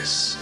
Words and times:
¡Es 0.00 0.38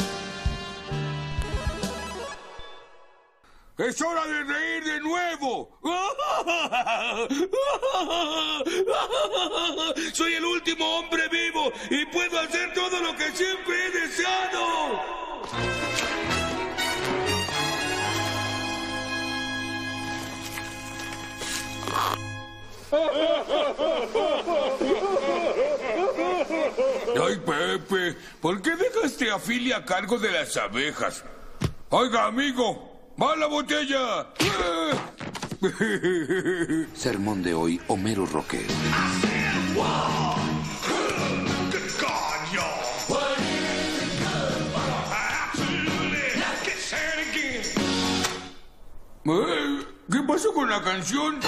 hora 4.00 4.24
de 4.24 4.44
reír 4.44 4.84
de 4.84 5.00
nuevo! 5.00 5.76
Soy 10.12 10.34
el 10.34 10.44
último 10.44 10.98
hombre 10.98 11.26
vivo 11.28 11.72
y 11.90 12.06
puedo 12.06 12.38
hacer 12.38 12.72
todo 12.72 13.00
lo 13.00 13.16
que 13.16 13.32
siempre 13.32 13.86
he 13.86 13.90
deseado. 13.90 15.02
Ay, 27.20 27.36
Pepe, 27.44 28.16
¿por 28.40 28.62
qué 28.62 28.76
dejaste 28.76 29.30
a 29.30 29.38
Philly 29.38 29.72
a 29.72 29.84
cargo 29.84 30.18
de 30.18 30.30
las 30.30 30.56
abejas? 30.56 31.24
Oiga, 31.90 32.26
amigo, 32.26 33.12
va 33.20 33.34
la 33.36 33.46
botella. 33.46 34.28
Sermón 36.94 37.42
de 37.42 37.54
hoy, 37.54 37.80
Homero 37.88 38.26
Roque. 38.26 38.64
¿Qué 50.10 50.22
pasó 50.26 50.54
con 50.54 50.70
la 50.70 50.82
canción? 50.82 51.38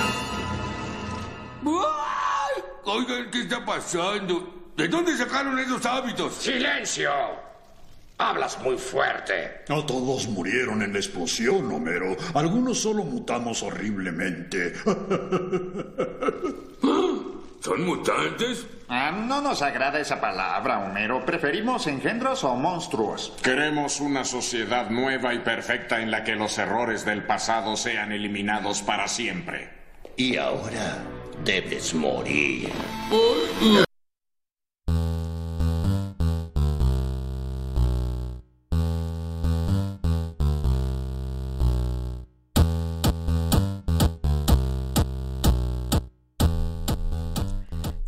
Oigan, 2.84 3.30
¿qué 3.30 3.42
está 3.42 3.64
pasando? 3.64 4.59
¿De 4.80 4.88
dónde 4.88 5.14
sacaron 5.14 5.58
esos 5.58 5.84
hábitos? 5.84 6.36
¡Silencio! 6.36 7.10
Hablas 8.16 8.58
muy 8.62 8.78
fuerte. 8.78 9.60
No 9.68 9.84
todos 9.84 10.26
murieron 10.26 10.80
en 10.80 10.94
la 10.94 10.98
explosión, 10.98 11.70
Homero. 11.70 12.16
Algunos 12.32 12.80
solo 12.80 13.04
mutamos 13.04 13.62
horriblemente. 13.62 14.72
¿Son 17.60 17.84
mutantes? 17.84 18.66
Ah, 18.88 19.12
no 19.12 19.42
nos 19.42 19.60
agrada 19.60 20.00
esa 20.00 20.18
palabra, 20.18 20.78
Homero. 20.78 21.26
Preferimos 21.26 21.86
engendros 21.86 22.42
o 22.44 22.54
monstruos. 22.56 23.34
Queremos 23.42 24.00
una 24.00 24.24
sociedad 24.24 24.88
nueva 24.88 25.34
y 25.34 25.40
perfecta 25.40 26.00
en 26.00 26.10
la 26.10 26.24
que 26.24 26.36
los 26.36 26.56
errores 26.56 27.04
del 27.04 27.24
pasado 27.24 27.76
sean 27.76 28.12
eliminados 28.12 28.80
para 28.80 29.08
siempre. 29.08 29.68
Y 30.16 30.38
ahora 30.38 31.04
debes 31.44 31.92
morir. 31.92 32.70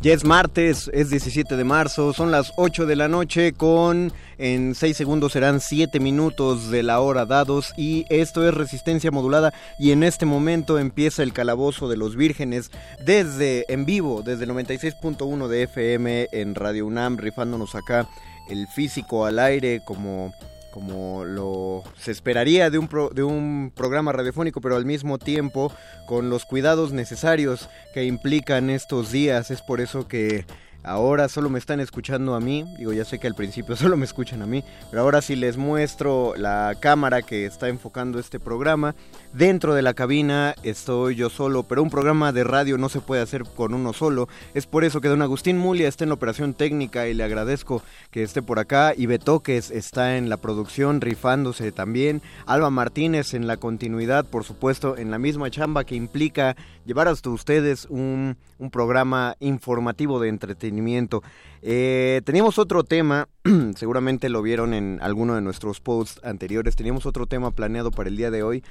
Ya 0.03 0.11
es 0.11 0.25
martes, 0.25 0.91
es 0.93 1.09
17 1.11 1.55
de 1.55 1.63
marzo, 1.63 2.11
son 2.11 2.29
las 2.29 2.51
8 2.57 2.85
de 2.85 2.97
la 2.97 3.07
noche 3.07 3.53
con 3.53 4.11
en 4.37 4.75
6 4.75 4.97
segundos 4.97 5.31
serán 5.31 5.61
7 5.61 5.97
minutos 6.01 6.69
de 6.69 6.83
la 6.83 6.99
hora 6.99 7.25
dados 7.25 7.73
y 7.77 8.05
esto 8.09 8.45
es 8.45 8.53
resistencia 8.53 9.11
modulada 9.11 9.53
y 9.79 9.91
en 9.91 10.03
este 10.03 10.25
momento 10.25 10.77
empieza 10.77 11.23
el 11.23 11.31
calabozo 11.31 11.87
de 11.87 11.95
los 11.95 12.17
vírgenes 12.17 12.69
desde 13.05 13.63
en 13.71 13.85
vivo, 13.85 14.23
desde 14.23 14.43
el 14.43 14.49
96.1 14.49 15.47
de 15.47 15.63
FM 15.63 16.27
en 16.33 16.55
Radio 16.55 16.85
UNAM, 16.85 17.15
rifándonos 17.15 17.73
acá 17.73 18.09
el 18.49 18.67
físico 18.67 19.25
al 19.25 19.39
aire 19.39 19.83
como 19.85 20.33
como 20.73 21.23
lo 21.23 21.83
se 21.99 22.11
esperaría 22.11 22.71
de 22.71 22.79
un, 22.79 22.89
de 23.13 23.23
un 23.23 23.71
programa 23.75 24.11
radiofónico, 24.11 24.59
pero 24.59 24.75
al 24.75 24.85
mismo 24.85 25.19
tiempo 25.19 25.71
con 26.07 26.31
los 26.31 26.45
cuidados 26.45 26.93
necesarios 26.93 27.69
que 27.93 28.05
implican 28.05 28.71
estos 28.71 29.11
días. 29.11 29.51
Es 29.51 29.61
por 29.61 29.81
eso 29.81 30.07
que 30.07 30.45
ahora 30.83 31.29
solo 31.29 31.51
me 31.51 31.59
están 31.59 31.79
escuchando 31.79 32.33
a 32.33 32.39
mí. 32.39 32.65
Digo, 32.79 32.91
ya 32.91 33.05
sé 33.05 33.19
que 33.19 33.27
al 33.27 33.35
principio 33.35 33.75
solo 33.77 33.97
me 33.97 34.05
escuchan 34.05 34.41
a 34.41 34.47
mí, 34.47 34.63
pero 34.89 35.03
ahora 35.03 35.21
sí 35.21 35.35
les 35.35 35.57
muestro 35.57 36.33
la 36.35 36.75
cámara 36.79 37.21
que 37.21 37.45
está 37.45 37.69
enfocando 37.69 38.17
este 38.17 38.39
programa. 38.39 38.95
Dentro 39.33 39.73
de 39.73 39.81
la 39.81 39.95
cabina 39.95 40.53
estoy 40.61 41.15
yo 41.15 41.27
solo, 41.31 41.63
pero 41.63 41.81
un 41.81 41.89
programa 41.89 42.31
de 42.31 42.43
radio 42.43 42.77
no 42.77 42.87
se 42.87 43.01
puede 43.01 43.23
hacer 43.23 43.45
con 43.45 43.73
uno 43.73 43.91
solo. 43.91 44.29
Es 44.53 44.67
por 44.67 44.83
eso 44.83 45.01
que 45.01 45.07
don 45.07 45.23
Agustín 45.23 45.57
Mulia 45.57 45.87
está 45.87 46.03
en 46.03 46.11
operación 46.11 46.53
técnica 46.53 47.07
y 47.07 47.15
le 47.15 47.23
agradezco 47.23 47.81
que 48.11 48.21
esté 48.21 48.43
por 48.43 48.59
acá. 48.59 48.93
Y 48.95 49.07
Betoques 49.07 49.71
está 49.71 50.17
en 50.17 50.29
la 50.29 50.37
producción, 50.37 51.01
rifándose 51.01 51.71
también. 51.71 52.21
Alba 52.45 52.69
Martínez 52.69 53.33
en 53.33 53.47
la 53.47 53.57
continuidad, 53.57 54.23
por 54.23 54.43
supuesto, 54.43 54.97
en 54.97 55.09
la 55.09 55.17
misma 55.17 55.49
chamba 55.49 55.83
que 55.83 55.95
implica 55.95 56.55
llevar 56.85 57.07
hasta 57.07 57.31
ustedes 57.31 57.87
un, 57.89 58.37
un 58.59 58.69
programa 58.69 59.35
informativo 59.39 60.19
de 60.19 60.29
entretenimiento. 60.29 61.23
Eh, 61.63 62.21
teníamos 62.23 62.59
otro 62.59 62.83
tema, 62.83 63.27
seguramente 63.75 64.29
lo 64.29 64.43
vieron 64.43 64.75
en 64.75 64.99
alguno 65.01 65.33
de 65.33 65.41
nuestros 65.41 65.79
posts 65.79 66.23
anteriores, 66.23 66.75
teníamos 66.75 67.07
otro 67.07 67.25
tema 67.25 67.49
planeado 67.49 67.89
para 67.89 68.09
el 68.09 68.17
día 68.17 68.29
de 68.29 68.43
hoy 68.43 68.63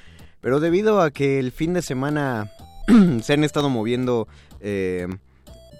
pero 0.43 0.59
debido 0.59 1.01
a 1.01 1.09
que 1.09 1.39
el 1.39 1.51
fin 1.51 1.73
de 1.73 1.81
semana 1.81 2.51
se 3.23 3.33
han 3.33 3.45
estado 3.45 3.69
moviendo, 3.69 4.27
eh, 4.59 5.07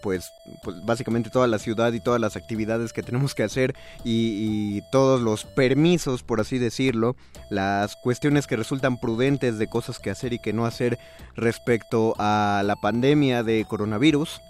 pues, 0.02 0.32
pues, 0.64 0.78
básicamente 0.86 1.30
toda 1.30 1.48
la 1.48 1.60
ciudad 1.60 1.92
y 1.92 2.00
todas 2.00 2.20
las 2.20 2.38
actividades 2.38 2.94
que 2.94 3.04
tenemos 3.04 3.36
que 3.36 3.44
hacer 3.44 3.76
y, 4.06 4.82
todos 4.92 5.22
los 5.22 5.44
permisos, 5.44 6.24
por 6.24 6.40
así 6.40 6.60
decirlo, 6.60 7.18
las 7.50 7.98
cuestiones 7.98 8.48
que 8.48 8.56
resultan 8.56 9.00
prudentes 9.00 9.58
de 9.60 9.68
cosas 9.68 10.00
que 10.00 10.10
hacer 10.10 10.32
y 10.32 10.40
que 10.40 10.54
no 10.54 10.66
hacer 10.66 10.98
respecto 11.36 12.16
a 12.18 12.64
la 12.66 12.78
pandemia 12.78 13.44
de 13.44 13.66
coronavirus 13.66 14.42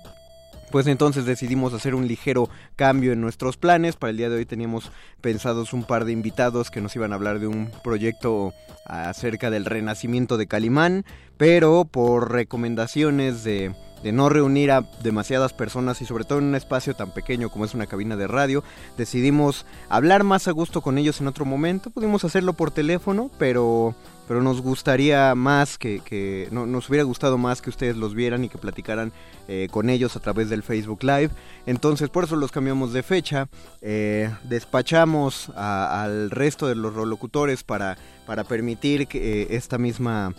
pues 0.73 0.87
entonces 0.87 1.25
decidimos 1.25 1.71
hacer 1.75 1.93
un 1.93 2.07
ligero 2.07 2.49
cambio 2.75 3.13
en 3.13 3.21
nuestros 3.21 3.57
planes. 3.57 3.95
Para 3.95 4.09
el 4.09 4.17
día 4.17 4.27
de 4.27 4.37
hoy 4.37 4.47
teníamos 4.47 4.91
pensados 5.21 5.71
un 5.71 5.83
par 5.83 6.03
de 6.03 6.13
invitados 6.13 6.71
que 6.71 6.81
nos 6.81 6.95
iban 6.95 7.11
a 7.11 7.15
hablar 7.15 7.37
de 7.37 7.45
un 7.45 7.69
proyecto 7.83 8.55
acerca 8.87 9.51
del 9.51 9.65
renacimiento 9.65 10.35
de 10.35 10.47
Calimán, 10.47 11.05
pero 11.37 11.85
por 11.85 12.31
recomendaciones 12.31 13.43
de 13.43 13.75
de 14.03 14.11
no 14.11 14.27
reunir 14.27 14.69
a 14.71 14.81
demasiadas 15.01 15.53
personas 15.53 16.01
y 16.01 16.05
sobre 16.05 16.25
todo 16.25 16.39
en 16.39 16.45
un 16.45 16.55
espacio 16.55 16.93
tan 16.93 17.11
pequeño 17.11 17.49
como 17.49 17.65
es 17.65 17.73
una 17.73 17.87
cabina 17.87 18.17
de 18.17 18.27
radio, 18.27 18.63
decidimos 18.97 19.65
hablar 19.87 20.25
más 20.25 20.47
a 20.47 20.51
gusto 20.51 20.81
con 20.81 20.97
ellos 20.97 21.21
en 21.21 21.27
otro 21.27 21.45
momento. 21.45 21.89
Pudimos 21.89 22.25
hacerlo 22.25 22.51
por 22.51 22.71
teléfono, 22.71 23.31
pero 23.39 23.95
pero 24.27 24.41
nos 24.41 24.61
gustaría 24.61 25.35
más 25.35 25.77
que, 25.77 26.47
no, 26.51 26.65
nos 26.65 26.89
hubiera 26.89 27.03
gustado 27.03 27.37
más 27.37 27.61
que 27.61 27.69
ustedes 27.69 27.97
los 27.97 28.13
vieran 28.13 28.43
y 28.43 28.49
que 28.49 28.57
platicaran 28.57 29.11
eh, 29.47 29.67
con 29.71 29.89
ellos 29.89 30.15
a 30.15 30.19
través 30.19 30.49
del 30.49 30.63
Facebook 30.63 31.03
Live. 31.03 31.29
Entonces 31.65 32.09
por 32.09 32.23
eso 32.23 32.35
los 32.35 32.51
cambiamos 32.51 32.93
de 32.93 33.03
fecha, 33.03 33.47
eh, 33.81 34.31
despachamos 34.43 35.49
al 35.55 36.29
resto 36.31 36.67
de 36.67 36.75
los 36.75 36.95
locutores 36.95 37.63
para, 37.63 37.97
para 38.25 38.43
permitir 38.43 39.07
que 39.07 39.41
eh, 39.41 39.47
esta 39.51 39.77
misma... 39.77 40.33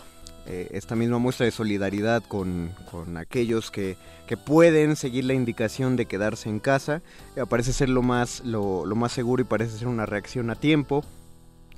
esta 0.45 0.95
misma 0.95 1.17
muestra 1.17 1.45
de 1.45 1.51
solidaridad 1.51 2.21
con, 2.21 2.69
aquellos 3.17 3.71
que, 3.71 3.97
que, 4.27 4.37
pueden 4.37 4.95
seguir 4.95 5.25
la 5.25 5.33
indicación 5.33 5.95
de 5.95 6.05
quedarse 6.05 6.49
en 6.49 6.59
casa. 6.59 7.01
parece 7.49 7.73
ser 7.73 7.89
lo 7.89 8.03
más, 8.03 8.41
lo, 8.45 8.85
lo 8.85 8.95
más 8.95 9.11
seguro 9.11 9.41
y 9.41 9.45
parece 9.45 9.79
ser 9.79 9.87
una 9.87 10.05
reacción 10.05 10.51
a 10.51 10.55
tiempo 10.55 11.03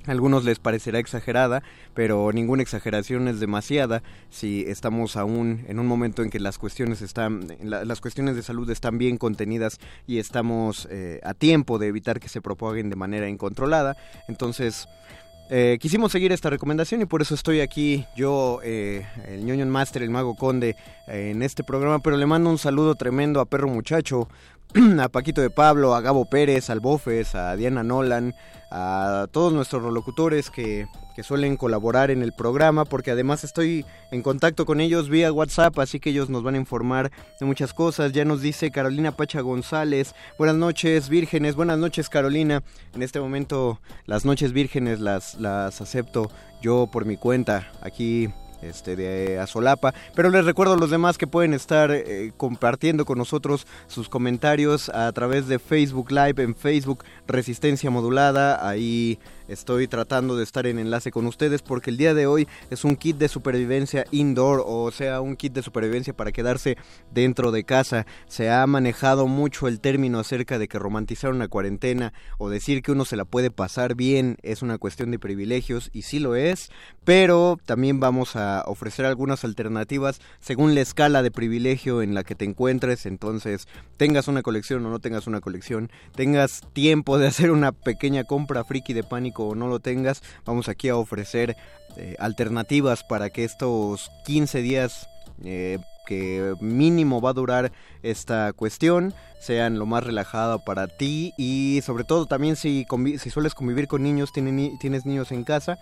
algunos 0.18 0.44
les 0.44 0.58
parecerá 0.58 0.98
exagerada, 0.98 1.62
pero 1.94 2.32
ninguna 2.32 2.62
exageración 2.62 3.28
es 3.28 3.40
demasiada 3.40 4.02
si 4.30 4.64
estamos 4.66 5.16
aún 5.16 5.64
en 5.68 5.78
un 5.78 5.86
momento 5.86 6.22
en 6.22 6.30
que 6.30 6.40
las 6.40 6.58
cuestiones 6.58 7.02
están, 7.02 7.46
las 7.62 8.00
cuestiones 8.00 8.36
de 8.36 8.42
salud 8.42 8.68
están 8.70 8.98
bien 8.98 9.18
contenidas 9.18 9.78
y 10.06 10.18
estamos 10.18 10.88
eh, 10.90 11.20
a 11.24 11.34
tiempo 11.34 11.78
de 11.78 11.88
evitar 11.88 12.20
que 12.20 12.28
se 12.28 12.40
propaguen 12.40 12.90
de 12.90 12.96
manera 12.96 13.28
incontrolada. 13.28 13.96
Entonces, 14.28 14.88
eh, 15.50 15.78
quisimos 15.80 16.12
seguir 16.12 16.32
esta 16.32 16.50
recomendación 16.50 17.00
y 17.00 17.06
por 17.06 17.22
eso 17.22 17.34
estoy 17.34 17.60
aquí, 17.60 18.04
yo, 18.16 18.60
eh, 18.62 19.06
el 19.26 19.44
ñoño 19.46 19.64
Master, 19.66 20.02
el 20.02 20.10
Mago 20.10 20.34
Conde, 20.34 20.76
en 21.06 21.42
este 21.42 21.64
programa, 21.64 22.00
pero 22.00 22.18
le 22.18 22.26
mando 22.26 22.50
un 22.50 22.58
saludo 22.58 22.94
tremendo 22.94 23.40
a 23.40 23.46
Perro 23.46 23.68
Muchacho, 23.68 24.28
a 25.00 25.08
Paquito 25.08 25.40
de 25.40 25.50
Pablo, 25.50 25.94
a 25.94 26.00
Gabo 26.00 26.26
Pérez, 26.26 26.68
al 26.68 26.80
Bofes, 26.80 27.34
a 27.34 27.56
Diana 27.56 27.82
Nolan, 27.82 28.34
a 28.70 29.26
todos 29.32 29.52
nuestros 29.52 29.82
locutores 29.92 30.50
que, 30.50 30.86
que, 31.16 31.22
suelen 31.22 31.56
colaborar 31.56 32.10
en 32.10 32.22
el 32.22 32.32
programa, 32.32 32.84
porque 32.84 33.10
además 33.10 33.44
estoy 33.44 33.86
en 34.10 34.22
contacto 34.22 34.66
con 34.66 34.82
ellos 34.82 35.08
vía 35.08 35.32
WhatsApp, 35.32 35.78
así 35.78 36.00
que 36.00 36.10
ellos 36.10 36.28
nos 36.28 36.42
van 36.42 36.54
a 36.54 36.58
informar 36.58 37.10
de 37.40 37.46
muchas 37.46 37.72
cosas. 37.72 38.12
Ya 38.12 38.26
nos 38.26 38.42
dice 38.42 38.70
Carolina 38.70 39.12
Pacha 39.12 39.40
González, 39.40 40.14
buenas 40.36 40.56
noches 40.56 41.08
vírgenes, 41.08 41.54
buenas 41.54 41.78
noches 41.78 42.10
Carolina. 42.10 42.62
En 42.94 43.02
este 43.02 43.20
momento 43.20 43.80
las 44.04 44.26
noches 44.26 44.52
vírgenes 44.52 45.00
las, 45.00 45.36
las 45.36 45.80
acepto 45.80 46.30
yo 46.60 46.88
por 46.92 47.06
mi 47.06 47.16
cuenta 47.16 47.72
aquí 47.80 48.28
este, 48.62 48.96
de 48.96 49.38
Azolapa. 49.38 49.94
Pero 50.14 50.30
les 50.30 50.44
recuerdo 50.44 50.74
a 50.74 50.76
los 50.76 50.90
demás 50.90 51.18
que 51.18 51.26
pueden 51.26 51.54
estar 51.54 51.90
eh, 51.90 52.32
compartiendo 52.36 53.04
con 53.04 53.18
nosotros 53.18 53.66
sus 53.86 54.08
comentarios 54.08 54.88
a 54.88 55.10
través 55.12 55.48
de 55.48 55.58
Facebook 55.58 56.10
Live 56.10 56.42
en 56.42 56.54
Facebook 56.54 57.04
Resistencia 57.28 57.90
Modulada. 57.90 58.68
Ahí 58.68 59.18
Estoy 59.48 59.88
tratando 59.88 60.36
de 60.36 60.44
estar 60.44 60.66
en 60.66 60.78
enlace 60.78 61.10
con 61.10 61.26
ustedes 61.26 61.62
porque 61.62 61.88
el 61.88 61.96
día 61.96 62.12
de 62.12 62.26
hoy 62.26 62.46
es 62.70 62.84
un 62.84 62.96
kit 62.96 63.16
de 63.16 63.28
supervivencia 63.28 64.04
indoor, 64.10 64.62
o 64.64 64.90
sea, 64.90 65.22
un 65.22 65.36
kit 65.36 65.54
de 65.54 65.62
supervivencia 65.62 66.14
para 66.14 66.32
quedarse 66.32 66.76
dentro 67.10 67.50
de 67.50 67.64
casa. 67.64 68.06
Se 68.26 68.50
ha 68.50 68.66
manejado 68.66 69.26
mucho 69.26 69.66
el 69.66 69.80
término 69.80 70.18
acerca 70.18 70.58
de 70.58 70.68
que 70.68 70.78
romantizar 70.78 71.32
una 71.32 71.48
cuarentena 71.48 72.12
o 72.36 72.50
decir 72.50 72.82
que 72.82 72.92
uno 72.92 73.06
se 73.06 73.16
la 73.16 73.24
puede 73.24 73.50
pasar 73.50 73.94
bien 73.94 74.36
es 74.42 74.60
una 74.60 74.76
cuestión 74.76 75.10
de 75.10 75.18
privilegios 75.18 75.88
y 75.94 76.02
sí 76.02 76.18
lo 76.18 76.36
es, 76.36 76.70
pero 77.04 77.58
también 77.64 78.00
vamos 78.00 78.36
a 78.36 78.64
ofrecer 78.66 79.06
algunas 79.06 79.44
alternativas 79.44 80.20
según 80.40 80.74
la 80.74 80.82
escala 80.82 81.22
de 81.22 81.30
privilegio 81.30 82.02
en 82.02 82.14
la 82.14 82.22
que 82.22 82.34
te 82.34 82.44
encuentres, 82.44 83.06
entonces 83.06 83.66
tengas 83.96 84.28
una 84.28 84.42
colección 84.42 84.84
o 84.84 84.90
no 84.90 84.98
tengas 84.98 85.26
una 85.26 85.40
colección, 85.40 85.90
tengas 86.14 86.60
tiempo 86.74 87.16
de 87.18 87.26
hacer 87.28 87.50
una 87.50 87.72
pequeña 87.72 88.24
compra 88.24 88.64
friki 88.64 88.92
de 88.92 89.02
pánico 89.02 89.48
o 89.48 89.54
no 89.54 89.68
lo 89.68 89.80
tengas, 89.80 90.22
vamos 90.44 90.68
aquí 90.68 90.88
a 90.88 90.96
ofrecer 90.96 91.56
eh, 91.96 92.16
alternativas 92.18 93.04
para 93.04 93.30
que 93.30 93.44
estos 93.44 94.10
15 94.24 94.62
días 94.62 95.08
eh, 95.44 95.78
que 96.06 96.54
mínimo 96.60 97.20
va 97.20 97.30
a 97.30 97.34
durar 97.34 97.72
esta 98.02 98.52
cuestión 98.54 99.14
sean 99.40 99.78
lo 99.78 99.86
más 99.86 100.04
relajado 100.04 100.64
para 100.64 100.88
ti 100.88 101.32
y 101.36 101.80
sobre 101.84 102.04
todo 102.04 102.26
también 102.26 102.56
si, 102.56 102.86
si 103.18 103.30
sueles 103.30 103.54
convivir 103.54 103.88
con 103.88 104.02
niños, 104.02 104.32
tienes 104.32 105.06
niños 105.06 105.32
en 105.32 105.44
casa, 105.44 105.78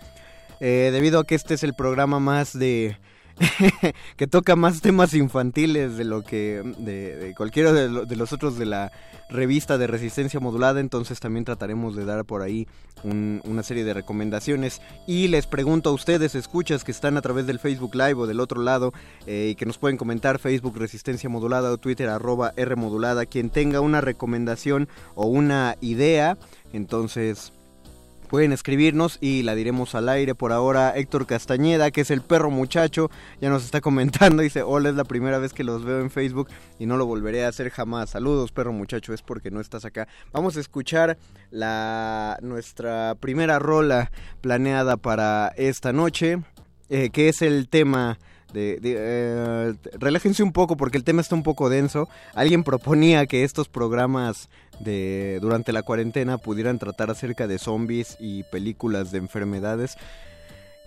eh, 0.59 0.89
debido 0.91 1.19
a 1.19 1.23
que 1.23 1.35
este 1.35 1.53
es 1.53 1.63
el 1.63 1.73
programa 1.73 2.19
más 2.19 2.57
de 2.57 2.97
que 4.15 4.27
toca 4.27 4.55
más 4.55 4.81
temas 4.81 5.13
infantiles 5.13 5.97
de 5.97 6.03
lo 6.05 6.23
que 6.23 6.61
de, 6.77 7.33
cualquiera 7.37 7.71
de, 7.71 8.15
los 8.15 8.33
otros 8.33 8.57
de 8.57 8.65
la 8.65 8.91
revista 9.29 9.77
de 9.77 9.87
resistencia 9.87 10.39
modulada 10.39 10.79
entonces 10.79 11.19
también 11.19 11.45
trataremos 11.45 11.95
de 11.95 12.05
dar 12.05 12.25
por 12.25 12.41
ahí 12.41 12.67
una 13.03 13.61
serie 13.61 13.83
de 13.83 13.93
recomendaciones. 13.93 14.81
Y 15.05 15.27
les 15.27 15.45
pregunto 15.45 15.91
a 15.91 15.93
ustedes 15.93 16.33
escuchas 16.33 16.83
que 16.83 16.91
están 16.91 17.15
a 17.15 17.21
través 17.21 17.45
del 17.45 17.59
Facebook 17.59 17.93
Live 17.93 18.15
o 18.15 18.27
del 18.27 18.39
otro 18.39 18.61
lado 18.63 18.91
eh, 19.27 19.49
y 19.51 19.55
que 19.55 19.67
nos 19.67 19.77
pueden 19.77 19.97
comentar 19.97 20.39
Facebook 20.39 20.77
resistencia 20.77 21.29
modulada 21.29 21.71
o 21.71 21.77
Twitter 21.77 22.09
arroba 22.09 22.53
R 22.55 22.75
modulada 22.75 23.27
quien 23.27 23.51
tenga 23.51 23.81
una 23.81 24.01
recomendación 24.01 24.89
o 25.13 25.27
una 25.27 25.75
idea 25.79 26.37
entonces 26.73 27.53
Pueden 28.29 28.51
escribirnos 28.51 29.17
y 29.21 29.43
la 29.43 29.55
diremos 29.55 29.95
al 29.95 30.09
aire. 30.09 30.35
Por 30.35 30.51
ahora, 30.51 30.91
Héctor 30.95 31.25
Castañeda, 31.25 31.91
que 31.91 32.01
es 32.01 32.11
el 32.11 32.21
perro 32.21 32.51
muchacho, 32.51 33.09
ya 33.39 33.49
nos 33.49 33.63
está 33.63 33.81
comentando. 33.87 34.43
Dice: 34.43 34.63
Hola, 34.63 34.89
es 34.89 34.95
la 34.95 35.05
primera 35.05 35.37
vez 35.37 35.53
que 35.53 35.63
los 35.63 35.85
veo 35.85 36.01
en 36.01 36.11
Facebook 36.11 36.49
y 36.77 36.85
no 36.85 36.97
lo 36.97 37.05
volveré 37.05 37.45
a 37.45 37.49
hacer 37.49 37.69
jamás. 37.69 38.09
Saludos, 38.09 38.51
perro 38.51 38.73
muchacho, 38.73 39.13
es 39.13 39.21
porque 39.21 39.49
no 39.49 39.61
estás 39.61 39.85
acá. 39.85 40.07
Vamos 40.33 40.57
a 40.57 40.59
escuchar 40.59 41.17
la, 41.51 42.37
nuestra 42.41 43.15
primera 43.19 43.59
rola 43.59 44.11
planeada 44.41 44.97
para 44.97 45.53
esta 45.55 45.93
noche, 45.93 46.39
eh, 46.89 47.09
que 47.11 47.29
es 47.29 47.41
el 47.41 47.69
tema 47.69 48.19
de, 48.53 48.79
eh, 48.83 49.73
relájense 49.99 50.43
un 50.43 50.53
poco 50.53 50.77
porque 50.77 50.97
el 50.97 51.03
tema 51.03 51.21
está 51.21 51.35
un 51.35 51.43
poco 51.43 51.69
denso. 51.69 52.07
Alguien 52.33 52.63
proponía 52.63 53.25
que 53.25 53.43
estos 53.43 53.67
programas 53.67 54.49
de 54.79 55.39
durante 55.41 55.73
la 55.73 55.83
cuarentena 55.83 56.37
pudieran 56.37 56.79
tratar 56.79 57.09
acerca 57.09 57.47
de 57.47 57.59
zombies 57.59 58.15
y 58.19 58.43
películas 58.43 59.11
de 59.11 59.19
enfermedades. 59.19 59.97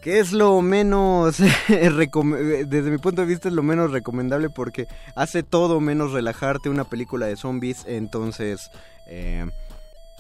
Que 0.02 0.18
es 0.18 0.32
lo 0.32 0.62
menos, 0.62 1.38
desde 1.68 2.90
mi 2.90 2.98
punto 2.98 3.20
de 3.20 3.28
vista 3.28 3.48
es 3.48 3.54
lo 3.54 3.62
menos 3.62 3.90
recomendable 3.90 4.48
porque 4.48 4.86
hace 5.14 5.42
todo 5.42 5.78
menos 5.80 6.12
relajarte 6.12 6.70
una 6.70 6.84
película 6.84 7.26
de 7.26 7.36
zombies. 7.36 7.84
Entonces, 7.86 8.70
eh, 9.06 9.46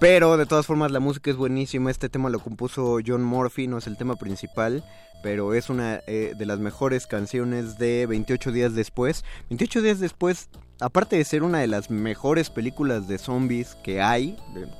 pero 0.00 0.36
de 0.36 0.46
todas 0.46 0.66
formas 0.66 0.90
la 0.90 0.98
música 0.98 1.30
es 1.30 1.36
buenísima. 1.36 1.90
Este 1.90 2.08
tema 2.08 2.30
lo 2.30 2.40
compuso 2.40 2.98
John 3.06 3.22
Murphy, 3.22 3.68
no 3.68 3.78
es 3.78 3.86
el 3.86 3.96
tema 3.96 4.16
principal 4.16 4.82
pero 5.22 5.54
es 5.54 5.70
una 5.70 6.02
eh, 6.06 6.34
de 6.36 6.46
las 6.46 6.58
mejores 6.58 7.06
canciones 7.06 7.78
de 7.78 8.06
28 8.06 8.52
días 8.52 8.74
después. 8.74 9.24
28 9.50 9.82
días 9.82 10.00
después, 10.00 10.48
aparte 10.80 11.16
de 11.16 11.24
ser 11.24 11.42
una 11.42 11.58
de 11.58 11.66
las 11.66 11.90
mejores 11.90 12.50
películas 12.50 13.08
de 13.08 13.18
zombies 13.18 13.76
que 13.82 14.00
hay, 14.00 14.36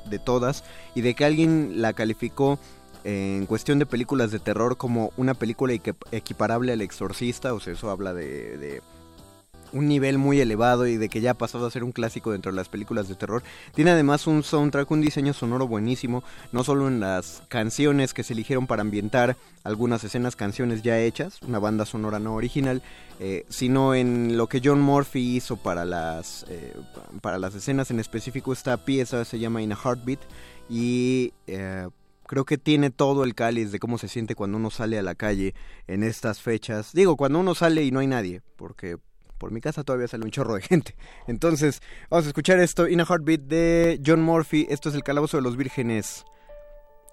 de, 0.08 0.18
todas, 0.18 0.64
y 0.94 1.02
de 1.02 1.14
que 1.14 1.24
alguien 1.24 1.82
la 1.82 1.92
calificó 1.92 2.58
en 3.04 3.46
cuestión 3.46 3.78
de 3.78 3.86
películas 3.86 4.30
de 4.30 4.38
terror 4.38 4.76
como 4.76 5.12
una 5.16 5.34
película 5.34 5.72
equiparable 5.72 6.72
al 6.72 6.80
exorcista, 6.80 7.54
o 7.54 7.60
sea, 7.60 7.72
eso 7.72 7.90
habla 7.90 8.12
de 8.12 8.82
un 9.72 9.88
nivel 9.88 10.18
muy 10.18 10.40
elevado 10.40 10.86
y 10.86 10.96
de 10.96 11.08
que 11.08 11.20
ya 11.20 11.32
ha 11.32 11.34
pasado 11.34 11.66
a 11.66 11.70
ser 11.70 11.84
un 11.84 11.92
clásico 11.92 12.32
dentro 12.32 12.52
de 12.52 12.56
las 12.56 12.68
películas 12.68 13.08
de 13.08 13.14
terror. 13.14 13.42
Tiene 13.74 13.90
además 13.90 14.26
un 14.26 14.42
soundtrack, 14.42 14.90
un 14.90 15.00
diseño 15.00 15.32
sonoro 15.32 15.66
buenísimo, 15.66 16.22
no 16.52 16.64
solo 16.64 16.88
en 16.88 17.00
las 17.00 17.42
canciones 17.48 18.14
que 18.14 18.22
se 18.22 18.32
eligieron 18.32 18.66
para 18.66 18.82
ambientar 18.82 19.36
algunas 19.64 20.04
escenas, 20.04 20.36
canciones 20.36 20.82
ya 20.82 20.98
hechas, 20.98 21.40
una 21.42 21.58
banda 21.58 21.86
sonora 21.86 22.18
no 22.18 22.34
original, 22.34 22.82
eh, 23.18 23.44
sino 23.48 23.94
en 23.94 24.36
lo 24.36 24.48
que 24.48 24.60
John 24.64 24.80
Murphy 24.80 25.36
hizo 25.36 25.56
para 25.56 25.84
las, 25.84 26.46
eh, 26.48 26.74
para 27.20 27.38
las 27.38 27.54
escenas 27.54 27.90
en 27.90 28.00
específico. 28.00 28.52
Esta 28.52 28.84
pieza 28.84 29.24
se 29.24 29.38
llama 29.38 29.62
In 29.62 29.72
a 29.72 29.76
Heartbeat 29.76 30.20
y... 30.68 31.32
Eh, 31.46 31.88
creo 32.30 32.44
que 32.44 32.58
tiene 32.58 32.90
todo 32.90 33.24
el 33.24 33.34
cáliz 33.34 33.72
de 33.72 33.80
cómo 33.80 33.98
se 33.98 34.06
siente 34.06 34.36
cuando 34.36 34.56
uno 34.56 34.70
sale 34.70 34.96
a 34.96 35.02
la 35.02 35.16
calle 35.16 35.52
en 35.88 36.04
estas 36.04 36.40
fechas. 36.40 36.92
Digo, 36.92 37.16
cuando 37.16 37.40
uno 37.40 37.56
sale 37.56 37.82
y 37.82 37.90
no 37.90 37.98
hay 37.98 38.06
nadie, 38.06 38.40
porque 38.54 38.98
por 39.40 39.50
mi 39.50 39.60
casa 39.60 39.82
todavía 39.82 40.06
sale 40.06 40.24
un 40.24 40.30
chorro 40.30 40.54
de 40.54 40.62
gente. 40.62 40.94
Entonces, 41.26 41.82
vamos 42.10 42.26
a 42.26 42.28
escuchar 42.28 42.60
esto, 42.60 42.86
In 42.86 43.00
a 43.00 43.04
Heartbeat 43.04 43.40
de 43.40 44.00
John 44.06 44.22
Murphy. 44.22 44.68
Esto 44.70 44.90
es 44.90 44.94
el 44.94 45.02
Calabozo 45.02 45.38
de 45.38 45.42
los 45.42 45.56
Vírgenes. 45.56 46.24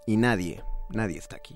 Y 0.05 0.17
nadie, 0.17 0.63
nadie 0.91 1.17
está 1.17 1.37
aquí. 1.37 1.55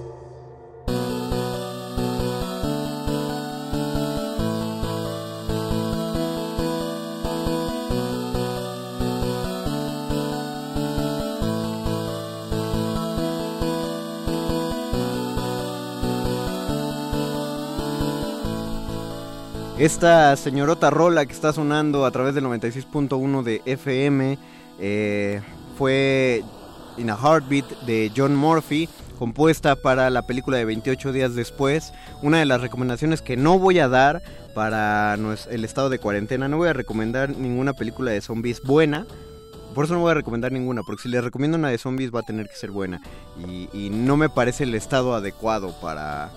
Esta 19.81 20.35
señorota 20.35 20.91
rola 20.91 21.25
que 21.25 21.33
está 21.33 21.53
sonando 21.53 22.05
a 22.05 22.11
través 22.11 22.35
del 22.35 22.43
96.1 22.43 23.41
de 23.41 23.63
FM 23.65 24.37
eh, 24.77 25.41
fue 25.75 26.43
In 26.99 27.09
a 27.09 27.17
Heartbeat 27.17 27.65
de 27.87 28.11
John 28.15 28.35
Murphy, 28.35 28.87
compuesta 29.17 29.75
para 29.75 30.11
la 30.11 30.27
película 30.27 30.57
de 30.57 30.65
28 30.65 31.13
días 31.13 31.33
después. 31.33 31.93
Una 32.21 32.37
de 32.37 32.45
las 32.45 32.61
recomendaciones 32.61 33.23
que 33.23 33.37
no 33.37 33.57
voy 33.57 33.79
a 33.79 33.87
dar 33.87 34.21
para 34.53 35.15
el 35.15 35.65
estado 35.65 35.89
de 35.89 35.97
cuarentena, 35.97 36.47
no 36.47 36.57
voy 36.57 36.69
a 36.69 36.73
recomendar 36.73 37.35
ninguna 37.35 37.73
película 37.73 38.11
de 38.11 38.21
zombies 38.21 38.61
buena. 38.61 39.07
Por 39.73 39.85
eso 39.85 39.95
no 39.95 40.01
voy 40.01 40.11
a 40.11 40.13
recomendar 40.13 40.51
ninguna, 40.51 40.83
porque 40.83 41.01
si 41.01 41.09
les 41.09 41.23
recomiendo 41.23 41.57
una 41.57 41.69
de 41.69 41.79
zombies 41.79 42.13
va 42.13 42.19
a 42.19 42.23
tener 42.23 42.47
que 42.47 42.55
ser 42.55 42.69
buena. 42.69 43.01
y 43.73 43.89
no 43.89 44.15
me 44.15 44.29
parece 44.29 44.63
el 44.63 44.75
estado 44.75 45.15
adecuado 45.15 45.73
para, 45.81 46.29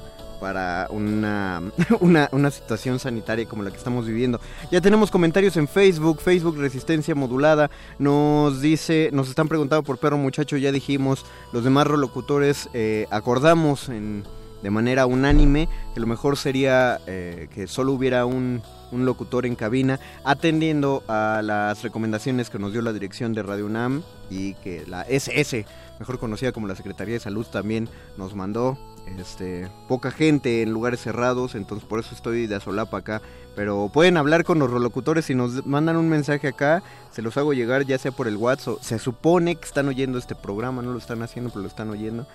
para 0.44 0.88
una, 0.90 1.62
una, 2.00 2.50
situación 2.50 2.98
sanitaria 2.98 3.46
como 3.46 3.62
la 3.62 3.70
que 3.70 3.78
estamos 3.78 4.04
viviendo. 4.04 4.42
Ya 4.70 4.82
tenemos 4.82 5.10
comentarios 5.10 5.56
en 5.56 5.66
Facebook, 5.66 6.20
Facebook 6.20 6.58
Resistencia 6.58 7.14
Modulada, 7.14 7.70
nos 7.98 8.60
dice, 8.60 9.08
nos 9.10 9.30
están 9.30 9.48
preguntando 9.48 9.82
por 9.82 9.96
Perro 9.96 10.18
Muchacho, 10.18 10.58
ya 10.58 10.70
dijimos, 10.70 11.24
los 11.54 11.64
demás 11.64 11.86
locutores 11.86 12.68
eh, 12.74 13.06
acordamos 13.10 13.88
de 13.88 14.70
manera 14.70 15.06
unánime 15.06 15.66
que 15.94 16.00
lo 16.00 16.06
mejor 16.06 16.36
sería 16.36 17.00
eh, 17.06 17.48
que 17.54 17.66
solo 17.66 17.92
hubiera 17.92 18.26
un, 18.26 18.60
un 18.92 19.06
locutor 19.06 19.46
en 19.46 19.54
cabina 19.54 19.98
atendiendo 20.24 21.04
a 21.08 21.40
las 21.42 21.82
recomendaciones 21.82 22.50
que 22.50 22.58
nos 22.58 22.72
dio 22.72 22.82
la 22.82 22.92
dirección 22.92 23.32
de 23.32 23.42
Radio 23.42 23.64
UNAM 23.64 24.02
y 24.28 24.52
que 24.56 24.84
la 24.86 25.04
SS, 25.04 25.64
mejor 25.98 26.18
conocida 26.18 26.52
como 26.52 26.68
la 26.68 26.76
Secretaría 26.76 27.14
de 27.14 27.20
Salud, 27.20 27.46
también 27.46 27.88
nos 28.18 28.34
mandó 28.34 28.76
este, 29.18 29.70
poca 29.88 30.10
gente 30.10 30.62
en 30.62 30.72
lugares 30.72 31.00
cerrados, 31.00 31.54
entonces 31.54 31.86
por 31.86 32.00
eso 32.00 32.14
estoy 32.14 32.46
de 32.46 32.56
asolapa 32.56 32.98
acá. 32.98 33.22
Pero 33.54 33.88
pueden 33.92 34.16
hablar 34.16 34.44
con 34.44 34.58
los 34.58 34.70
relocutores 34.70 35.26
si 35.26 35.34
nos 35.34 35.64
mandan 35.64 35.96
un 35.96 36.08
mensaje 36.08 36.48
acá, 36.48 36.82
se 37.12 37.22
los 37.22 37.36
hago 37.36 37.52
llegar 37.52 37.84
ya 37.84 37.98
sea 37.98 38.10
por 38.10 38.26
el 38.26 38.36
WhatsApp. 38.36 38.80
Se 38.80 38.98
supone 38.98 39.56
que 39.56 39.64
están 39.64 39.88
oyendo 39.88 40.18
este 40.18 40.34
programa, 40.34 40.82
no 40.82 40.92
lo 40.92 40.98
están 40.98 41.22
haciendo, 41.22 41.50
pero 41.50 41.62
lo 41.62 41.68
están 41.68 41.90
oyendo. 41.90 42.26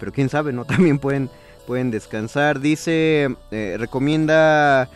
Pero 0.00 0.12
quién 0.12 0.28
sabe, 0.28 0.52
¿no? 0.52 0.64
También 0.66 0.98
pueden, 0.98 1.30
pueden 1.66 1.90
descansar. 1.90 2.60
Dice, 2.60 3.36
eh, 3.50 3.76
recomienda 3.78 4.90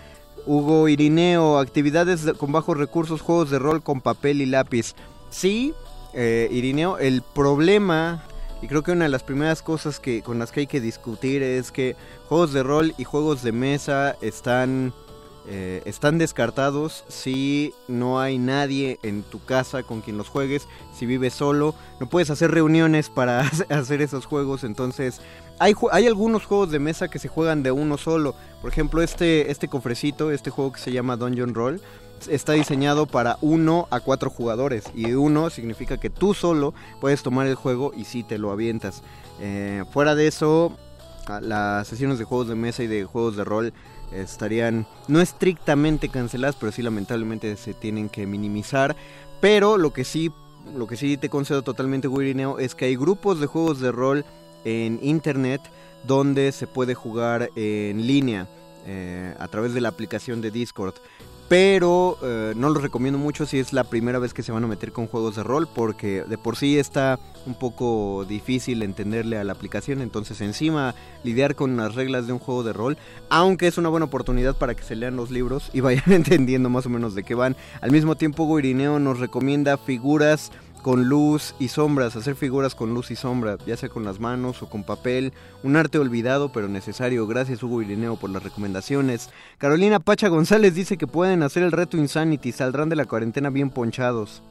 Hugo 0.46 0.88
Irineo, 0.88 1.58
actividades 1.58 2.32
con 2.38 2.50
bajos 2.50 2.76
recursos, 2.76 3.20
juegos 3.20 3.50
de 3.50 3.60
rol 3.60 3.82
con 3.82 4.00
papel 4.00 4.40
y 4.40 4.46
lápiz. 4.46 4.94
Sí, 5.30 5.74
eh, 6.12 6.48
Irineo, 6.50 6.98
el 6.98 7.22
problema 7.22 8.24
y 8.62 8.68
creo 8.68 8.84
que 8.84 8.92
una 8.92 9.04
de 9.06 9.10
las 9.10 9.24
primeras 9.24 9.60
cosas 9.60 9.98
que 9.98 10.22
con 10.22 10.38
las 10.38 10.52
que 10.52 10.60
hay 10.60 10.66
que 10.68 10.80
discutir 10.80 11.42
es 11.42 11.72
que 11.72 11.96
juegos 12.28 12.52
de 12.52 12.62
rol 12.62 12.94
y 12.96 13.04
juegos 13.04 13.42
de 13.42 13.50
mesa 13.50 14.16
están 14.22 14.94
eh, 15.46 15.82
están 15.84 16.18
descartados 16.18 17.04
si 17.08 17.74
no 17.88 18.20
hay 18.20 18.38
nadie 18.38 18.98
en 19.02 19.22
tu 19.22 19.44
casa 19.44 19.82
con 19.82 20.00
quien 20.00 20.16
los 20.16 20.28
juegues, 20.28 20.68
si 20.94 21.06
vives 21.06 21.34
solo, 21.34 21.74
no 22.00 22.08
puedes 22.08 22.30
hacer 22.30 22.50
reuniones 22.50 23.08
para 23.08 23.40
hacer 23.68 24.02
esos 24.02 24.26
juegos, 24.26 24.64
entonces 24.64 25.20
hay, 25.58 25.74
hay 25.90 26.06
algunos 26.06 26.44
juegos 26.44 26.70
de 26.70 26.78
mesa 26.78 27.08
que 27.08 27.18
se 27.18 27.28
juegan 27.28 27.62
de 27.62 27.72
uno 27.72 27.98
solo, 27.98 28.34
por 28.60 28.70
ejemplo 28.70 29.02
este, 29.02 29.50
este 29.50 29.68
cofrecito, 29.68 30.30
este 30.30 30.50
juego 30.50 30.72
que 30.72 30.80
se 30.80 30.92
llama 30.92 31.16
Dungeon 31.16 31.54
Roll, 31.54 31.80
está 32.28 32.52
diseñado 32.52 33.06
para 33.06 33.38
uno 33.40 33.88
a 33.90 34.00
cuatro 34.00 34.30
jugadores. 34.30 34.84
Y 34.94 35.12
uno 35.12 35.50
significa 35.50 35.98
que 35.98 36.10
tú 36.10 36.34
solo 36.34 36.74
puedes 37.00 37.22
tomar 37.22 37.46
el 37.46 37.54
juego 37.54 37.92
y 37.96 38.04
si 38.04 38.22
te 38.22 38.38
lo 38.38 38.52
avientas. 38.52 39.02
Eh, 39.40 39.84
fuera 39.92 40.14
de 40.14 40.26
eso, 40.26 40.76
las 41.40 41.88
sesiones 41.88 42.18
de 42.18 42.24
juegos 42.24 42.48
de 42.48 42.54
mesa 42.54 42.82
y 42.82 42.86
de 42.86 43.04
juegos 43.04 43.36
de 43.36 43.44
rol 43.44 43.72
estarían 44.14 44.86
no 45.08 45.20
estrictamente 45.20 46.08
canceladas, 46.08 46.56
pero 46.58 46.72
sí 46.72 46.82
lamentablemente 46.82 47.56
se 47.56 47.74
tienen 47.74 48.08
que 48.08 48.26
minimizar. 48.26 48.96
Pero 49.40 49.76
lo 49.78 49.92
que 49.92 50.04
sí, 50.04 50.30
lo 50.74 50.86
que 50.86 50.96
sí 50.96 51.16
te 51.16 51.28
concedo 51.28 51.62
totalmente, 51.62 52.08
Wirineo, 52.08 52.58
es 52.58 52.74
que 52.74 52.86
hay 52.86 52.96
grupos 52.96 53.40
de 53.40 53.46
juegos 53.46 53.80
de 53.80 53.92
rol 53.92 54.24
en 54.64 54.98
internet 55.02 55.60
donde 56.06 56.52
se 56.52 56.66
puede 56.66 56.94
jugar 56.94 57.50
en 57.56 58.06
línea. 58.06 58.48
Eh, 58.84 59.32
a 59.38 59.46
través 59.46 59.74
de 59.74 59.80
la 59.80 59.90
aplicación 59.90 60.40
de 60.40 60.50
Discord 60.50 60.94
pero 61.52 62.16
eh, 62.22 62.54
no 62.56 62.70
lo 62.70 62.80
recomiendo 62.80 63.18
mucho 63.18 63.44
si 63.44 63.58
es 63.58 63.74
la 63.74 63.84
primera 63.84 64.18
vez 64.18 64.32
que 64.32 64.42
se 64.42 64.52
van 64.52 64.64
a 64.64 64.66
meter 64.66 64.90
con 64.90 65.06
juegos 65.06 65.36
de 65.36 65.42
rol 65.42 65.68
porque 65.68 66.22
de 66.22 66.38
por 66.38 66.56
sí 66.56 66.78
está 66.78 67.18
un 67.44 67.52
poco 67.52 68.24
difícil 68.26 68.82
entenderle 68.82 69.36
a 69.36 69.44
la 69.44 69.52
aplicación, 69.52 70.00
entonces 70.00 70.40
encima 70.40 70.94
lidiar 71.24 71.54
con 71.54 71.76
las 71.76 71.94
reglas 71.94 72.26
de 72.26 72.32
un 72.32 72.38
juego 72.38 72.62
de 72.62 72.72
rol, 72.72 72.96
aunque 73.28 73.66
es 73.66 73.76
una 73.76 73.90
buena 73.90 74.06
oportunidad 74.06 74.56
para 74.56 74.74
que 74.74 74.82
se 74.82 74.96
lean 74.96 75.16
los 75.16 75.30
libros 75.30 75.68
y 75.74 75.80
vayan 75.82 76.10
entendiendo 76.10 76.70
más 76.70 76.86
o 76.86 76.88
menos 76.88 77.14
de 77.14 77.22
qué 77.22 77.34
van. 77.34 77.54
Al 77.82 77.90
mismo 77.90 78.16
tiempo 78.16 78.46
Guirineo 78.46 78.98
nos 78.98 79.18
recomienda 79.18 79.76
figuras 79.76 80.52
con 80.82 81.08
luz 81.08 81.54
y 81.60 81.68
sombras, 81.68 82.16
hacer 82.16 82.34
figuras 82.34 82.74
con 82.74 82.92
luz 82.92 83.10
y 83.12 83.16
sombra, 83.16 83.56
ya 83.66 83.76
sea 83.76 83.88
con 83.88 84.04
las 84.04 84.18
manos 84.18 84.62
o 84.62 84.68
con 84.68 84.82
papel, 84.82 85.32
un 85.62 85.76
arte 85.76 85.98
olvidado 85.98 86.50
pero 86.52 86.68
necesario. 86.68 87.26
Gracias 87.26 87.62
Hugo 87.62 87.80
Irineo 87.80 88.16
por 88.16 88.30
las 88.30 88.42
recomendaciones. 88.42 89.30
Carolina 89.58 90.00
Pacha 90.00 90.28
González 90.28 90.74
dice 90.74 90.98
que 90.98 91.06
pueden 91.06 91.42
hacer 91.42 91.62
el 91.62 91.72
reto 91.72 91.96
Insanity, 91.96 92.52
saldrán 92.52 92.88
de 92.88 92.96
la 92.96 93.06
cuarentena 93.06 93.48
bien 93.50 93.70
ponchados. 93.70 94.42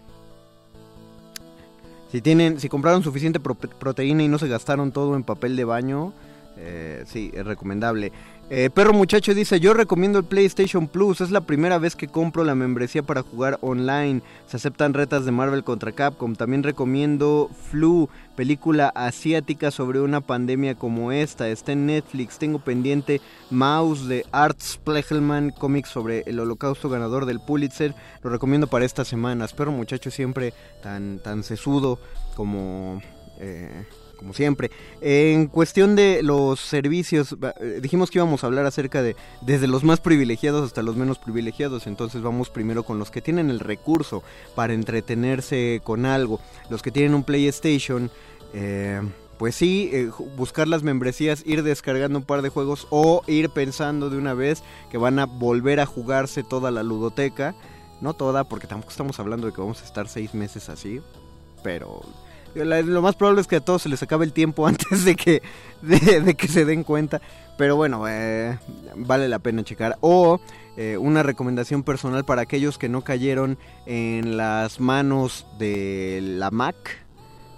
Si 2.12 2.22
tienen, 2.22 2.60
si 2.60 2.68
compraron 2.68 3.04
suficiente 3.04 3.40
proteína 3.40 4.24
y 4.24 4.28
no 4.28 4.38
se 4.38 4.48
gastaron 4.48 4.92
todo 4.92 5.16
en 5.16 5.24
papel 5.24 5.56
de 5.56 5.64
baño, 5.64 6.14
eh, 6.58 7.04
sí, 7.08 7.32
es 7.34 7.46
recomendable. 7.46 8.12
Eh, 8.54 8.70
Perro 8.70 8.92
Muchacho 8.92 9.34
dice, 9.34 9.62
yo 9.62 9.74
recomiendo 9.74 10.20
el 10.20 10.26
PlayStation 10.26 10.86
Plus, 10.86 11.22
es 11.22 11.32
la 11.32 11.40
primera 11.40 11.78
vez 11.78 11.96
que 11.96 12.10
compro 12.10 12.44
la 12.44 12.54
membresía 12.54 13.02
para 13.02 13.22
jugar 13.22 13.58
online. 13.62 14.22
Se 14.46 14.58
aceptan 14.58 14.94
retas 14.94 15.24
de 15.24 15.32
Marvel 15.32 15.64
contra 15.64 15.94
Capcom. 15.94 16.36
También 16.36 16.62
recomiendo 16.62 17.50
Flu, 17.70 18.10
película 18.36 18.90
asiática 18.90 19.72
sobre 19.72 20.02
una 20.02 20.20
pandemia 20.20 20.76
como 20.76 21.14
esta. 21.14 21.48
Está 21.48 21.72
en 21.72 21.86
Netflix. 21.86 22.40
Tengo 22.40 22.60
pendiente 22.60 23.22
Mouse 23.52 24.10
de 24.10 24.26
Art 24.34 24.60
Splechelman, 24.60 25.52
cómic 25.52 25.86
sobre 25.86 26.24
el 26.26 26.38
holocausto 26.38 26.90
ganador 26.90 27.26
del 27.26 27.40
Pulitzer. 27.40 27.96
Lo 28.22 28.32
recomiendo 28.32 28.68
para 28.68 28.84
estas 28.84 29.08
semanas. 29.08 29.54
Perro 29.54 29.72
Muchacho 29.72 30.12
siempre 30.12 30.54
tan, 30.84 31.20
tan 31.20 31.44
sesudo 31.44 32.00
como... 32.36 33.02
Eh, 33.40 33.86
como 34.22 34.34
siempre. 34.34 34.70
En 35.02 35.48
cuestión 35.48 35.96
de 35.96 36.22
los 36.22 36.60
servicios, 36.60 37.36
eh, 37.60 37.80
dijimos 37.82 38.12
que 38.12 38.20
íbamos 38.20 38.44
a 38.44 38.48
hablar 38.48 38.68
acerca 38.68 39.02
de 39.02 39.16
desde 39.42 39.68
los 39.68 39.84
más 39.84 40.00
privilegiados 40.00 40.64
hasta 40.64 40.84
los 40.84 40.96
menos 40.96 41.18
privilegiados, 41.18 41.88
entonces 41.88 42.22
vamos 42.22 42.50
primero 42.50 42.84
con 42.84 43.00
los 43.00 43.10
que 43.10 43.22
tienen 43.22 43.50
el 43.50 43.60
recurso 43.60 44.24
para 44.56 44.74
entretenerse 44.74 45.82
con 45.84 46.06
algo, 46.06 46.40
los 46.70 46.84
que 46.84 46.92
tienen 46.92 47.16
un 47.16 47.24
PlayStation. 47.24 48.12
Eh, 48.54 49.02
pues 49.40 49.56
sí, 49.56 49.90
eh, 49.92 50.12
buscar 50.38 50.68
las 50.68 50.84
membresías, 50.84 51.42
ir 51.48 51.64
descargando 51.64 52.20
un 52.20 52.26
par 52.26 52.44
de 52.44 52.50
juegos 52.50 52.86
o 52.92 53.24
ir 53.26 53.50
pensando 53.50 54.12
de 54.12 54.18
una 54.18 54.36
vez 54.36 54.62
que 54.92 55.00
van 55.00 55.18
a 55.18 55.26
volver 55.26 55.80
a 55.80 55.88
jugarse 55.88 56.44
toda 56.44 56.70
la 56.70 56.84
ludoteca. 56.84 57.56
No 58.02 58.14
toda, 58.14 58.44
porque 58.44 58.68
tampoco 58.68 58.92
estamos 58.92 59.20
hablando 59.20 59.48
de 59.48 59.54
que 59.54 59.62
vamos 59.62 59.82
a 59.82 59.86
estar 59.86 60.08
seis 60.08 60.36
meses 60.36 60.70
así, 60.70 61.02
pero 61.64 62.02
lo 62.56 63.02
más 63.02 63.16
probable 63.16 63.42
es 63.42 63.48
que 63.48 63.58
a 63.58 63.62
todos 63.62 63.84
se 63.84 63.90
les 63.90 64.02
acabe 64.04 64.26
el 64.26 64.34
tiempo 64.34 64.68
antes 64.68 65.06
de 65.06 65.16
que, 65.16 65.42
de, 65.82 66.36
que 66.36 66.48
se 66.48 66.66
den 66.66 66.84
cuenta. 66.84 67.22
Pero 67.58 67.76
bueno, 67.76 68.08
eh, 68.08 68.58
vale 68.96 69.28
la 69.28 69.40
pena 69.40 69.64
checar. 69.64 69.98
O 70.02 70.40
eh, 70.78 70.98
una 70.98 71.24
recomendación 71.24 71.84
personal 71.84 72.26
para 72.26 72.42
aquellos 72.42 72.78
que 72.78 72.90
no 72.90 73.04
cayeron 73.04 73.58
en 73.86 74.38
las 74.38 74.80
manos 74.80 75.46
de 75.60 76.20
la 76.22 76.50
Mac. 76.50 76.76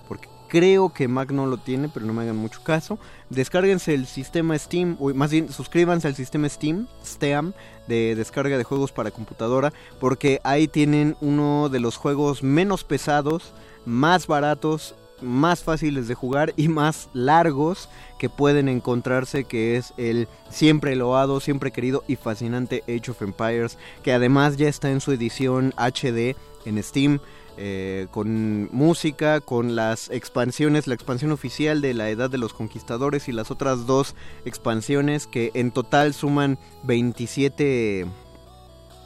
Porque 0.07 0.27
creo 0.49 0.93
que 0.93 1.07
Mac 1.07 1.31
no 1.31 1.45
lo 1.45 1.57
tiene, 1.57 1.89
pero 1.89 2.05
no 2.05 2.13
me 2.13 2.23
hagan 2.23 2.37
mucho 2.37 2.63
caso. 2.63 2.99
Descárguense 3.29 3.93
el 3.93 4.07
sistema 4.07 4.57
Steam, 4.57 4.97
o 4.99 5.13
más 5.13 5.31
bien 5.31 5.51
suscríbanse 5.51 6.07
al 6.07 6.15
sistema 6.15 6.49
Steam, 6.49 6.87
Steam, 7.05 7.53
de 7.87 8.15
descarga 8.15 8.57
de 8.57 8.63
juegos 8.63 8.91
para 8.91 9.11
computadora. 9.11 9.71
Porque 9.99 10.41
ahí 10.43 10.67
tienen 10.67 11.15
uno 11.21 11.69
de 11.69 11.79
los 11.79 11.97
juegos 11.97 12.43
menos 12.43 12.83
pesados 12.83 13.53
más 13.85 14.27
baratos, 14.27 14.95
más 15.21 15.63
fáciles 15.63 16.07
de 16.07 16.15
jugar 16.15 16.53
y 16.57 16.67
más 16.67 17.09
largos 17.13 17.89
que 18.19 18.29
pueden 18.29 18.69
encontrarse, 18.69 19.45
que 19.45 19.77
es 19.77 19.93
el 19.97 20.27
siempre 20.49 20.95
loado, 20.95 21.39
siempre 21.39 21.71
querido 21.71 22.03
y 22.07 22.15
fascinante 22.15 22.83
Age 22.87 23.11
of 23.11 23.21
Empires, 23.21 23.77
que 24.03 24.13
además 24.13 24.57
ya 24.57 24.67
está 24.67 24.91
en 24.91 25.01
su 25.01 25.11
edición 25.11 25.73
HD 25.77 26.35
en 26.65 26.81
Steam. 26.83 27.19
eh, 27.55 28.07
con 28.09 28.67
música, 28.71 29.39
con 29.39 29.75
las 29.75 30.09
expansiones, 30.09 30.87
la 30.87 30.95
expansión 30.95 31.31
oficial 31.31 31.81
de 31.81 31.93
la 31.93 32.09
Edad 32.09 32.31
de 32.31 32.39
los 32.39 32.51
Conquistadores 32.51 33.27
y 33.27 33.31
las 33.31 33.51
otras 33.51 33.85
dos 33.85 34.15
expansiones 34.43 35.27
que 35.27 35.51
en 35.53 35.69
total 35.69 36.15
suman 36.15 36.57
27 36.81 38.07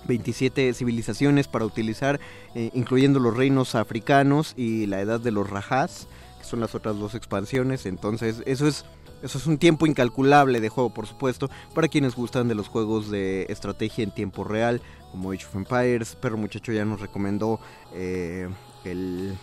27 0.07 0.73
civilizaciones 0.73 1.47
para 1.47 1.65
utilizar, 1.65 2.19
eh, 2.55 2.71
incluyendo 2.73 3.19
los 3.19 3.35
reinos 3.35 3.75
africanos 3.75 4.53
y 4.57 4.85
la 4.87 5.01
edad 5.01 5.19
de 5.19 5.31
los 5.31 5.49
rajás, 5.49 6.07
que 6.39 6.45
son 6.45 6.59
las 6.59 6.75
otras 6.75 6.97
dos 6.97 7.15
expansiones. 7.15 7.85
Entonces, 7.85 8.41
eso 8.45 8.67
es, 8.67 8.85
eso 9.21 9.37
es 9.37 9.47
un 9.47 9.57
tiempo 9.57 9.85
incalculable 9.85 10.61
de 10.61 10.69
juego, 10.69 10.93
por 10.93 11.07
supuesto, 11.07 11.49
para 11.73 11.87
quienes 11.87 12.15
gustan 12.15 12.47
de 12.47 12.55
los 12.55 12.67
juegos 12.67 13.11
de 13.11 13.45
estrategia 13.49 14.03
en 14.03 14.11
tiempo 14.11 14.43
real, 14.43 14.81
como 15.11 15.31
Age 15.31 15.45
of 15.45 15.55
Empires. 15.55 16.15
Perro 16.15 16.37
Muchacho 16.37 16.71
ya 16.71 16.85
nos 16.85 17.01
recomendó 17.01 17.59
eh, 17.93 18.49
el 18.83 19.37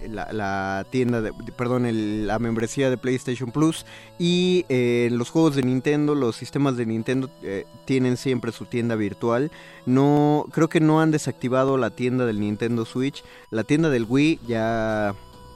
eh, 0.00 0.08
la, 0.08 0.86
tienda, 0.90 1.20
de, 1.20 1.32
perdón, 1.32 1.86
la 2.26 2.38
membresía 2.38 2.90
de 2.90 2.96
PlayStation 2.96 3.50
Plus 3.50 3.86
y 4.18 4.64
eh, 4.68 5.08
los 5.12 5.30
juegos 5.30 5.56
de 5.56 5.62
Nintendo, 5.62 6.14
los 6.14 6.36
sistemas 6.36 6.76
de 6.76 6.86
Nintendo 6.86 7.30
eh, 7.42 7.66
tienen 7.84 8.16
siempre 8.16 8.52
su 8.52 8.66
tienda 8.66 8.94
virtual. 8.94 9.50
No, 9.86 10.46
creo 10.52 10.68
que 10.68 10.80
no 10.80 11.00
han 11.00 11.10
desactivado 11.10 11.76
la 11.76 11.90
tienda 11.90 12.26
del 12.26 12.40
Nintendo 12.40 12.84
Switch. 12.84 13.24
La 13.50 13.64
tienda 13.64 13.90
del 13.90 14.06
Wii 14.08 14.40
ya 14.46 15.14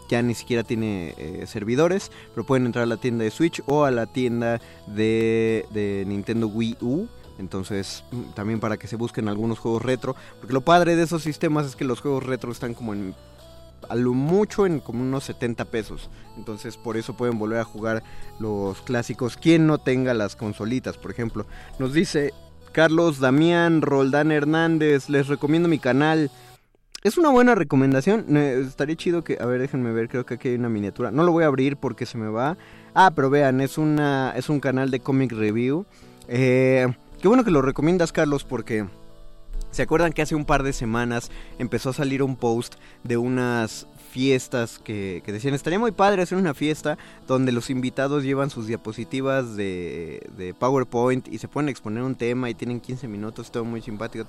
ya 0.08 0.20
ni 0.20 0.34
siquiera 0.34 0.62
tiene 0.62 1.14
servidores, 1.46 2.12
pero 2.34 2.44
pueden 2.44 2.66
entrar 2.66 2.82
a 2.82 2.86
la 2.86 2.98
tienda 2.98 3.24
de 3.24 3.30
Switch 3.30 3.62
o 3.64 3.84
a 3.84 3.90
la 3.90 4.04
tienda 4.04 4.60
de, 4.86 5.64
de 5.70 6.04
Nintendo 6.06 6.48
Wii 6.48 6.76
U. 6.82 7.08
Entonces, 7.38 8.04
mm, 8.10 8.34
también 8.34 8.60
para 8.60 8.76
que 8.76 8.86
se 8.86 8.96
busquen 8.96 9.28
algunos 9.28 9.58
juegos 9.58 9.82
retro. 9.82 10.14
Porque 10.38 10.54
lo 10.54 10.60
padre 10.60 10.96
de 10.96 11.02
esos 11.02 11.22
sistemas 11.22 11.66
es 11.66 11.76
que 11.76 11.84
los 11.84 12.00
juegos 12.00 12.24
retro 12.24 12.52
están 12.52 12.74
como 12.74 12.92
en 12.92 13.14
a 13.88 13.94
lo 13.94 14.14
mucho 14.14 14.66
en 14.66 14.80
como 14.80 15.02
unos 15.02 15.24
70 15.24 15.66
pesos. 15.66 16.10
Entonces 16.36 16.76
por 16.76 16.96
eso 16.96 17.16
pueden 17.16 17.38
volver 17.38 17.60
a 17.60 17.64
jugar 17.64 18.02
los 18.38 18.80
clásicos. 18.82 19.36
Quien 19.36 19.66
no 19.66 19.78
tenga 19.78 20.14
las 20.14 20.36
consolitas, 20.36 20.98
por 20.98 21.10
ejemplo. 21.10 21.46
Nos 21.78 21.92
dice 21.92 22.32
Carlos 22.72 23.20
Damián 23.20 23.82
Roldán 23.82 24.32
Hernández, 24.32 25.08
les 25.08 25.28
recomiendo 25.28 25.68
mi 25.68 25.78
canal. 25.78 26.30
Es 27.02 27.18
una 27.18 27.30
buena 27.30 27.54
recomendación. 27.54 28.36
estaría 28.36 28.96
chido 28.96 29.24
que, 29.24 29.36
a 29.40 29.46
ver, 29.46 29.60
déjenme 29.60 29.92
ver, 29.92 30.08
creo 30.08 30.24
que 30.24 30.34
aquí 30.34 30.48
hay 30.48 30.54
una 30.54 30.68
miniatura. 30.68 31.10
No 31.10 31.24
lo 31.24 31.32
voy 31.32 31.44
a 31.44 31.48
abrir 31.48 31.76
porque 31.76 32.06
se 32.06 32.16
me 32.16 32.28
va. 32.28 32.56
Ah, 32.94 33.10
pero 33.14 33.28
vean, 33.28 33.60
es 33.60 33.76
una 33.76 34.32
es 34.36 34.48
un 34.48 34.60
canal 34.60 34.90
de 34.90 35.00
comic 35.00 35.32
review. 35.32 35.84
Eh, 36.28 36.86
qué 37.20 37.28
bueno 37.28 37.44
que 37.44 37.50
lo 37.50 37.60
recomiendas, 37.60 38.12
Carlos, 38.12 38.44
porque 38.44 38.86
¿Se 39.72 39.80
acuerdan 39.80 40.12
que 40.12 40.20
hace 40.20 40.34
un 40.34 40.44
par 40.44 40.62
de 40.62 40.74
semanas 40.74 41.30
empezó 41.58 41.90
a 41.90 41.94
salir 41.94 42.22
un 42.22 42.36
post 42.36 42.74
de 43.04 43.16
unas 43.16 43.86
fiestas 44.12 44.78
que, 44.78 45.22
decían 45.26 45.54
estaría 45.54 45.78
muy 45.78 45.92
padre 45.92 46.20
hacer 46.20 46.36
una 46.36 46.52
fiesta 46.52 46.98
donde 47.26 47.50
los 47.50 47.70
invitados 47.70 48.22
llevan 48.22 48.50
sus 48.50 48.66
diapositivas 48.66 49.56
de, 49.56 50.54
PowerPoint 50.58 51.26
y 51.28 51.38
se 51.38 51.48
pueden 51.48 51.70
exponer 51.70 52.02
un 52.02 52.14
tema 52.14 52.50
y 52.50 52.54
tienen 52.54 52.80
15 52.80 53.08
minutos, 53.08 53.50
todo 53.50 53.64
muy 53.64 53.80
simpático. 53.80 54.26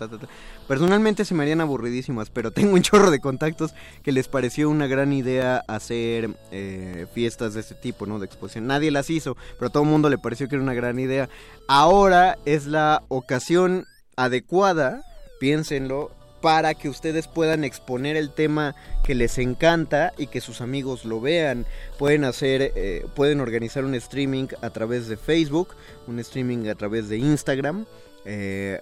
Personalmente 0.69 1.25
se 1.25 1.36
me 1.36 1.43
harían 1.43 1.60
aburridísimas, 1.60 2.29
pero 2.29 2.51
tengo 2.53 2.73
un 2.75 2.82
chorro 2.82 3.12
de 3.12 3.19
contactos 3.19 3.73
que 4.01 4.13
les 4.13 4.29
pareció 4.29 4.69
una 4.69 4.88
gran 4.88 5.12
idea 5.12 5.62
hacer 5.67 6.29
eh, 6.51 7.06
fiestas 7.13 7.53
de 7.53 7.60
este 7.60 7.75
tipo, 7.75 8.06
¿no? 8.06 8.17
De 8.19 8.25
exposición. 8.25 8.67
Nadie 8.67 8.91
las 8.91 9.10
hizo, 9.10 9.36
pero 9.60 9.67
a 9.67 9.71
todo 9.71 9.84
el 9.84 9.89
mundo 9.89 10.10
le 10.10 10.17
pareció 10.17 10.47
que 10.47 10.56
era 10.56 10.63
una 10.63 10.73
gran 10.73 10.97
idea. 10.99 11.27
Ahora 11.67 12.38
es 12.45 12.65
la 12.65 13.03
ocasión 13.10 13.86
adecuada 14.15 15.03
piénsenlo, 15.43 16.10
para 16.39 16.73
que 16.73 16.88
ustedes 16.88 17.27
puedan 17.27 17.65
exponer 17.65 18.15
el 18.15 18.29
tema 18.29 18.75
que 19.03 19.13
les 19.13 19.38
encanta 19.38 20.13
y 20.17 20.27
que 20.27 20.39
sus 20.39 20.62
amigos 20.62 21.03
lo 21.03 21.19
vean. 21.19 21.65
Pueden 21.99 22.23
hacer, 22.23 22.71
eh, 22.77 23.06
pueden 23.13 23.41
organizar 23.41 23.84
un 23.84 23.93
streaming 23.93 24.47
a 24.62 24.69
través 24.69 25.10
de 25.10 25.17
Facebook, 25.17 25.75
un 26.08 26.17
streaming 26.19 26.69
a 26.69 26.75
través 26.75 27.10
de 27.10 27.17
Instagram. 27.17 27.86
Eh, 28.23 28.79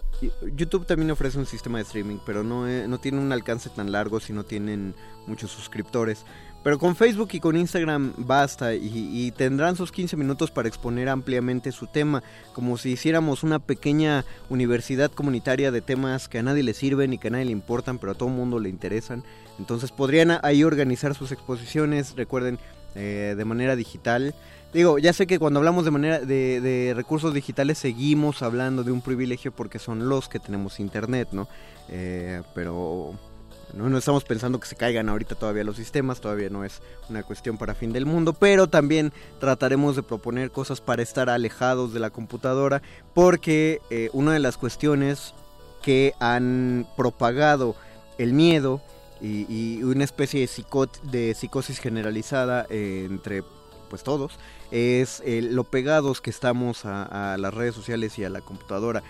YouTube 0.56 0.86
también 0.86 1.10
ofrece 1.10 1.40
un 1.40 1.48
sistema 1.48 1.80
de 1.80 1.86
streaming, 1.86 2.20
pero 2.28 2.44
no, 2.44 2.68
eh, 2.68 2.88
no 2.88 3.00
tiene 3.00 3.18
un 3.18 3.32
alcance 3.32 3.72
tan 3.72 3.92
largo 3.92 4.20
si 4.20 4.34
no 4.34 4.44
tienen 4.44 4.94
muchos 5.26 5.50
suscriptores. 5.50 6.26
Pero 6.64 6.78
con 6.78 6.96
Facebook 6.96 7.30
y 7.32 7.40
con 7.40 7.58
Instagram 7.58 8.14
basta 8.18 8.76
y, 8.76 9.32
tendrán 9.32 9.76
sus 9.76 9.92
15 9.92 10.16
minutos 10.16 10.52
para 10.52 10.68
exponer 10.68 11.10
ampliamente 11.10 11.72
su 11.72 11.88
tema, 11.88 12.22
como 12.54 12.78
si 12.78 12.92
hiciéramos 12.92 13.44
una 13.44 13.58
pequeña 13.58 14.26
universidad 14.50 15.12
comunitaria 15.12 15.72
de 15.72 15.82
temas 15.82 16.28
que 16.28 16.38
a 16.38 16.44
nadie 16.44 16.62
le 16.62 16.76
sirven 16.76 17.14
y 17.14 17.18
que 17.18 17.30
a 17.30 17.32
nadie 17.32 17.46
le 17.46 17.52
importan, 17.52 17.98
pero 17.98 18.12
a 18.12 18.16
todo 18.16 18.30
el 18.30 18.36
mundo 18.36 18.60
le 18.60 18.70
interesan. 18.70 19.24
Entonces 19.58 19.92
podrían 19.92 20.38
ahí 20.44 20.64
organizar 20.64 21.16
sus 21.16 21.32
exposiciones, 21.32 22.16
recuerden, 22.16 22.60
eh, 22.94 23.34
de 23.36 23.46
manera 23.46 23.76
digital. 23.76 24.36
Digo, 24.72 25.00
ya 25.00 25.14
sé 25.14 25.26
que 25.26 25.40
cuando 25.40 25.60
hablamos 25.60 25.84
de 25.84 25.92
manera 25.92 26.20
de, 26.20 26.62
de, 26.62 26.94
recursos 26.94 27.34
digitales 27.34 27.78
seguimos 27.78 28.42
hablando 28.42 28.84
de 28.84 28.92
un 28.92 29.02
privilegio 29.02 29.52
porque 29.52 29.80
son 29.80 30.08
los 30.08 30.30
que 30.30 30.40
tenemos 30.40 30.80
internet, 30.80 31.30
¿no? 31.32 31.48
Eh, 31.90 32.42
pero 32.54 33.16
¿no? 33.74 33.98
estamos 33.98 34.24
pensando 34.24 34.60
que 34.60 34.68
se 34.68 34.76
caigan 34.76 35.10
ahorita 35.10 35.36
todavía 35.36 35.64
los 35.64 35.76
sistemas, 35.76 36.22
todavía 36.22 36.50
no 36.50 36.64
es 36.64 36.82
una 37.10 37.24
cuestión 37.24 37.58
para 37.58 37.76
fin 37.76 37.94
del 37.94 38.06
mundo, 38.06 38.34
pero 38.34 38.68
también 38.68 39.12
trataremos 39.40 39.96
de 39.96 40.04
proponer 40.04 40.52
cosas 40.52 40.82
para 40.82 41.02
estar 41.02 41.30
alejados 41.30 41.94
de 41.94 42.00
la 42.00 42.10
computadora, 42.10 42.82
porque 43.14 43.82
eh, 43.90 44.10
una 44.14 44.34
de 44.34 44.40
las 44.40 44.58
cuestiones 44.58 45.34
que 45.82 46.14
han 46.20 46.88
propagado 46.96 47.76
el 48.18 48.34
miedo 48.34 48.82
y, 49.22 49.84
una 49.84 50.04
especie 50.04 50.48
de, 51.12 51.34
psicosis 51.36 51.80
generalizada 51.80 52.66
entre 52.70 53.44
pues 53.88 54.04
todos 54.04 54.40
es 54.72 55.22
lo 55.26 55.64
pegados 55.64 56.22
que 56.22 56.32
estamos 56.32 56.86
a 56.86 57.36
las 57.38 57.54
redes 57.54 57.76
sociales 57.76 58.18
y 58.18 58.24
a 58.24 58.30
la 58.30 58.42
computadora. 58.42 59.04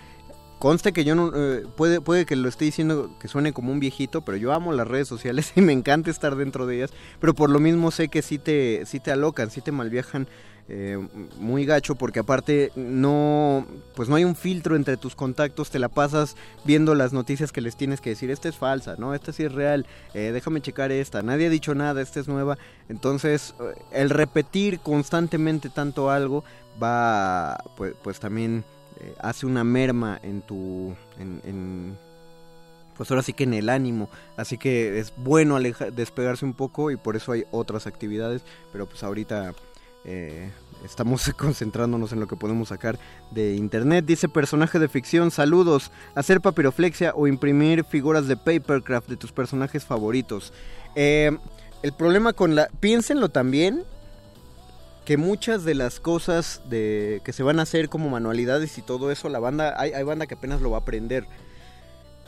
Conste 0.62 0.94
que 0.94 1.04
yo 1.04 1.16
no. 1.16 1.32
Eh, 1.36 1.66
puede, 1.76 2.02
puede 2.02 2.28
que 2.28 2.36
lo 2.36 2.48
esté 2.48 2.66
diciendo 2.66 3.10
que 3.20 3.28
suene 3.28 3.52
como 3.52 3.72
un 3.72 3.80
viejito, 3.80 4.22
pero 4.22 4.38
yo 4.38 4.54
amo 4.54 4.72
las 4.74 4.88
redes 4.88 5.08
sociales 5.08 5.54
y 5.56 5.62
me 5.62 5.74
encanta 5.74 6.12
estar 6.12 6.36
dentro 6.36 6.68
de 6.68 6.76
ellas. 6.76 6.92
Pero 7.20 7.34
por 7.34 7.50
lo 7.50 7.60
mismo 7.60 7.90
sé 7.90 8.10
que 8.10 8.22
sí 8.22 8.38
te, 8.38 8.86
sí 8.86 9.00
te 9.00 9.12
alocan, 9.12 9.50
sí 9.50 9.62
te 9.62 9.72
malviajan 9.72 10.28
eh, 10.70 11.00
muy 11.40 11.66
gacho, 11.66 11.96
porque 11.96 12.20
aparte 12.20 12.72
no. 12.76 13.66
Pues 13.96 14.08
no 14.08 14.14
hay 14.18 14.24
un 14.24 14.36
filtro 14.36 14.76
entre 14.76 14.98
tus 14.98 15.16
contactos, 15.16 15.72
te 15.72 15.80
la 15.80 15.90
pasas 15.90 16.36
viendo 16.64 16.94
las 16.94 17.12
noticias 17.12 17.52
que 17.52 17.62
les 17.62 17.76
tienes 17.76 18.00
que 18.00 18.12
decir. 18.12 18.30
Esta 18.30 18.48
es 18.48 18.56
falsa, 18.56 18.98
¿no? 19.00 19.16
Esta 19.16 19.34
sí 19.34 19.42
es 19.42 19.52
real, 19.52 19.88
eh, 20.14 20.30
déjame 20.32 20.62
checar 20.62 20.92
esta. 20.92 21.24
Nadie 21.24 21.48
ha 21.48 21.50
dicho 21.50 21.74
nada, 21.74 22.04
esta 22.04 22.20
es 22.20 22.28
nueva. 22.28 22.60
Entonces, 22.88 23.56
el 23.92 24.12
repetir 24.12 24.80
constantemente 24.80 25.72
tanto 25.72 26.12
algo 26.12 26.44
va. 26.80 27.58
Pues, 27.76 27.96
pues 28.04 28.20
también 28.20 28.64
eh, 29.02 29.16
hace 29.20 29.46
una 29.46 29.64
merma 29.64 30.20
en 30.22 30.42
tu... 30.42 30.96
En, 31.20 31.98
pues 32.96 33.10
ahora 33.10 33.24
sí 33.24 33.34
que 33.34 33.46
en 33.46 33.56
el 33.56 33.70
ánimo. 33.70 34.10
Así 34.38 34.58
que 34.60 35.00
es 35.00 35.12
bueno 35.18 35.60
despegarse 35.60 36.46
un 36.46 36.54
poco 36.54 36.92
y 36.92 36.98
por 36.98 37.16
eso 37.16 37.32
hay 37.32 37.46
otras 37.52 37.88
actividades. 37.88 38.44
Pero 38.72 38.86
pues 38.86 39.02
ahorita 39.04 39.54
eh, 40.06 40.52
estamos 40.86 41.32
concentrándonos 41.38 42.12
en 42.14 42.20
lo 42.20 42.28
que 42.28 42.36
podemos 42.36 42.70
sacar 42.70 43.00
de 43.32 43.56
internet. 43.56 44.06
Dice 44.06 44.30
personaje 44.30 44.78
de 44.78 44.88
ficción, 44.88 45.32
saludos. 45.32 45.92
Hacer 46.14 46.42
papiroflexia 46.42 47.14
o 47.16 47.26
imprimir 47.26 47.84
figuras 47.86 48.28
de 48.28 48.38
papercraft 48.38 49.10
de 49.10 49.18
tus 49.18 49.32
personajes 49.32 49.84
favoritos. 49.84 50.54
Eh, 50.96 51.36
el 51.82 51.94
problema 51.94 52.34
con 52.34 52.54
la... 52.54 52.68
Piénsenlo 52.80 53.30
también 53.30 53.84
que 55.12 55.18
muchas 55.18 55.66
de 55.66 55.76
las 55.76 56.00
cosas 56.00 56.62
de 56.70 57.22
que 57.26 57.34
se 57.34 57.44
van 57.44 57.60
a 57.60 57.64
hacer 57.64 57.90
como 57.90 58.10
manualidades 58.10 58.78
y 58.78 58.82
todo 58.82 59.12
eso, 59.12 59.28
la 59.28 59.40
banda, 59.40 59.76
hay, 59.78 60.04
banda 60.04 60.26
que 60.26 60.36
apenas 60.36 60.62
lo 60.62 60.72
va 60.72 60.78
a 60.78 60.80
aprender. 60.80 61.28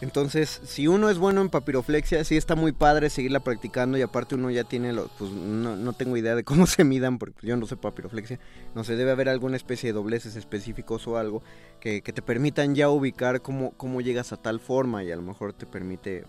Entonces, 0.01 0.59
si 0.65 0.89
uno 0.89 1.09
es 1.09 1.17
bueno 1.17 1.39
en 1.39 1.47
papiroflexia, 1.47 2.25
sí 2.25 2.35
está 2.35 2.55
muy 2.55 2.73
padre 2.73 3.09
seguirla 3.09 3.39
practicando 3.39 3.97
y 3.97 4.01
aparte 4.01 4.35
uno 4.35 4.51
ya 4.51 4.65
tiene 4.65 4.91
los, 4.91 5.09
pues 5.17 5.31
no, 5.31 5.77
no 5.77 5.93
tengo 5.93 6.17
idea 6.17 6.35
de 6.35 6.43
cómo 6.43 6.67
se 6.67 6.83
midan 6.83 7.19
porque 7.19 7.47
yo 7.47 7.55
no 7.55 7.67
sé 7.67 7.77
papiroflexia, 7.77 8.37
no 8.75 8.83
sé, 8.83 8.97
debe 8.97 9.11
haber 9.11 9.29
alguna 9.29 9.55
especie 9.55 9.87
de 9.87 9.93
dobleces 9.93 10.35
específicos 10.35 11.07
o 11.07 11.15
algo 11.15 11.41
que, 11.79 12.01
que 12.01 12.11
te 12.11 12.21
permitan 12.21 12.75
ya 12.75 12.89
ubicar 12.89 13.41
cómo, 13.41 13.71
cómo 13.77 14.01
llegas 14.01 14.33
a 14.33 14.35
tal 14.35 14.59
forma 14.59 15.05
y 15.05 15.11
a 15.13 15.15
lo 15.15 15.21
mejor 15.21 15.53
te 15.53 15.65
permite 15.65 16.25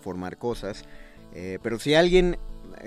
formar 0.00 0.38
cosas. 0.38 0.86
Eh, 1.34 1.58
pero 1.62 1.78
si 1.78 1.92
alguien 1.92 2.38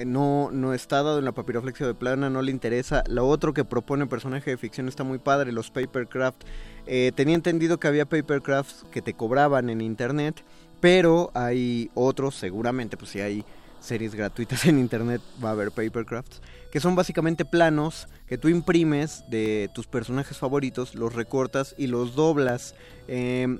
no, 0.05 0.49
no 0.51 0.73
está 0.73 1.03
dado 1.03 1.19
en 1.19 1.25
la 1.25 1.31
papiroflexia 1.31 1.87
de 1.87 1.93
plana, 1.93 2.29
no 2.29 2.41
le 2.41 2.51
interesa. 2.51 3.03
Lo 3.07 3.27
otro 3.27 3.53
que 3.53 3.65
propone 3.65 4.07
personaje 4.07 4.51
de 4.51 4.57
ficción 4.57 4.87
está 4.87 5.03
muy 5.03 5.19
padre, 5.19 5.51
los 5.51 5.71
papercraft. 5.71 6.43
Eh, 6.85 7.11
tenía 7.15 7.35
entendido 7.35 7.79
que 7.79 7.87
había 7.87 8.05
papercrafts 8.05 8.85
que 8.91 9.01
te 9.01 9.13
cobraban 9.13 9.69
en 9.69 9.81
internet, 9.81 10.43
pero 10.79 11.31
hay 11.33 11.89
otros, 11.93 12.35
seguramente, 12.35 12.97
pues 12.97 13.11
si 13.11 13.21
hay 13.21 13.45
series 13.79 14.15
gratuitas 14.15 14.65
en 14.65 14.79
internet 14.79 15.21
va 15.43 15.49
a 15.49 15.51
haber 15.51 15.71
papercrafts, 15.71 16.41
que 16.71 16.79
son 16.79 16.95
básicamente 16.95 17.45
planos 17.45 18.07
que 18.27 18.37
tú 18.37 18.47
imprimes 18.47 19.23
de 19.29 19.69
tus 19.73 19.87
personajes 19.87 20.37
favoritos, 20.37 20.95
los 20.95 21.13
recortas 21.13 21.75
y 21.77 21.87
los 21.87 22.15
doblas. 22.15 22.75
Em, 23.07 23.59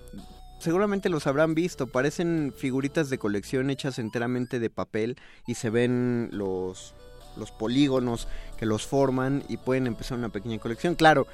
seguramente 0.63 1.09
los 1.09 1.27
habrán 1.27 1.53
visto, 1.53 1.87
parecen 1.87 2.53
figuritas 2.55 3.09
de 3.09 3.17
colección 3.17 3.69
hechas 3.69 3.99
enteramente 3.99 4.59
de 4.59 4.69
papel 4.69 5.17
y 5.45 5.55
se 5.55 5.69
ven 5.69 6.29
los, 6.31 6.95
los 7.37 7.51
polígonos 7.51 8.27
que 8.57 8.65
los 8.65 8.87
forman 8.87 9.43
y 9.49 9.57
pueden 9.57 9.87
empezar 9.87 10.17
una 10.17 10.29
pequeña 10.29 10.59
colección. 10.59 10.95
Claro, 10.95 11.27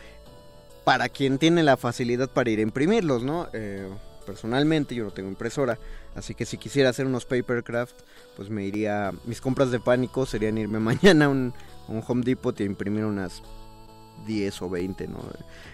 para 0.84 1.10
quien 1.10 1.38
tiene 1.38 1.62
la 1.64 1.78
facilidad 1.78 2.30
para 2.30 2.50
ir 2.50 2.60
a 2.60 2.64
imprimirlos, 2.64 3.24
¿no? 3.24 3.48
Eh, 3.54 3.88
personalmente 4.26 4.96
yo 4.96 5.04
no 5.04 5.12
tengo 5.12 5.30
impresora, 5.30 5.78
así 6.16 6.34
que 6.34 6.46
si 6.46 6.58
quisiera 6.58 6.90
hacer 6.90 7.06
unos 7.06 7.26
papercraft, 7.26 7.96
pues 8.36 8.50
me 8.50 8.66
iría, 8.66 9.14
mis 9.26 9.42
compras 9.42 9.70
de 9.72 9.80
pánico 9.80 10.26
serían 10.26 10.58
irme 10.58 10.80
mañana 10.80 11.26
a 11.26 11.30
un, 11.30 11.54
un 11.88 12.04
Home 12.08 12.24
Depot 12.24 12.60
y 12.60 12.64
imprimir 12.64 13.06
unas 13.06 13.44
10 14.26 14.62
o 14.62 14.70
20, 14.70 15.08
¿no? 15.08 15.20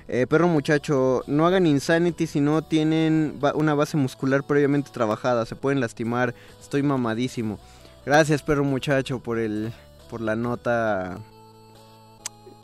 Eh, 0.08 0.28
perro 0.28 0.48
muchacho, 0.48 1.24
no 1.28 1.46
hagan 1.46 1.66
Insanity 1.66 2.28
si 2.28 2.40
no 2.40 2.64
tienen 2.64 3.40
una 3.56 3.74
base 3.74 3.98
muscular 3.98 4.44
previamente 4.44 4.92
trabajada, 4.92 5.46
se 5.46 5.56
pueden 5.56 5.80
lastimar, 5.80 6.36
estoy 6.62 6.84
mamadísimo. 6.84 7.60
Gracias, 8.06 8.44
perro 8.44 8.64
muchacho, 8.64 9.20
por 9.20 9.40
el 9.40 9.74
por 10.10 10.22
la 10.22 10.36
nota 10.36 11.18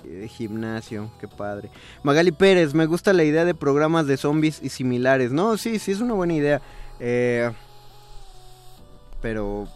de 0.04 0.28
gimnasio, 0.28 1.12
qué 1.20 1.28
padre. 1.28 1.70
Magali 2.04 2.32
Pérez, 2.32 2.74
me 2.74 2.86
gusta 2.86 3.14
la 3.14 3.24
idea 3.24 3.46
de 3.46 3.54
programas 3.54 4.08
de 4.08 4.18
zombies 4.18 4.60
y 4.62 4.70
similares. 4.70 5.32
No, 5.32 5.58
sí, 5.58 5.80
sí, 5.80 5.92
es 5.92 6.02
una 6.02 6.14
buena 6.14 6.34
idea. 6.34 6.62
Eh, 7.00 7.52
pero, 9.22 9.68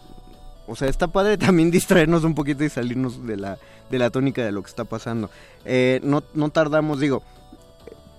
o 0.67 0.75
sea, 0.75 0.89
está 0.89 1.07
padre 1.07 1.37
también 1.39 1.71
distraernos 1.71 2.23
un 2.23 2.35
poquito 2.35 2.63
y 2.63 2.69
salirnos 2.69 3.25
de 3.25 3.37
la, 3.37 3.57
de 3.89 3.99
la 3.99 4.09
tónica 4.09 4.43
de 4.43 4.51
lo 4.51 4.61
que 4.63 4.69
está 4.69 4.85
pasando. 4.85 5.29
Eh, 5.65 5.99
no, 6.03 6.23
no 6.33 6.49
tardamos, 6.49 6.99
digo, 6.99 7.23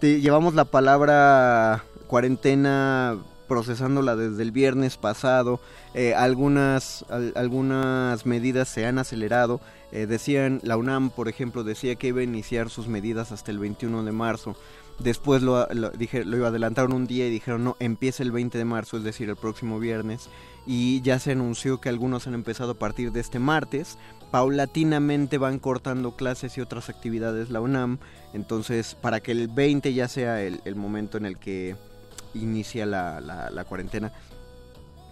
llevamos 0.00 0.55
la 0.55 0.64
palabra 0.64 1.85
cuarentena 2.07 3.18
procesándola 3.48 4.16
desde 4.16 4.42
el 4.42 4.52
viernes 4.52 4.96
pasado. 4.96 5.61
Eh, 5.94 6.14
algunas, 6.14 7.05
algunas 7.35 8.26
medidas 8.26 8.68
se 8.68 8.87
han 8.87 8.98
acelerado. 8.98 9.61
Eh, 9.92 10.07
decían, 10.07 10.61
la 10.62 10.76
UNAM, 10.76 11.11
por 11.11 11.29
ejemplo, 11.29 11.64
decía 11.64 11.94
que 11.94 12.09
iba 12.09 12.20
a 12.20 12.24
iniciar 12.24 12.70
sus 12.70 12.88
medidas 12.88 13.33
hasta 13.33 13.50
el 13.50 13.59
21 13.59 14.02
de 14.05 14.12
marzo. 14.12 14.57
Después 14.98 15.42
lo, 15.42 15.66
dije, 15.98 16.24
lo 16.24 16.37
iba 16.38 16.46
a 16.46 16.50
adelantar 16.50 16.90
un 16.90 17.07
día 17.07 17.26
y 17.26 17.31
dijeron, 17.31 17.64
no, 17.64 17.76
empieza 17.81 18.22
el 18.22 18.33
20 18.33 18.57
de 18.57 18.64
marzo, 18.64 18.96
es 18.96 19.05
decir, 19.05 19.29
el 19.29 19.37
próximo 19.37 19.79
viernes. 19.79 20.29
Y 20.66 21.00
ya 21.02 21.18
se 21.18 21.33
anunció 21.33 21.81
que 21.81 21.88
algunos 21.88 22.26
han 22.26 22.35
empezado 22.35 22.72
a 22.72 22.79
partir 22.79 23.12
de 23.12 23.20
este 23.20 23.38
martes. 23.38 23.98
Paulatinamente 24.30 25.38
van 25.38 25.58
cortando 25.58 26.16
clases 26.16 26.56
y 26.58 26.60
otras 26.60 26.88
actividades 26.88 27.50
la 27.50 27.60
UNAM. 27.60 27.98
Entonces, 28.32 28.96
para 29.00 29.20
que 29.20 29.32
el 29.32 29.48
20 29.48 29.94
ya 29.94 30.08
sea 30.08 30.42
el 30.42 30.74
momento 30.74 31.16
en 31.16 31.26
el 31.26 31.38
que 31.38 31.76
inicia 32.42 32.86
la, 32.86 33.20
la, 33.20 33.64
cuarentena. 33.64 34.12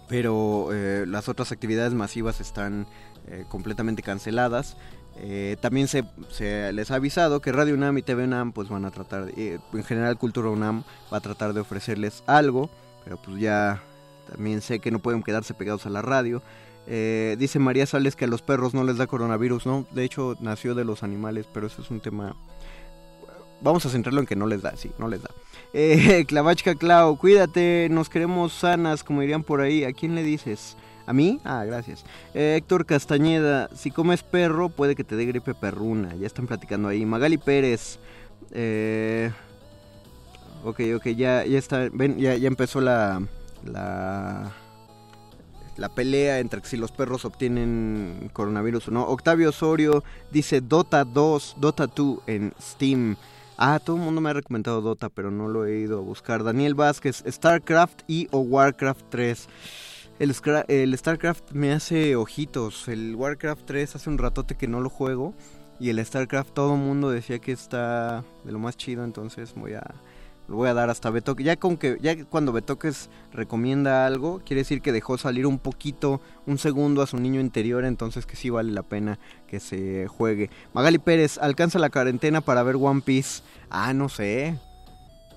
Pero 0.07 0.69
eh, 0.71 1.05
las 1.07 1.29
otras 1.29 1.51
actividades 1.51 1.93
masivas 1.93 2.39
están 2.39 2.87
eh, 3.27 3.45
completamente 3.49 4.03
canceladas. 4.03 4.77
Eh, 5.17 5.57
también 5.61 5.87
se, 5.87 6.03
se, 6.29 6.71
les 6.73 6.91
ha 6.91 6.95
avisado 6.95 7.41
que 7.41 7.51
Radio 7.51 7.73
UNAM 7.73 7.97
y 7.97 8.01
TV 8.01 8.25
UNAM 8.25 8.51
pues 8.51 8.67
van 8.69 8.85
a 8.85 8.91
tratar, 8.91 9.31
en 9.37 9.83
general 9.83 10.17
Cultura 10.17 10.49
UNAM 10.49 10.83
va 11.11 11.17
a 11.17 11.21
tratar 11.21 11.53
de 11.53 11.61
ofrecerles 11.61 12.21
algo, 12.27 12.69
pero 13.05 13.17
pues 13.21 13.39
ya 13.39 13.81
también 14.29 14.61
sé 14.61 14.79
que 14.79 14.91
no 14.91 14.99
pueden 14.99 15.23
quedarse 15.23 15.53
pegados 15.53 15.85
a 15.85 15.89
la 15.89 16.01
radio. 16.01 16.41
Dice 16.87 17.59
María 17.59 17.85
Sales 17.85 18.15
que 18.15 18.25
a 18.25 18.27
los 18.27 18.41
perros 18.41 18.73
no 18.73 18.83
les 18.83 18.97
da 18.97 19.07
coronavirus, 19.07 19.65
¿no? 19.65 19.87
De 19.91 20.03
hecho 20.03 20.35
nació 20.39 20.75
de 20.75 20.85
los 20.85 21.03
animales, 21.03 21.47
pero 21.51 21.67
eso 21.67 21.81
es 21.81 21.89
un 21.89 21.99
tema... 21.99 22.35
Vamos 23.61 23.85
a 23.85 23.89
centrarlo 23.89 24.19
en 24.19 24.27
que 24.27 24.35
no 24.35 24.47
les 24.47 24.61
da, 24.61 24.75
sí, 24.75 24.91
no 24.99 25.07
les 25.07 25.23
da. 25.23 25.29
Eh, 25.77 26.23
Clavachka 26.27 26.75
Clau, 26.75 27.17
cuídate, 27.17 27.89
nos 27.91 28.07
queremos 28.09 28.53
sanas, 28.53 29.03
como 29.03 29.21
dirían 29.21 29.43
por 29.43 29.59
ahí. 29.59 29.83
¿A 29.83 29.91
quién 29.91 30.15
le 30.15 30.23
dices? 30.23 30.77
¿A 31.05 31.11
mí? 31.11 31.41
Ah, 31.43 31.65
gracias. 31.65 32.05
Eh, 32.33 32.55
Héctor 32.57 32.85
Castañeda, 32.85 33.69
si 33.75 33.91
comes 33.91 34.23
perro, 34.23 34.69
puede 34.69 34.95
que 34.95 35.03
te 35.03 35.17
dé 35.17 35.25
gripe 35.25 35.53
perruna. 35.53 36.15
Ya 36.15 36.27
están 36.27 36.47
platicando 36.47 36.87
ahí. 36.87 37.05
Magali 37.05 37.37
Pérez. 37.37 37.99
Eh, 38.51 39.31
ok, 40.63 40.79
ok, 40.95 41.07
ya, 41.09 41.45
ya 41.45 41.59
está. 41.59 41.89
Ven, 41.91 42.17
ya, 42.17 42.35
ya 42.35 42.47
empezó 42.47 42.79
la. 42.79 43.21
La 43.65 44.53
la 45.77 45.89
pelea 45.89 46.39
entre 46.39 46.63
si 46.63 46.77
los 46.77 46.91
perros 46.91 47.25
obtienen 47.25 48.29
coronavirus 48.33 48.87
o 48.87 48.91
no. 48.91 49.03
Octavio 49.07 49.49
Osorio 49.49 50.03
dice 50.31 50.61
Dota 50.61 51.03
2, 51.03 51.55
Dota 51.59 51.87
2 51.87 52.19
en 52.27 52.53
Steam. 52.61 53.15
Ah, 53.57 53.79
todo 53.83 53.95
el 53.95 54.01
mundo 54.01 54.19
me 54.21 54.29
ha 54.29 54.33
recomendado 54.33 54.81
Dota, 54.81 55.09
pero 55.09 55.31
no 55.31 55.47
lo 55.47 55.65
he 55.65 55.79
ido 55.79 55.99
a 55.99 56.01
buscar. 56.01 56.43
Daniel 56.43 56.75
Vázquez, 56.75 57.23
StarCraft 57.27 58.01
y 58.07 58.27
o 58.31 58.39
Warcraft 58.39 59.05
3. 59.09 59.47
El, 60.19 60.97
StarCraft 60.97 61.51
me 61.51 61.73
hace 61.73 62.15
ojitos. 62.15 62.87
El 62.87 63.15
Warcraft 63.15 63.65
3 63.65 63.95
hace 63.95 64.09
un 64.09 64.17
ratote 64.17 64.55
que 64.55 64.67
no 64.67 64.81
lo 64.81 64.89
juego. 64.89 65.33
Y 65.79 65.89
el 65.89 66.03
StarCraft 66.05 66.53
todo 66.53 66.75
el 66.75 66.79
mundo 66.79 67.09
decía 67.09 67.39
que 67.39 67.51
está 67.51 68.23
de 68.43 68.51
lo 68.51 68.59
más 68.59 68.77
chido. 68.77 69.03
Entonces 69.03 69.53
voy 69.55 69.73
a, 69.73 69.83
lo 70.47 70.57
voy 70.57 70.69
a 70.69 70.73
dar 70.73 70.89
hasta 70.89 71.09
Betoque. 71.09 71.43
Ya 71.43 71.55
con 71.55 71.77
que 71.77 71.97
ya 72.01 72.23
cuando 72.25 72.51
Betoques 72.51 73.09
recomienda 73.31 74.05
algo, 74.05 74.41
quiere 74.45 74.61
decir 74.61 74.81
que 74.81 74.91
dejó 74.91 75.17
salir 75.17 75.45
un 75.45 75.59
poquito, 75.59 76.21
un 76.45 76.57
segundo 76.57 77.01
a 77.01 77.07
su 77.07 77.17
niño 77.17 77.39
interior, 77.39 77.85
entonces 77.85 78.25
que 78.25 78.35
sí 78.35 78.49
vale 78.49 78.71
la 78.71 78.83
pena 78.83 79.19
que 79.47 79.59
se 79.59 80.07
juegue. 80.07 80.49
Magali 80.73 80.99
Pérez, 80.99 81.37
alcanza 81.37 81.79
la 81.79 81.89
cuarentena 81.89 82.41
para 82.41 82.63
ver 82.63 82.75
One 82.75 83.01
Piece. 83.01 83.41
Ah, 83.69 83.93
no 83.93 84.09
sé. 84.09 84.57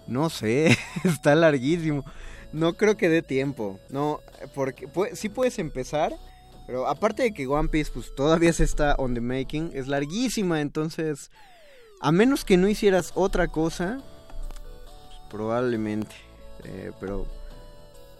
No 0.07 0.31
sé, 0.31 0.77
está 1.05 1.35
larguísimo. 1.35 2.05
No 2.53 2.75
creo 2.75 2.97
que 2.97 3.09
dé 3.09 3.23
tiempo. 3.23 3.79
No, 3.91 4.21
porque 4.55 4.89
sí 5.13 5.29
puedes 5.29 5.59
empezar, 5.59 6.15
pero 6.67 6.87
aparte 6.87 7.23
de 7.23 7.33
que 7.33 7.47
One 7.47 7.69
Piece 7.69 7.91
pues 7.93 8.15
todavía 8.15 8.53
se 8.53 8.65
está 8.65 8.95
on 8.97 9.15
the 9.15 9.21
making, 9.21 9.71
es 9.75 9.87
larguísima, 9.87 10.61
entonces 10.61 11.31
a 12.01 12.13
menos 12.13 12.45
que 12.45 12.57
no 12.57 12.69
hicieras 12.69 13.13
otra 13.15 13.49
cosa, 13.49 14.03
Probablemente. 15.31 16.15
Eh, 16.65 16.93
pero 17.01 17.27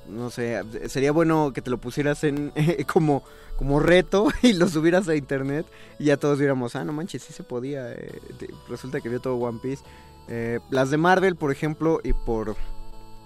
no 0.09 0.31
sé, 0.31 0.63
sería 0.89 1.13
bueno 1.13 1.53
que 1.53 1.63
te 1.63 1.71
lo 1.71 1.79
pusieras 1.79 2.25
en 2.25 2.53
como, 2.93 3.23
como 3.57 3.81
reto 3.81 4.29
y 4.43 4.55
lo 4.55 4.69
subieras 4.69 5.09
a 5.09 5.17
internet 5.17 5.67
y 5.99 6.05
ya 6.05 6.17
todos 6.17 6.39
diéramos, 6.39 6.77
ah, 6.77 6.85
no 6.85 6.93
manches, 6.93 7.23
sí 7.23 7.33
se 7.33 7.43
podía. 7.43 7.93
Eh, 7.93 8.21
resulta 8.69 9.01
que 9.01 9.09
vio 9.09 9.21
todo 9.21 9.37
One 9.37 9.61
Piece. 9.63 9.85
Eh, 10.29 10.61
las 10.71 10.91
de 10.91 10.99
Marvel, 10.99 11.37
por 11.37 11.51
ejemplo, 11.51 12.01
y 12.05 12.13
por, 12.13 12.55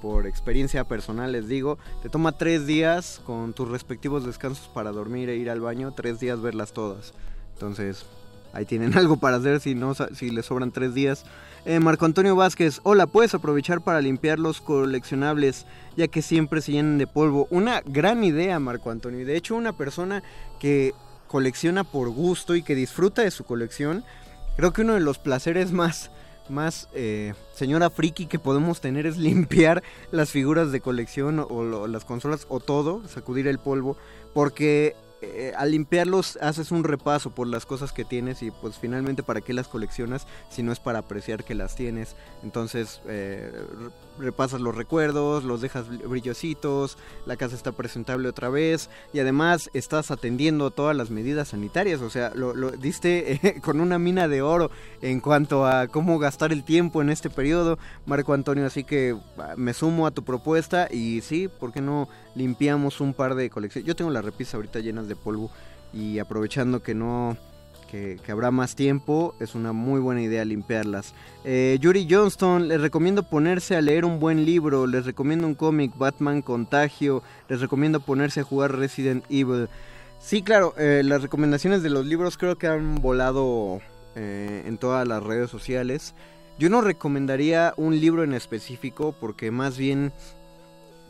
por 0.01 0.27
experiencia 0.27 0.85
personal 0.85 1.33
les 1.33 1.49
digo, 1.49 1.79
te 2.03 2.09
toma 2.09 2.33
tres 2.33 2.67
días 2.67 3.21
con 3.25 3.53
tus 3.53 3.69
respectivos 3.69 4.25
descansos 4.25 4.69
para 4.69 4.93
dormir 4.93 5.29
e 5.29 5.37
ir 5.37 5.51
al 5.51 5.61
baño, 5.61 5.93
tres 5.93 6.21
días 6.21 6.41
verlas 6.41 6.73
todas. 6.73 7.13
Entonces, 7.55 8.07
ahí 8.53 8.65
tienen 8.65 8.95
algo 8.99 9.17
para 9.17 9.37
hacer 9.37 9.61
si, 9.61 9.75
no, 9.75 9.95
si 9.95 10.31
les 10.31 10.47
sobran 10.47 10.71
tres 10.71 10.95
días. 10.95 11.25
Eh, 11.65 11.79
Marco 11.79 12.07
Antonio 12.07 12.35
Vázquez, 12.35 12.81
hola, 12.83 13.07
puedes 13.07 13.35
aprovechar 13.35 13.83
para 13.83 14.01
limpiar 14.01 14.41
los 14.41 14.61
coleccionables, 14.61 15.65
ya 15.97 16.09
que 16.09 16.21
siempre 16.21 16.61
se 16.61 16.73
llenan 16.73 16.99
de 16.99 17.07
polvo. 17.07 17.47
Una 17.51 17.83
gran 17.87 18.25
idea, 18.25 18.59
Marco 18.59 18.91
Antonio. 18.91 19.21
Y 19.21 19.25
de 19.25 19.37
hecho, 19.37 19.55
una 19.55 19.73
persona 19.73 20.25
que 20.59 20.93
colecciona 21.29 21.85
por 21.85 22.11
gusto 22.11 22.57
y 22.57 22.65
que 22.65 22.75
disfruta 22.75 23.23
de 23.23 23.31
su 23.31 23.45
colección, 23.45 24.03
creo 24.57 24.73
que 24.73 24.83
uno 24.83 24.95
de 24.95 25.01
los 25.01 25.19
placeres 25.19 25.71
más, 25.71 26.11
más 26.49 26.89
eh, 26.95 27.35
señora 27.55 27.91
friki 27.91 28.27
que 28.27 28.41
podemos 28.41 28.81
tener 28.81 29.07
es 29.07 29.17
limpiar 29.17 29.85
las 30.11 30.31
figuras 30.31 30.73
de 30.73 30.81
colección 30.81 31.47
o 31.49 31.87
las 31.87 32.05
consolas 32.05 32.45
o 32.49 32.59
todo, 32.59 33.07
sacudir 33.07 33.47
el 33.47 33.61
polvo, 33.61 33.97
porque 34.35 34.97
eh, 35.23 35.53
al 35.57 35.71
limpiarlos 35.71 36.37
haces 36.43 36.73
un 36.73 36.83
repaso 36.83 37.31
por 37.31 37.47
las 37.47 37.65
cosas 37.65 37.93
que 37.93 38.05
tienes 38.05 38.43
y 38.43 38.51
pues 38.51 38.77
finalmente 38.77 39.23
para 39.23 39.41
qué 39.41 39.53
las 39.53 39.69
coleccionas 39.69 40.27
si 40.51 40.65
no 40.65 40.73
es 40.73 40.81
para 40.81 40.99
apreciar 40.99 41.45
que 41.45 41.55
las 41.55 41.77
tienes. 41.77 42.17
Entonces 42.43 43.01
eh, 43.07 43.53
repasas 44.19 44.61
los 44.61 44.75
recuerdos, 44.75 45.45
los 45.45 45.61
dejas 45.61 45.87
brillositos, 45.89 46.99
la 47.27 47.37
casa 47.37 47.55
está 47.55 47.73
presentable 47.73 48.29
otra 48.29 48.49
vez 48.49 48.91
y 49.13 49.21
además 49.21 49.71
estás 49.75 50.11
atendiendo 50.11 50.71
todas 50.71 50.97
las 50.97 51.11
medidas 51.11 51.49
sanitarias. 51.49 52.01
O 52.01 52.11
sea, 52.11 52.33
lo, 52.35 52.71
diste 52.73 53.33
eh, 53.33 53.61
con 53.61 53.81
una 53.81 53.99
mina 53.99 54.29
de 54.29 54.43
oro 54.43 54.71
en 55.01 55.21
cuanto 55.21 55.67
a 55.67 55.89
cómo 55.89 56.19
gastar 56.19 56.53
el 56.53 56.65
tiempo 56.65 57.03
en 57.03 57.11
este 57.11 57.31
periodo, 57.31 57.79
Marco 58.07 58.35
Antonio. 58.35 58.67
Así 58.67 58.85
que 58.85 59.17
ah, 59.39 59.55
me 59.57 59.75
sumo 59.75 60.07
a 60.07 60.11
tu 60.11 60.25
propuesta 60.25 60.89
y 60.91 61.21
sí, 61.23 61.49
¿por 61.49 61.73
qué 61.73 61.81
no 61.81 62.09
limpiamos 62.35 63.01
un 63.01 63.15
par 63.15 63.35
de 63.35 63.51
colecciones? 63.51 63.87
Yo 63.87 63.97
tengo 63.97 64.11
la 64.11 64.23
repisa 64.23 64.57
ahorita 64.57 64.81
llenas 64.81 65.09
de 65.09 65.17
polvo 65.17 65.51
y 65.93 66.19
aprovechando 66.19 66.83
que 66.83 66.95
no 66.95 67.37
que, 67.93 68.33
habrá 68.33 68.51
más 68.51 68.75
tiempo, 68.75 69.35
es 69.39 69.55
una 69.55 69.73
muy 69.73 70.01
buena 70.01 70.23
idea 70.23 70.45
limpiarlas. 70.47 71.15
Eh, 71.45 71.77
Yuri 71.81 72.09
Johnston, 72.11 72.67
les 72.69 72.81
recomiendo 72.81 73.23
ponerse 73.23 73.77
a 73.77 73.83
leer 73.83 74.07
un 74.07 74.19
buen 74.19 74.47
libro, 74.47 74.87
les 74.87 75.05
recomiendo 75.05 75.47
un 75.47 75.55
cómic, 75.55 75.93
Batman 75.97 76.41
Contagio, 76.41 77.23
les 77.49 77.61
recomiendo 77.61 78.01
ponerse 78.01 78.41
a 78.41 78.45
jugar 78.45 78.75
Resident 78.77 79.25
Evil. 79.29 79.69
Sí, 80.19 80.43
claro, 80.43 80.75
eh, 80.79 81.03
las 81.05 81.21
recomendaciones 81.21 81.83
de 81.83 81.91
los 81.91 82.07
libros 82.07 82.39
creo 82.39 82.57
que 82.57 82.67
han 82.67 82.95
volado 83.03 83.81
eh, 84.17 84.63
en 84.67 84.79
todas 84.79 85.07
las 85.07 85.23
redes 85.23 85.51
sociales. 85.51 86.15
Yo 86.59 86.71
no 86.71 86.81
recomendaría 86.81 87.75
un 87.77 88.01
libro 88.01 88.25
en 88.25 88.33
específico 88.33 89.15
porque 89.21 89.51
más 89.51 89.77
bien 89.77 90.13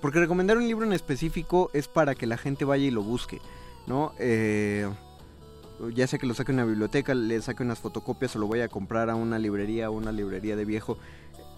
porque 0.01 0.19
recomendar 0.19 0.57
un 0.57 0.67
libro 0.67 0.85
en 0.85 0.93
específico 0.93 1.71
es 1.75 1.87
para 1.87 2.17
que 2.17 2.27
la 2.27 2.37
gente 2.37 2.65
vaya 2.65 2.85
y 2.87 2.91
lo 2.91 3.03
busque, 3.03 3.41
¿no? 3.87 4.13
Eh, 4.19 4.89
ya 5.91 6.07
sea 6.07 6.19
que 6.19 6.27
lo 6.27 6.35
saque 6.35 6.53
en 6.53 6.59
una 6.59 6.67
biblioteca, 6.67 7.15
le 7.15 7.41
saque 7.43 7.63
unas 7.63 7.79
fotocopias 7.79 8.37
o 8.37 8.39
lo 8.39 8.49
vaya 8.49 8.65
a 8.65 8.69
comprar 8.69 9.11
a 9.11 9.15
una 9.15 9.39
librería 9.39 9.91
o 9.91 9.93
una 9.93 10.13
librería 10.13 10.57
de 10.57 10.65
viejo. 10.65 10.99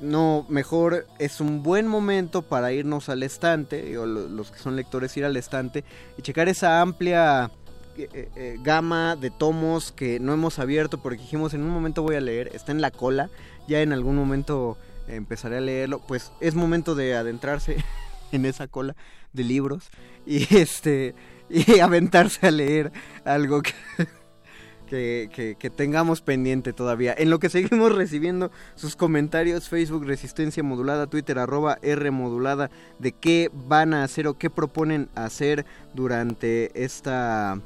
No, 0.00 0.44
mejor 0.48 1.06
es 1.18 1.40
un 1.40 1.62
buen 1.62 1.86
momento 1.86 2.42
para 2.42 2.72
irnos 2.72 3.08
al 3.08 3.22
estante, 3.22 3.96
o 3.96 4.06
los 4.06 4.50
que 4.50 4.58
son 4.58 4.76
lectores 4.76 5.16
ir 5.16 5.24
al 5.24 5.36
estante 5.36 5.84
y 6.18 6.22
checar 6.22 6.48
esa 6.48 6.80
amplia 6.80 7.50
eh, 7.96 8.08
eh, 8.12 8.28
eh, 8.34 8.58
gama 8.60 9.14
de 9.14 9.30
tomos 9.30 9.92
que 9.92 10.18
no 10.18 10.34
hemos 10.34 10.58
abierto 10.58 10.98
porque 11.00 11.22
dijimos 11.22 11.54
en 11.54 11.62
un 11.62 11.70
momento 11.70 12.02
voy 12.02 12.16
a 12.16 12.20
leer, 12.20 12.50
está 12.52 12.72
en 12.72 12.80
la 12.80 12.90
cola, 12.90 13.30
ya 13.68 13.82
en 13.82 13.92
algún 13.92 14.16
momento 14.16 14.76
empezaré 15.06 15.58
a 15.58 15.60
leerlo, 15.60 16.00
pues 16.00 16.32
es 16.40 16.56
momento 16.56 16.96
de 16.96 17.14
adentrarse 17.14 17.76
en 18.32 18.46
esa 18.46 18.66
cola 18.66 18.96
de 19.32 19.44
libros 19.44 19.90
y 20.26 20.56
este 20.56 21.14
y 21.48 21.78
aventarse 21.80 22.46
a 22.46 22.50
leer 22.50 22.92
algo 23.24 23.62
que, 24.86 25.28
que, 25.32 25.56
que, 25.58 25.70
tengamos 25.70 26.20
pendiente 26.20 26.72
todavía. 26.72 27.14
En 27.16 27.30
lo 27.30 27.38
que 27.38 27.48
seguimos 27.48 27.94
recibiendo 27.94 28.50
sus 28.74 28.96
comentarios, 28.96 29.68
Facebook 29.68 30.04
Resistencia 30.04 30.62
Modulada, 30.62 31.06
Twitter 31.06 31.38
arroba 31.38 31.78
R 31.82 32.10
Modulada, 32.10 32.70
de 32.98 33.12
qué 33.12 33.50
van 33.52 33.94
a 33.94 34.04
hacer 34.04 34.26
o 34.26 34.38
qué 34.38 34.50
proponen 34.50 35.08
hacer 35.14 35.64
durante 35.94 36.70
esta 36.82 37.60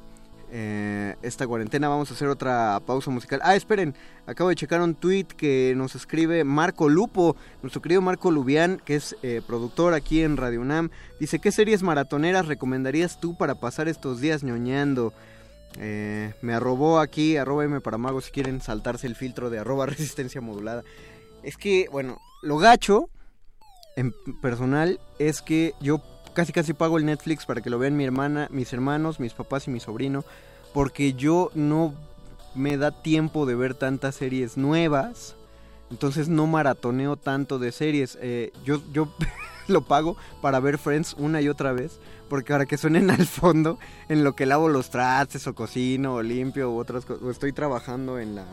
eh, 0.50 1.16
esta 1.22 1.46
cuarentena. 1.46 1.88
Vamos 1.88 2.10
a 2.10 2.14
hacer 2.14 2.28
otra 2.28 2.80
pausa 2.86 3.10
musical. 3.10 3.40
Ah, 3.42 3.56
esperen, 3.56 3.94
acabo 4.26 4.50
de 4.50 4.56
checar 4.56 4.80
un 4.80 4.94
tweet 4.94 5.26
que 5.36 5.74
nos 5.76 5.94
escribe 5.94 6.44
Marco 6.44 6.88
Lupo, 6.88 7.36
nuestro 7.62 7.82
querido 7.82 8.00
Marco 8.00 8.30
Lubián, 8.30 8.80
que 8.84 8.96
es 8.96 9.16
eh, 9.22 9.42
productor 9.46 9.94
aquí 9.94 10.22
en 10.22 10.36
Radio 10.36 10.60
UNAM. 10.60 10.90
Dice, 11.20 11.38
¿qué 11.38 11.52
series 11.52 11.82
maratoneras 11.82 12.46
recomendarías 12.46 13.20
tú 13.20 13.36
para 13.36 13.56
pasar 13.56 13.88
estos 13.88 14.20
días 14.20 14.42
ñoñando? 14.42 15.12
Eh, 15.78 16.32
me 16.40 16.54
arrobó 16.54 16.98
aquí, 16.98 17.36
arroba 17.36 17.64
M 17.64 17.80
para 17.80 17.98
magos 17.98 18.24
si 18.26 18.30
quieren 18.30 18.60
saltarse 18.60 19.06
el 19.06 19.16
filtro 19.16 19.50
de 19.50 19.58
arroba 19.58 19.86
resistencia 19.86 20.40
modulada. 20.40 20.82
Es 21.42 21.56
que, 21.56 21.88
bueno, 21.92 22.18
lo 22.42 22.58
gacho 22.58 23.10
en 23.96 24.14
personal 24.40 25.00
es 25.18 25.42
que 25.42 25.74
yo 25.80 26.00
casi 26.38 26.52
casi 26.52 26.72
pago 26.72 26.98
el 26.98 27.04
Netflix 27.04 27.46
para 27.46 27.60
que 27.60 27.68
lo 27.68 27.80
vean 27.80 27.96
mi 27.96 28.04
hermana, 28.04 28.46
mis 28.52 28.72
hermanos, 28.72 29.18
mis 29.18 29.32
papás 29.32 29.66
y 29.66 29.72
mi 29.72 29.80
sobrino, 29.80 30.24
porque 30.72 31.14
yo 31.14 31.50
no 31.56 31.94
me 32.54 32.76
da 32.76 32.92
tiempo 32.92 33.44
de 33.44 33.56
ver 33.56 33.74
tantas 33.74 34.14
series 34.14 34.56
nuevas, 34.56 35.34
entonces 35.90 36.28
no 36.28 36.46
maratoneo 36.46 37.16
tanto 37.16 37.58
de 37.58 37.72
series. 37.72 38.16
Eh, 38.22 38.52
yo 38.64 38.80
yo 38.92 39.12
lo 39.66 39.80
pago 39.82 40.16
para 40.40 40.60
ver 40.60 40.78
Friends 40.78 41.16
una 41.18 41.40
y 41.40 41.48
otra 41.48 41.72
vez, 41.72 41.98
porque 42.28 42.52
para 42.52 42.66
que 42.66 42.78
suenen 42.78 43.10
al 43.10 43.26
fondo 43.26 43.80
en 44.08 44.22
lo 44.22 44.36
que 44.36 44.46
lavo 44.46 44.68
los 44.68 44.90
trastes 44.90 45.44
o 45.48 45.56
cocino 45.56 46.14
o 46.14 46.22
limpio 46.22 46.70
o 46.70 46.76
otras 46.76 47.04
cosas, 47.04 47.24
o 47.24 47.32
estoy 47.32 47.52
trabajando 47.52 48.20
en 48.20 48.36
la 48.36 48.46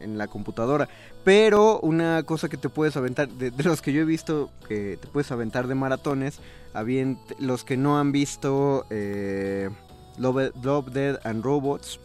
en 0.00 0.18
la 0.18 0.28
computadora. 0.28 0.88
Pero 1.24 1.80
una 1.80 2.22
cosa 2.22 2.48
que 2.48 2.56
te 2.56 2.68
puedes 2.68 2.96
aventar, 2.96 3.28
de, 3.28 3.52
los 3.62 3.82
que 3.82 3.92
yo 3.92 4.02
he 4.02 4.04
visto 4.04 4.50
que 4.68 4.98
te 5.00 5.08
puedes 5.08 5.30
aventar 5.30 5.66
de 5.66 5.74
maratones, 5.74 6.40
habían 6.74 7.18
los 7.38 7.64
que 7.64 7.76
no 7.76 7.98
han 7.98 8.12
visto 8.12 8.86
eh, 8.90 9.70
Love, 10.18 10.90
Dead 10.92 11.18
and 11.24 11.44
Robots, 11.44 12.00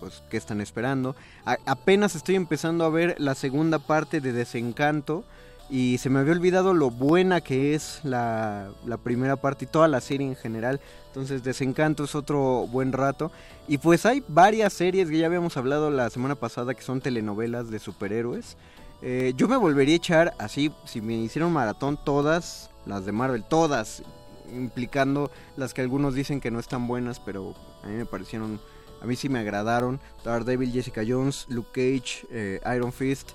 pues 0.00 0.22
que 0.30 0.36
están 0.36 0.60
esperando. 0.60 1.16
apenas 1.44 2.14
estoy 2.14 2.34
empezando 2.34 2.84
a 2.84 2.90
ver 2.90 3.16
la 3.18 3.34
segunda 3.34 3.78
parte 3.78 4.20
de 4.20 4.32
Desencanto 4.32 5.24
y 5.74 5.98
se 5.98 6.08
me 6.08 6.20
había 6.20 6.34
olvidado 6.34 6.72
lo 6.72 6.88
buena 6.88 7.40
que 7.40 7.74
es 7.74 7.98
la, 8.04 8.70
la, 8.86 8.96
primera 8.96 9.34
parte 9.34 9.64
y 9.64 9.66
toda 9.66 9.88
la 9.88 10.00
serie 10.00 10.24
en 10.24 10.36
general. 10.36 10.80
Entonces 11.08 11.42
Desencanto 11.42 12.04
es 12.04 12.14
otro 12.14 12.68
buen 12.68 12.92
rato. 12.92 13.32
Y 13.66 13.78
pues 13.78 14.06
hay 14.06 14.22
varias 14.28 14.72
series 14.72 15.10
que 15.10 15.18
ya 15.18 15.26
habíamos 15.26 15.56
hablado 15.56 15.90
la 15.90 16.10
semana 16.10 16.36
pasada 16.36 16.74
que 16.74 16.82
son 16.82 17.00
telenovelas 17.00 17.72
de 17.72 17.80
superhéroes. 17.80 18.56
Eh, 19.02 19.32
yo 19.36 19.48
me 19.48 19.56
volvería 19.56 19.94
a 19.94 19.96
echar 19.96 20.34
así, 20.38 20.70
si 20.84 21.00
me 21.00 21.14
hicieron 21.14 21.52
maratón, 21.52 21.98
todas 22.04 22.70
las 22.86 23.04
de 23.04 23.10
Marvel, 23.10 23.42
todas, 23.42 24.04
implicando 24.54 25.32
las 25.56 25.74
que 25.74 25.80
algunos 25.80 26.14
dicen 26.14 26.40
que 26.40 26.52
no 26.52 26.60
están 26.60 26.86
buenas, 26.86 27.18
pero 27.18 27.52
a 27.82 27.88
mí 27.88 27.94
me 27.94 28.06
parecieron, 28.06 28.60
a 29.02 29.06
mí 29.06 29.16
sí 29.16 29.28
me 29.28 29.40
agradaron. 29.40 29.98
Daredevil, 30.22 30.70
Jessica 30.70 31.02
Jones, 31.04 31.46
Luke 31.48 31.70
Cage, 31.72 32.28
eh, 32.30 32.60
Iron 32.76 32.92
Fist. 32.92 33.32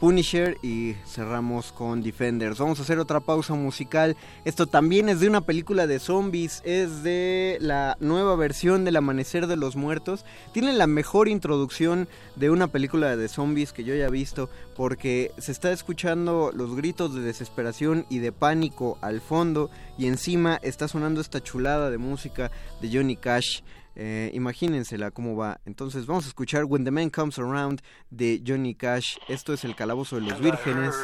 Punisher 0.00 0.58
y 0.62 0.94
cerramos 1.06 1.72
con 1.72 2.02
Defenders. 2.02 2.58
Vamos 2.58 2.78
a 2.78 2.82
hacer 2.82 2.98
otra 2.98 3.20
pausa 3.20 3.54
musical. 3.54 4.16
Esto 4.44 4.66
también 4.66 5.08
es 5.08 5.20
de 5.20 5.28
una 5.28 5.40
película 5.40 5.86
de 5.86 5.98
zombies, 5.98 6.62
es 6.64 7.02
de 7.02 7.56
la 7.60 7.96
nueva 8.00 8.36
versión 8.36 8.84
del 8.84 8.96
Amanecer 8.96 9.46
de 9.46 9.56
los 9.56 9.76
Muertos. 9.76 10.24
Tiene 10.52 10.72
la 10.74 10.86
mejor 10.86 11.28
introducción 11.28 12.08
de 12.36 12.50
una 12.50 12.68
película 12.68 13.16
de 13.16 13.28
zombies 13.28 13.72
que 13.72 13.84
yo 13.84 13.94
haya 13.94 14.10
visto 14.10 14.50
porque 14.76 15.32
se 15.38 15.52
está 15.52 15.72
escuchando 15.72 16.52
los 16.54 16.76
gritos 16.76 17.14
de 17.14 17.22
desesperación 17.22 18.06
y 18.10 18.18
de 18.18 18.32
pánico 18.32 18.98
al 19.00 19.20
fondo 19.20 19.70
y 19.98 20.06
encima 20.06 20.58
está 20.62 20.88
sonando 20.88 21.20
esta 21.20 21.42
chulada 21.42 21.90
de 21.90 21.98
música 21.98 22.50
de 22.80 22.90
Johnny 22.92 23.16
Cash. 23.16 23.62
Eh, 23.96 24.30
imagínensela 24.34 25.10
cómo 25.10 25.36
va. 25.36 25.60
Entonces 25.64 26.06
vamos 26.06 26.26
a 26.26 26.28
escuchar 26.28 26.64
When 26.64 26.84
the 26.84 26.90
Man 26.90 27.08
Comes 27.08 27.38
Around 27.38 27.80
de 28.10 28.42
Johnny 28.46 28.74
Cash. 28.74 29.16
Esto 29.26 29.54
es 29.54 29.64
el 29.64 29.74
calabozo 29.74 30.16
de 30.16 30.22
los 30.22 30.38
vírgenes 30.38 30.94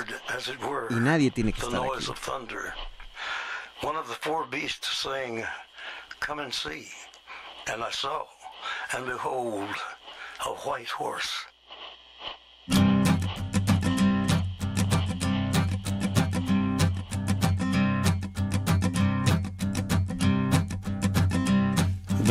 y 0.91 0.95
nadie 0.97 1.31
tiene 1.31 1.53
que 1.53 1.63
estar 1.63 1.81
aquí. 1.81 2.07
One 3.83 3.97
of 3.97 4.07
the 4.07 4.15
four 4.15 4.47
beasts 4.47 5.03
saying, 5.03 5.43
Come 6.21 6.39
and 6.39 6.55
see. 6.55 6.87
And 7.67 7.83
I 7.83 7.91
saw, 7.91 8.27
and 8.95 9.07
behold, 9.07 9.75
a 10.47 10.51
white 10.65 10.91
horse. 10.91 11.52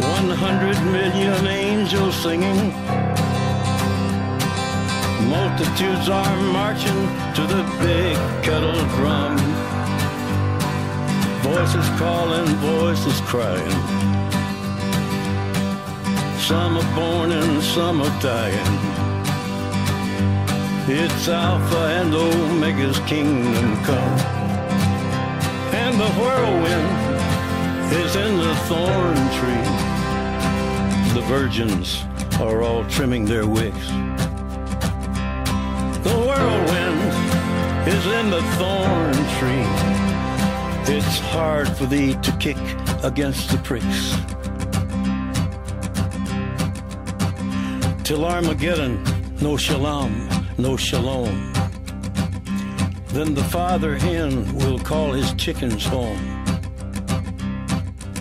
100 0.00 0.80
million 0.92 1.46
angels 1.46 2.14
singing. 2.16 2.72
Multitudes 5.28 6.08
are 6.08 6.36
marching 6.52 7.00
to 7.34 7.42
the 7.46 7.62
big 7.80 8.16
kettle 8.42 8.80
drum. 8.96 9.36
Voices 11.42 11.88
calling, 11.98 12.46
voices 12.56 13.20
crying. 13.22 13.80
Some 16.38 16.78
are 16.78 16.94
born 16.96 17.32
and 17.32 17.62
some 17.62 18.00
are 18.00 18.20
dying. 18.20 18.76
It's 20.88 21.28
Alpha 21.28 21.82
and 21.98 22.14
Omega's 22.14 22.98
kingdom 23.00 23.76
come. 23.84 24.18
And 25.82 25.94
the 26.00 26.10
whirlwind 26.18 27.00
is 27.92 28.16
in 28.16 28.36
the 28.36 28.54
thorn 28.66 29.16
tree 29.38 29.69
virgins 31.30 32.02
are 32.40 32.60
all 32.60 32.84
trimming 32.86 33.24
their 33.24 33.46
wicks. 33.46 33.86
The 36.02 36.16
whirlwind 36.26 37.00
is 37.86 38.04
in 38.18 38.30
the 38.30 38.42
thorn 38.58 39.14
tree. 39.38 39.68
It's 40.92 41.20
hard 41.20 41.68
for 41.68 41.86
thee 41.86 42.14
to 42.14 42.32
kick 42.38 42.56
against 43.04 43.48
the 43.52 43.58
pricks. 43.58 44.16
Till 48.02 48.24
Armageddon, 48.24 49.00
no 49.40 49.56
shalom, 49.56 50.28
no 50.58 50.76
shalom. 50.76 51.52
Then 53.14 53.34
the 53.34 53.44
father 53.44 53.94
hen 53.96 54.52
will 54.56 54.80
call 54.80 55.12
his 55.12 55.32
chickens 55.34 55.86
home. 55.86 56.18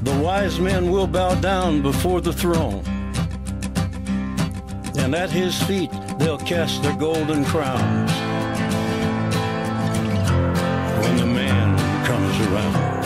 The 0.03 0.15
wise 0.23 0.59
men 0.59 0.91
will 0.91 1.07
bow 1.07 1.33
down 1.33 1.81
before 1.81 2.21
the 2.21 2.33
throne. 2.33 2.88
And 5.09 5.15
at 5.15 5.31
his 5.31 5.59
feet 5.63 5.89
they'll 6.19 6.37
cast 6.37 6.83
their 6.83 6.95
golden 6.95 7.43
crowns. 7.43 8.11
When 11.01 11.17
the 11.17 11.25
man 11.25 11.75
comes 12.05 12.39
around. 12.47 13.05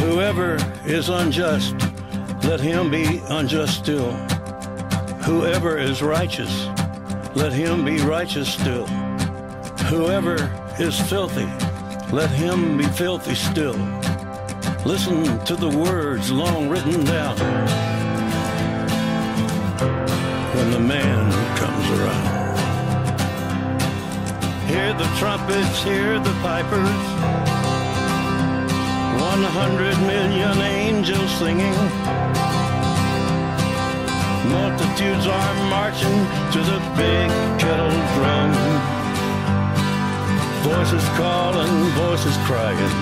Whoever 0.00 0.58
is 0.84 1.08
unjust, 1.08 1.76
let 2.44 2.60
him 2.60 2.90
be 2.90 3.22
unjust 3.30 3.78
still. 3.78 4.12
Whoever 5.24 5.78
is 5.78 6.02
righteous, 6.02 6.66
let 7.34 7.54
him 7.54 7.82
be 7.82 7.96
righteous 8.02 8.52
still. 8.52 8.86
Whoever 9.88 10.36
is 10.78 11.00
filthy, 11.08 11.48
let 12.14 12.28
him 12.28 12.76
be 12.76 12.84
filthy 12.84 13.34
still. 13.34 13.78
Listen 14.84 15.42
to 15.46 15.56
the 15.56 15.70
words 15.74 16.30
long 16.30 16.68
written 16.68 17.02
down 17.06 18.01
the 20.72 20.80
man 20.80 21.30
who 21.30 21.44
comes 21.60 21.86
around. 22.00 22.56
Hear 24.70 24.94
the 24.94 25.04
trumpets, 25.18 25.82
hear 25.84 26.18
the 26.18 26.32
pipers. 26.40 27.02
One 29.20 29.44
hundred 29.52 29.98
million 30.08 30.56
angels 30.62 31.30
singing. 31.36 31.76
Multitudes 34.48 35.26
are 35.26 35.54
marching 35.68 36.18
to 36.54 36.60
the 36.70 36.80
big 36.96 37.28
kettle 37.60 37.96
drum. 38.16 38.52
Voices 40.64 41.06
calling, 41.20 41.76
voices 42.00 42.36
crying. 42.48 42.94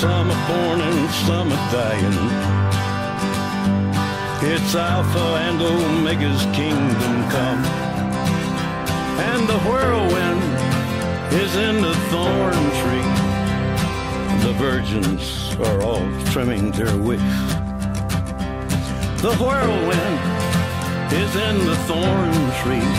Some 0.00 0.26
are 0.34 0.42
born 0.50 0.80
and 0.80 1.10
some 1.26 1.52
are 1.52 1.70
dying. 1.70 2.55
It's 4.48 4.76
Alpha 4.76 5.18
and 5.18 5.60
Omega's 5.60 6.44
kingdom 6.54 7.14
come. 7.30 7.64
And 9.18 9.48
the 9.48 9.58
whirlwind 9.66 10.42
is 11.34 11.56
in 11.56 11.82
the 11.82 11.94
thorn 12.10 12.54
tree. 12.80 13.10
The 14.46 14.54
virgins 14.56 15.52
are 15.56 15.82
all 15.82 16.06
trimming 16.26 16.70
their 16.70 16.96
wicks. 16.96 17.22
The 19.20 19.34
whirlwind 19.40 20.20
is 21.12 21.34
in 21.34 21.66
the 21.66 21.76
thorn 21.88 22.32
tree. 22.62 22.90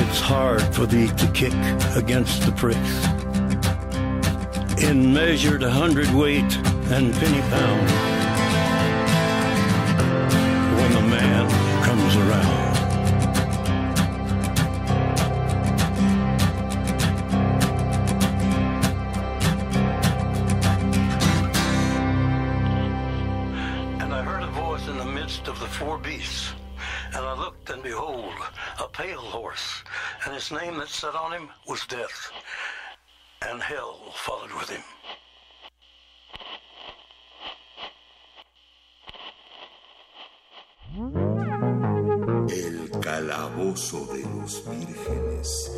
It's 0.00 0.20
hard 0.20 0.62
for 0.74 0.86
thee 0.86 1.06
to 1.06 1.26
kick 1.28 1.54
against 1.94 2.44
the 2.44 2.50
pricks. 2.50 2.96
In 4.82 5.14
measured 5.14 5.62
hundredweight 5.62 6.56
and 6.90 7.14
penny 7.14 7.40
pound. 7.42 8.15
Sat 30.96 31.14
on 31.14 31.30
him 31.30 31.50
was 31.68 31.84
Death, 31.88 32.32
and 33.42 33.62
hell 33.62 33.98
followed 34.14 34.52
with 34.58 34.70
him. 34.70 34.82
El 42.48 43.00
calabozo 43.02 44.06
de 44.06 44.22
los 44.22 44.64
vírgenes. 44.64 45.70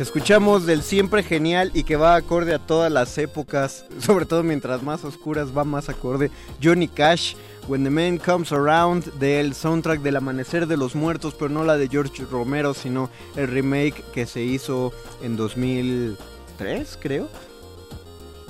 Escuchamos 0.00 0.64
del 0.64 0.82
siempre 0.82 1.22
genial 1.22 1.72
y 1.74 1.84
que 1.84 1.96
va 1.96 2.14
acorde 2.14 2.54
a 2.54 2.58
todas 2.58 2.90
las 2.90 3.18
épocas, 3.18 3.84
sobre 3.98 4.24
todo 4.24 4.42
mientras 4.42 4.82
más 4.82 5.04
oscuras 5.04 5.54
va 5.54 5.64
más 5.64 5.90
acorde. 5.90 6.30
Johnny 6.62 6.88
Cash, 6.88 7.34
When 7.68 7.84
the 7.84 7.90
Man 7.90 8.16
Comes 8.16 8.50
Around, 8.50 9.18
del 9.18 9.52
soundtrack 9.52 10.00
del 10.00 10.16
Amanecer 10.16 10.66
de 10.66 10.78
los 10.78 10.94
Muertos, 10.94 11.34
pero 11.38 11.50
no 11.50 11.64
la 11.64 11.76
de 11.76 11.86
George 11.86 12.24
Romero, 12.30 12.72
sino 12.72 13.10
el 13.36 13.48
remake 13.48 14.02
que 14.14 14.24
se 14.24 14.42
hizo 14.42 14.90
en 15.22 15.36
2003, 15.36 16.98
creo. 16.98 17.28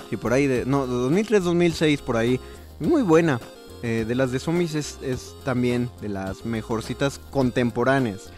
Sí, 0.09 0.17
por 0.17 0.33
ahí, 0.33 0.47
de, 0.47 0.65
no, 0.65 0.87
2003-2006, 0.87 1.99
por 1.99 2.17
ahí. 2.17 2.39
Muy 2.79 3.03
buena. 3.03 3.41
Eh, 3.83 4.05
de 4.07 4.15
las 4.15 4.31
de 4.31 4.39
zombies 4.39 4.77
es, 4.77 4.99
es 5.03 5.35
también 5.43 5.91
de 6.01 6.11
las 6.11 6.45
mejorcitas 6.45 7.19
contemporáneas. 7.33 8.31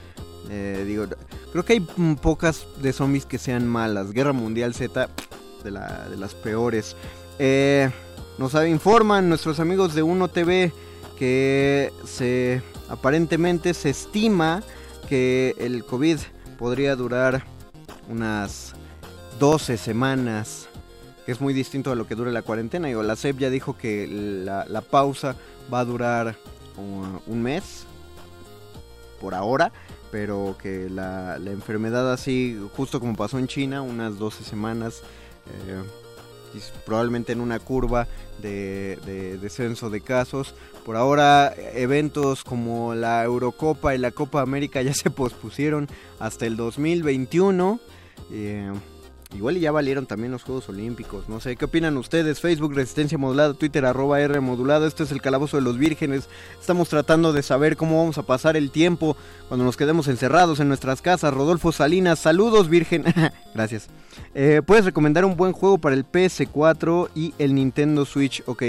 Eh, 0.50 0.84
digo, 0.86 1.06
creo 1.52 1.64
que 1.64 1.74
hay 1.74 1.80
pocas 1.80 2.66
de 2.80 2.92
zombies 2.92 3.26
que 3.26 3.38
sean 3.38 3.66
malas. 3.66 4.12
Guerra 4.12 4.32
Mundial 4.32 4.74
Z, 4.74 5.08
de, 5.64 5.70
la- 5.70 6.08
de 6.08 6.16
las 6.16 6.34
peores. 6.34 6.96
Eh, 7.38 7.90
nos 8.38 8.54
informan 8.66 9.28
nuestros 9.28 9.60
amigos 9.60 9.94
de 9.94 10.02
1TV 10.02 10.72
que 11.18 11.92
se 12.04 12.62
aparentemente 12.88 13.72
se 13.74 13.90
estima 13.90 14.62
que 15.08 15.54
el 15.58 15.84
COVID 15.84 16.18
podría 16.58 16.96
durar 16.96 17.44
unas 18.08 18.72
12 19.38 19.76
semanas, 19.76 20.68
que 21.24 21.32
es 21.32 21.40
muy 21.40 21.54
distinto 21.54 21.92
a 21.92 21.94
lo 21.94 22.06
que 22.06 22.14
dure 22.14 22.32
la 22.32 22.42
cuarentena. 22.42 22.88
Digo, 22.88 23.02
la 23.02 23.16
CEP 23.16 23.38
ya 23.38 23.50
dijo 23.50 23.76
que 23.76 24.06
la, 24.08 24.64
la 24.66 24.80
pausa 24.80 25.36
va 25.72 25.80
a 25.80 25.84
durar 25.84 26.36
un 26.76 27.42
mes 27.42 27.84
por 29.20 29.34
ahora, 29.34 29.72
pero 30.12 30.56
que 30.62 30.88
la, 30.90 31.38
la 31.38 31.50
enfermedad 31.50 32.12
así, 32.12 32.60
justo 32.76 33.00
como 33.00 33.16
pasó 33.16 33.38
en 33.38 33.48
China, 33.48 33.80
unas 33.80 34.18
12 34.18 34.44
semanas, 34.44 35.00
eh, 35.46 36.60
probablemente 36.84 37.32
en 37.32 37.40
una 37.40 37.58
curva 37.58 38.06
de, 38.42 38.98
de 39.06 39.38
descenso 39.38 39.88
de 39.88 40.02
casos. 40.02 40.54
Por 40.84 40.96
ahora, 40.96 41.54
eventos 41.74 42.44
como 42.44 42.94
la 42.94 43.24
Eurocopa 43.24 43.94
y 43.94 43.98
la 43.98 44.10
Copa 44.10 44.42
América 44.42 44.82
ya 44.82 44.92
se 44.94 45.10
pospusieron 45.10 45.88
hasta 46.20 46.46
el 46.46 46.56
2021. 46.56 47.80
eh, 48.30 48.70
Igual 49.34 49.56
y 49.56 49.60
ya 49.60 49.72
valieron 49.72 50.06
también 50.06 50.30
los 50.30 50.42
Juegos 50.42 50.68
Olímpicos, 50.68 51.28
no 51.28 51.40
sé, 51.40 51.56
¿qué 51.56 51.64
opinan 51.64 51.96
ustedes? 51.96 52.40
Facebook 52.40 52.74
Resistencia 52.74 53.16
Modulada, 53.16 53.54
Twitter 53.54 53.86
arroba 53.86 54.20
R 54.20 54.40
Modulado, 54.40 54.86
este 54.86 55.04
es 55.04 55.12
el 55.12 55.22
Calabozo 55.22 55.56
de 55.56 55.62
los 55.62 55.78
Vírgenes, 55.78 56.28
estamos 56.60 56.90
tratando 56.90 57.32
de 57.32 57.42
saber 57.42 57.76
cómo 57.76 57.98
vamos 57.98 58.18
a 58.18 58.24
pasar 58.24 58.58
el 58.58 58.70
tiempo 58.70 59.16
cuando 59.48 59.64
nos 59.64 59.78
quedemos 59.78 60.06
encerrados 60.08 60.60
en 60.60 60.68
nuestras 60.68 61.00
casas. 61.00 61.32
Rodolfo 61.32 61.72
Salinas, 61.72 62.18
saludos 62.18 62.68
Virgen, 62.68 63.04
gracias. 63.54 63.88
Eh, 64.34 64.60
¿Puedes 64.64 64.84
recomendar 64.84 65.24
un 65.24 65.36
buen 65.36 65.52
juego 65.52 65.78
para 65.78 65.96
el 65.96 66.04
PS4 66.04 67.08
y 67.14 67.34
el 67.38 67.54
Nintendo 67.54 68.04
Switch? 68.04 68.42
Ok. 68.46 68.64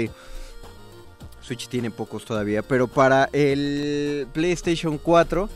Switch 1.42 1.68
tiene 1.68 1.90
pocos 1.90 2.24
todavía, 2.24 2.62
pero 2.62 2.88
para 2.88 3.28
el 3.32 4.26
PlayStation 4.32 4.96
4 4.96 5.48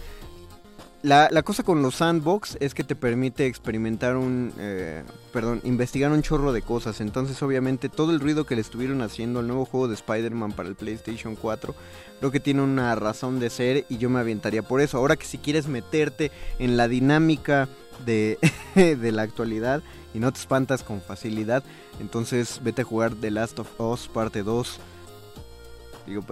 la, 1.02 1.42
cosa 1.42 1.62
con 1.62 1.82
los 1.82 1.96
sandbox 1.96 2.56
es 2.60 2.74
que 2.74 2.82
te 2.82 2.96
permite 2.96 3.46
experimentar 3.46 4.16
un, 4.16 4.52
eh, 4.58 5.04
perdón, 5.32 5.60
investigar 5.64 6.10
un 6.10 6.22
chorro 6.22 6.52
de 6.52 6.62
cosas. 6.62 7.00
Entonces, 7.00 7.40
obviamente, 7.42 7.88
todo 7.88 8.10
el 8.10 8.18
ruido 8.18 8.44
que 8.44 8.56
le 8.56 8.60
estuvieron 8.60 9.02
haciendo 9.02 9.38
al 9.38 9.46
nuevo 9.46 9.64
juego 9.64 9.86
de 9.86 9.94
Spider-Man 9.94 10.52
para 10.52 10.68
el 10.68 10.74
PlayStation 10.74 11.36
4, 11.36 11.74
creo 12.18 12.30
que 12.32 12.40
tiene 12.40 12.62
una 12.62 12.94
razón 12.96 13.38
de 13.38 13.50
ser 13.50 13.84
y 13.88 13.98
yo 13.98 14.10
me 14.10 14.18
aventaría 14.18 14.62
por 14.62 14.80
eso. 14.80 14.98
Ahora 14.98 15.16
que 15.16 15.26
si 15.26 15.38
quieres 15.38 15.68
meterte 15.68 16.32
en 16.58 16.76
la 16.76 16.88
dinámica 16.88 17.68
de, 18.04 18.38
de 18.74 19.12
la 19.12 19.22
actualidad 19.22 19.82
y 20.14 20.18
no 20.18 20.32
te 20.32 20.40
espantas 20.40 20.82
con 20.82 21.00
facilidad, 21.00 21.62
entonces 22.00 22.60
vete 22.64 22.82
a 22.82 22.84
jugar 22.84 23.14
The 23.14 23.30
Last 23.30 23.58
of 23.60 23.80
Us 23.80 24.08
parte 24.08 24.42
2. 24.42 24.80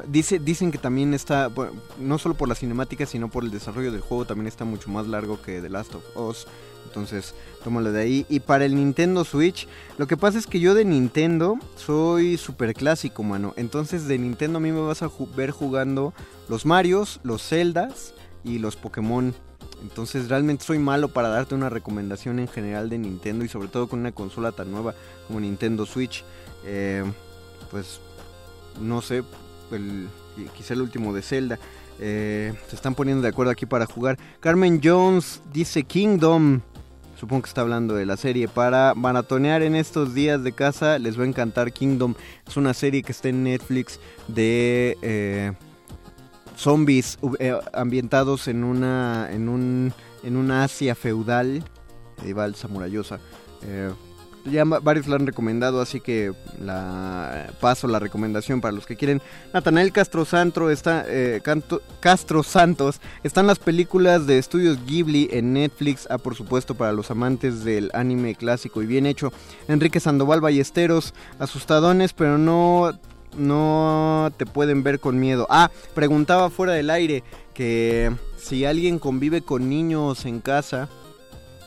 Dice, 0.09 0.39
dicen 0.39 0.73
que 0.73 0.79
también 0.79 1.15
está, 1.15 1.51
no 1.99 2.19
solo 2.19 2.35
por 2.35 2.49
la 2.49 2.55
cinemática, 2.55 3.07
sino 3.07 3.29
por 3.29 3.45
el 3.45 3.51
desarrollo 3.51 3.93
del 3.93 4.01
juego, 4.01 4.25
también 4.25 4.47
está 4.47 4.65
mucho 4.65 4.91
más 4.91 5.07
largo 5.07 5.41
que 5.41 5.61
The 5.61 5.69
Last 5.69 5.95
of 5.95 6.17
Us. 6.17 6.47
Entonces, 6.87 7.35
tómalo 7.63 7.93
de 7.93 8.01
ahí. 8.01 8.27
Y 8.29 8.41
para 8.41 8.65
el 8.65 8.75
Nintendo 8.75 9.25
Switch, 9.25 9.69
lo 9.99 10.07
que 10.07 10.17
pasa 10.17 10.39
es 10.39 10.47
que 10.47 10.61
yo 10.61 10.75
de 10.75 10.85
Nintendo 10.85 11.59
soy 11.77 12.39
súper 12.39 12.75
clásico, 12.75 13.23
mano. 13.23 13.53
Entonces, 13.57 14.07
de 14.07 14.19
Nintendo 14.19 14.59
a 14.59 14.61
mí 14.61 14.73
me 14.73 14.81
vas 14.81 15.03
a 15.03 15.11
ver 15.37 15.51
jugando 15.51 16.15
los 16.49 16.65
Marios, 16.65 17.21
los 17.23 17.47
Zeldas 17.47 18.15
y 18.45 18.59
los 18.59 18.77
Pokémon. 18.77 19.35
Entonces, 19.83 20.29
realmente 20.29 20.65
soy 20.65 20.79
malo 20.79 21.09
para 21.09 21.29
darte 21.29 21.55
una 21.55 21.69
recomendación 21.69 22.39
en 22.39 22.49
general 22.49 22.89
de 22.89 22.99
Nintendo 22.99 23.45
y 23.45 23.49
sobre 23.49 23.69
todo 23.69 23.89
con 23.89 24.01
una 24.01 24.13
consola 24.13 24.53
tan 24.53 24.71
nueva 24.71 24.95
como 25.27 25.41
Nintendo 25.41 25.85
Switch. 25.85 26.25
Eh, 26.65 27.05
pues, 27.71 28.01
no 28.81 29.03
sé, 29.03 29.23
el, 29.73 30.09
quizá 30.57 30.75
el 30.75 30.83
último 30.83 31.15
de 31.15 31.23
Zelda. 31.23 31.59
Eh, 31.99 32.53
se 32.69 32.77
están 32.77 32.95
poniendo 32.95 33.23
de 33.23 33.29
acuerdo 33.29 33.53
aquí 33.53 33.67
para 33.67 33.87
jugar. 33.87 34.19
Carmen 34.41 34.81
Jones 34.83 35.41
dice 35.53 35.85
Kingdom. 35.85 36.61
Supongo 37.19 37.43
que 37.43 37.49
está 37.49 37.63
hablando 37.63 37.95
de 37.95 38.05
la 38.05 38.19
serie. 38.19 38.47
Para 38.47 38.95
maratonear 38.95 39.63
en 39.63 39.75
estos 39.75 40.13
días 40.13 40.45
de 40.45 40.53
casa, 40.53 40.99
les 40.99 41.19
va 41.19 41.25
a 41.25 41.27
encantar 41.27 41.73
Kingdom. 41.73 42.15
Es 42.47 42.57
una 42.59 42.75
serie 42.75 43.03
que 43.03 43.13
está 43.13 43.31
en 43.31 43.45
Netflix 43.45 43.99
de 44.29 44.99
eh, 45.01 45.53
zombies 46.57 47.19
eh, 47.39 47.59
ambientados 47.73 48.49
en 48.49 48.65
una 48.65 49.29
en 49.31 49.49
un 49.49 49.95
en 50.23 50.37
una 50.37 50.65
Asia 50.65 50.95
feudal 50.95 51.65
medieval 52.19 52.55
samurayosa. 52.55 53.19
Ya 54.51 54.65
varios 54.65 55.09
la 55.09 55.17
han 55.17 55.27
recomendado, 55.27 55.81
así 55.81 56.01
que 56.01 56.33
la 56.63 57.53
paso 57.61 57.89
la 57.89 57.99
recomendación 57.99 58.61
para 58.61 58.73
los 58.73 58.87
que 58.87 58.97
quieren. 58.97 59.21
Natanael 59.53 59.93
Castro 59.93 60.25
está 60.71 61.05
eh, 61.09 61.43
Castro 62.01 62.43
Santos 62.43 63.01
están 63.23 63.47
las 63.47 63.59
películas 63.59 64.27
de 64.27 64.39
estudios 64.39 64.79
Ghibli 64.87 65.29
en 65.33 65.53
Netflix, 65.53 66.07
ah 66.11 66.19
por 66.19 66.35
supuesto 66.35 66.75
para 66.75 66.93
los 66.93 67.11
amantes 67.11 67.65
del 67.65 67.91
anime 67.93 68.35
clásico 68.35 68.83
y 68.83 68.87
bien 68.87 69.07
hecho. 69.07 69.33
Enrique 69.69 70.01
Sandoval 70.01 70.41
Ballesteros, 70.41 71.15
asustadones, 71.39 72.13
pero 72.13 72.39
no 72.39 72.93
no 73.37 74.33
te 74.37 74.47
pueden 74.47 74.83
ver 74.83 75.01
con 75.01 75.19
miedo. 75.19 75.47
Ah, 75.51 75.71
preguntaba 75.95 76.51
fuera 76.51 76.73
del 76.73 76.91
aire 76.91 77.23
que 77.53 78.13
si 78.37 78.65
alguien 78.65 78.99
convive 78.99 79.43
con 79.43 79.69
niños 79.69 80.25
en 80.25 80.41
casa 80.41 80.89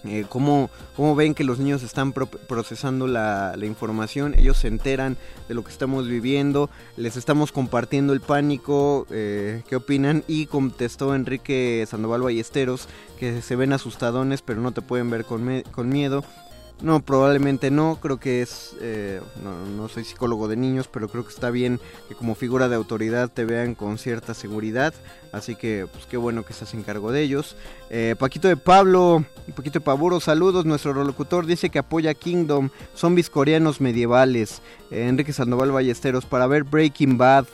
eh, 0.06 0.26
cómo, 0.30 0.70
ven 1.16 1.34
que 1.34 1.44
los 1.44 1.60
niños 1.60 1.84
están 1.84 2.14
procesando 2.14 3.08
la, 3.08 3.56
información, 3.62 4.34
ellos 4.38 4.58
se 4.58 4.68
enteran 4.68 5.18
de 5.48 5.54
lo 5.54 5.64
que 5.64 5.72
estamos 5.72 6.08
viviendo, 6.08 6.70
les 6.96 7.18
estamos 7.18 7.52
compartiendo 7.52 8.14
el 8.14 8.22
pánico, 8.22 9.06
eh, 9.12 9.64
qué 9.68 9.76
opinan 9.76 10.24
y 10.28 10.46
contestó 10.46 11.16
Enrique 11.16 11.86
Sandoval 11.90 12.22
Ballesteros 12.22 12.88
que 13.20 13.42
se 13.42 13.56
ven 13.56 13.74
asustadones 13.74 14.42
pero 14.42 14.62
no 14.62 14.72
te 14.72 14.82
pueden 14.82 15.10
ver 15.10 15.26
con, 15.26 15.64
con 15.72 15.90
miedo. 15.90 16.24
No, 16.82 17.02
probablemente 17.02 17.72
no, 17.72 17.98
creo 18.02 18.22
que 18.22 18.42
es, 18.42 18.74
eh, 18.80 19.20
no, 19.76 19.90
soy 19.90 20.06
psicólogo 20.06 20.48
de 20.48 20.56
niños, 20.56 20.88
pero 20.88 21.10
creo 21.10 21.26
que 21.26 21.34
está 21.34 21.50
bien 21.50 21.78
que 22.08 22.16
como 22.16 22.36
figura 22.36 22.70
de 22.70 22.78
autoridad 22.78 23.30
te 23.30 23.44
vean 23.44 23.76
con 23.76 23.98
cierta 23.98 24.34
seguridad, 24.34 24.94
así 25.34 25.56
que 25.56 25.88
pues 25.92 26.06
qué 26.06 26.16
bueno 26.16 26.46
que 26.46 26.54
estás 26.54 26.74
en 26.74 26.84
cargo 26.84 27.12
de 27.12 27.22
ellos. 27.22 27.58
Eh, 27.90 28.16
Paquito 28.18 28.48
de 28.48 28.56
Pablo 28.56 29.26
Paquito 29.56 29.80
de 29.80 29.86
Paburo, 29.86 30.22
saludos, 30.22 30.66
nuestro 30.66 30.94
locutor 30.94 31.46
dice 31.46 31.70
que 31.70 31.80
apoya 31.80 32.14
Kingdom, 32.14 32.70
zombies 32.96 33.30
coreanos 33.30 33.82
medievales, 33.82 34.62
eh, 34.90 35.08
Enrique 35.10 35.34
Sandoval 35.34 35.72
Ballesteros, 35.72 36.26
para 36.26 36.48
ver 36.48 36.64
Breaking 36.64 37.18
Bad. 37.18 37.46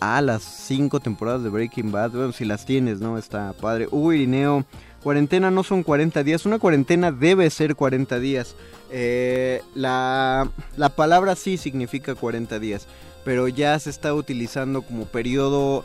Ah, 0.00 0.20
las 0.20 0.42
cinco 0.42 1.00
temporadas 1.00 1.42
de 1.42 1.48
Breaking 1.48 1.90
Bad, 1.90 2.10
bueno, 2.10 2.32
si 2.32 2.44
las 2.44 2.66
tienes, 2.66 3.00
¿no? 3.00 3.16
Está 3.16 3.54
padre. 3.54 3.88
Hugo 3.90 4.12
Irineo 4.12 4.66
Cuarentena 5.04 5.50
no 5.50 5.64
son 5.64 5.82
40 5.82 6.24
días, 6.24 6.46
una 6.46 6.58
cuarentena 6.58 7.12
debe 7.12 7.50
ser 7.50 7.76
40 7.76 8.18
días. 8.20 8.56
Eh, 8.90 9.60
la, 9.74 10.50
palabra 10.96 11.36
sí 11.36 11.58
significa 11.58 12.14
40 12.14 12.58
días, 12.58 12.86
pero 13.22 13.46
ya 13.46 13.78
se 13.78 13.90
está 13.90 14.14
utilizando 14.14 14.80
como 14.80 15.04
periodo, 15.04 15.84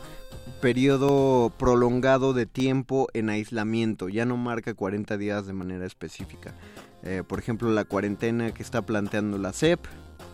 periodo 0.62 1.52
prolongado 1.58 2.32
de 2.32 2.46
tiempo 2.46 3.08
en 3.12 3.28
aislamiento, 3.28 4.08
ya 4.08 4.24
no 4.24 4.38
marca 4.38 4.72
40 4.72 5.18
días 5.18 5.46
de 5.46 5.52
manera 5.52 5.84
específica. 5.84 6.54
Eh, 7.02 7.22
por 7.26 7.40
ejemplo, 7.40 7.70
la 7.70 7.84
cuarentena 7.84 8.54
que 8.54 8.62
está 8.62 8.80
planteando 8.80 9.36
la 9.36 9.52
CEP, 9.52 9.80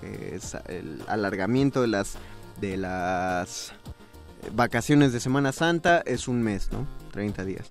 que 0.01 0.37
es 0.37 0.57
el 0.69 1.03
alargamiento 1.09 1.83
de 1.83 1.89
las, 1.89 2.19
de 2.61 2.77
las 2.77 3.73
vacaciones 4.55 5.13
de 5.13 5.19
Semana 5.19 5.51
Santa, 5.51 6.05
es 6.07 6.29
un 6.29 6.41
mes, 6.41 6.71
¿no? 6.71 6.87
30 7.11 7.45
días. 7.45 7.69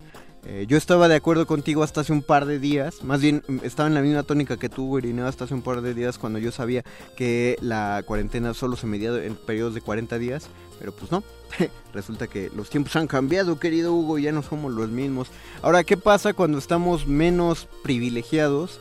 Eh, 0.47 0.65
yo 0.67 0.77
estaba 0.77 1.07
de 1.07 1.15
acuerdo 1.15 1.47
contigo 1.47 1.81
hasta 1.81 2.01
hace 2.01 2.13
un 2.13 2.21
par 2.21 2.45
de 2.45 2.59
días, 2.59 3.03
más 3.03 3.19
bien 3.19 3.43
mm, 3.47 3.59
estaba 3.63 3.87
en 3.87 3.95
la 3.95 4.01
misma 4.01 4.21
tónica 4.21 4.57
que 4.57 4.69
tú, 4.69 4.95
Irineo, 4.99 5.25
hasta 5.25 5.45
hace 5.45 5.55
un 5.55 5.63
par 5.63 5.81
de 5.81 5.95
días 5.95 6.19
cuando 6.19 6.37
yo 6.37 6.51
sabía 6.51 6.83
que 7.17 7.57
la 7.61 8.03
cuarentena 8.05 8.53
solo 8.53 8.75
se 8.75 8.85
medía 8.85 9.09
en 9.23 9.35
periodos 9.35 9.73
de 9.73 9.81
40 9.81 10.19
días, 10.19 10.47
pero 10.77 10.91
pues 10.91 11.11
no, 11.11 11.23
resulta 11.93 12.27
que 12.27 12.51
los 12.55 12.69
tiempos 12.69 12.95
han 12.95 13.07
cambiado, 13.07 13.57
querido 13.59 13.95
Hugo, 13.95 14.19
ya 14.19 14.31
no 14.31 14.43
somos 14.43 14.71
los 14.71 14.89
mismos. 14.89 15.29
Ahora, 15.63 15.83
¿qué 15.83 15.97
pasa 15.97 16.33
cuando 16.33 16.59
estamos 16.59 17.07
menos 17.07 17.67
privilegiados? 17.81 18.79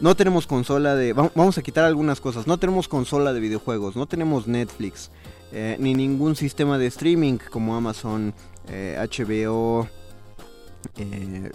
No 0.00 0.16
tenemos 0.16 0.48
consola 0.48 0.96
de... 0.96 1.12
Vamos 1.12 1.58
a 1.58 1.62
quitar 1.62 1.84
algunas 1.84 2.20
cosas. 2.20 2.46
No 2.46 2.58
tenemos 2.58 2.86
consola 2.86 3.32
de 3.32 3.40
videojuegos, 3.40 3.96
no 3.96 4.06
tenemos 4.06 4.46
Netflix, 4.46 5.10
eh, 5.52 5.76
ni 5.78 5.94
ningún 5.94 6.34
sistema 6.34 6.78
de 6.78 6.86
streaming 6.86 7.38
como 7.50 7.76
Amazon, 7.76 8.34
HBO, 8.68 9.88
eh, 10.96 11.50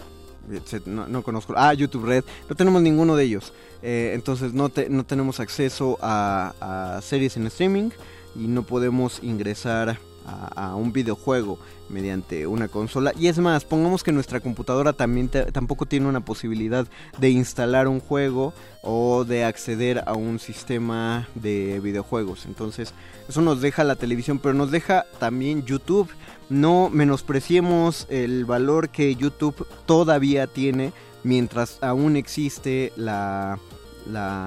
no, 0.86 1.22
conozco. 1.22 1.54
Ah, 1.56 1.74
YouTube 1.74 2.04
Red. 2.04 2.24
No 2.48 2.56
tenemos 2.56 2.82
ninguno 2.82 3.16
de 3.16 3.24
ellos. 3.24 3.52
Eh, 3.82 4.12
entonces 4.14 4.52
no, 4.52 4.70
no 4.90 5.04
tenemos 5.04 5.40
acceso 5.40 5.98
a, 6.00 7.00
series 7.02 7.36
en 7.36 7.46
streaming 7.46 7.90
y 8.34 8.46
no 8.46 8.62
podemos 8.62 9.22
ingresar 9.22 9.98
a, 10.26 10.74
un 10.74 10.92
videojuego 10.92 11.58
mediante 11.90 12.46
una 12.46 12.68
consola. 12.68 13.12
Y 13.18 13.28
es 13.28 13.38
más, 13.38 13.64
pongamos 13.64 14.02
que 14.02 14.10
nuestra 14.10 14.40
computadora 14.40 14.94
también 14.94 15.28
tampoco 15.28 15.84
tiene 15.84 16.08
una 16.08 16.24
posibilidad 16.24 16.86
de 17.18 17.30
instalar 17.30 17.88
un 17.88 18.00
juego 18.00 18.54
o 18.82 19.24
de 19.24 19.44
acceder 19.44 20.02
a 20.06 20.14
un 20.14 20.38
sistema 20.38 21.28
de 21.34 21.80
videojuegos. 21.80 22.46
Entonces 22.46 22.94
eso 23.28 23.42
nos 23.42 23.60
deja 23.60 23.84
la 23.84 23.96
televisión, 23.96 24.38
pero 24.38 24.54
nos 24.54 24.70
deja 24.70 25.04
también 25.18 25.64
YouTube 25.64 26.08
no 26.48 26.90
menospreciemos 26.90 28.06
el 28.10 28.44
valor 28.44 28.90
que 28.90 29.14
YouTube 29.14 29.66
todavía 29.86 30.46
tiene 30.46 30.92
mientras 31.24 31.82
aún 31.82 32.16
existe 32.16 32.92
la, 32.96 33.58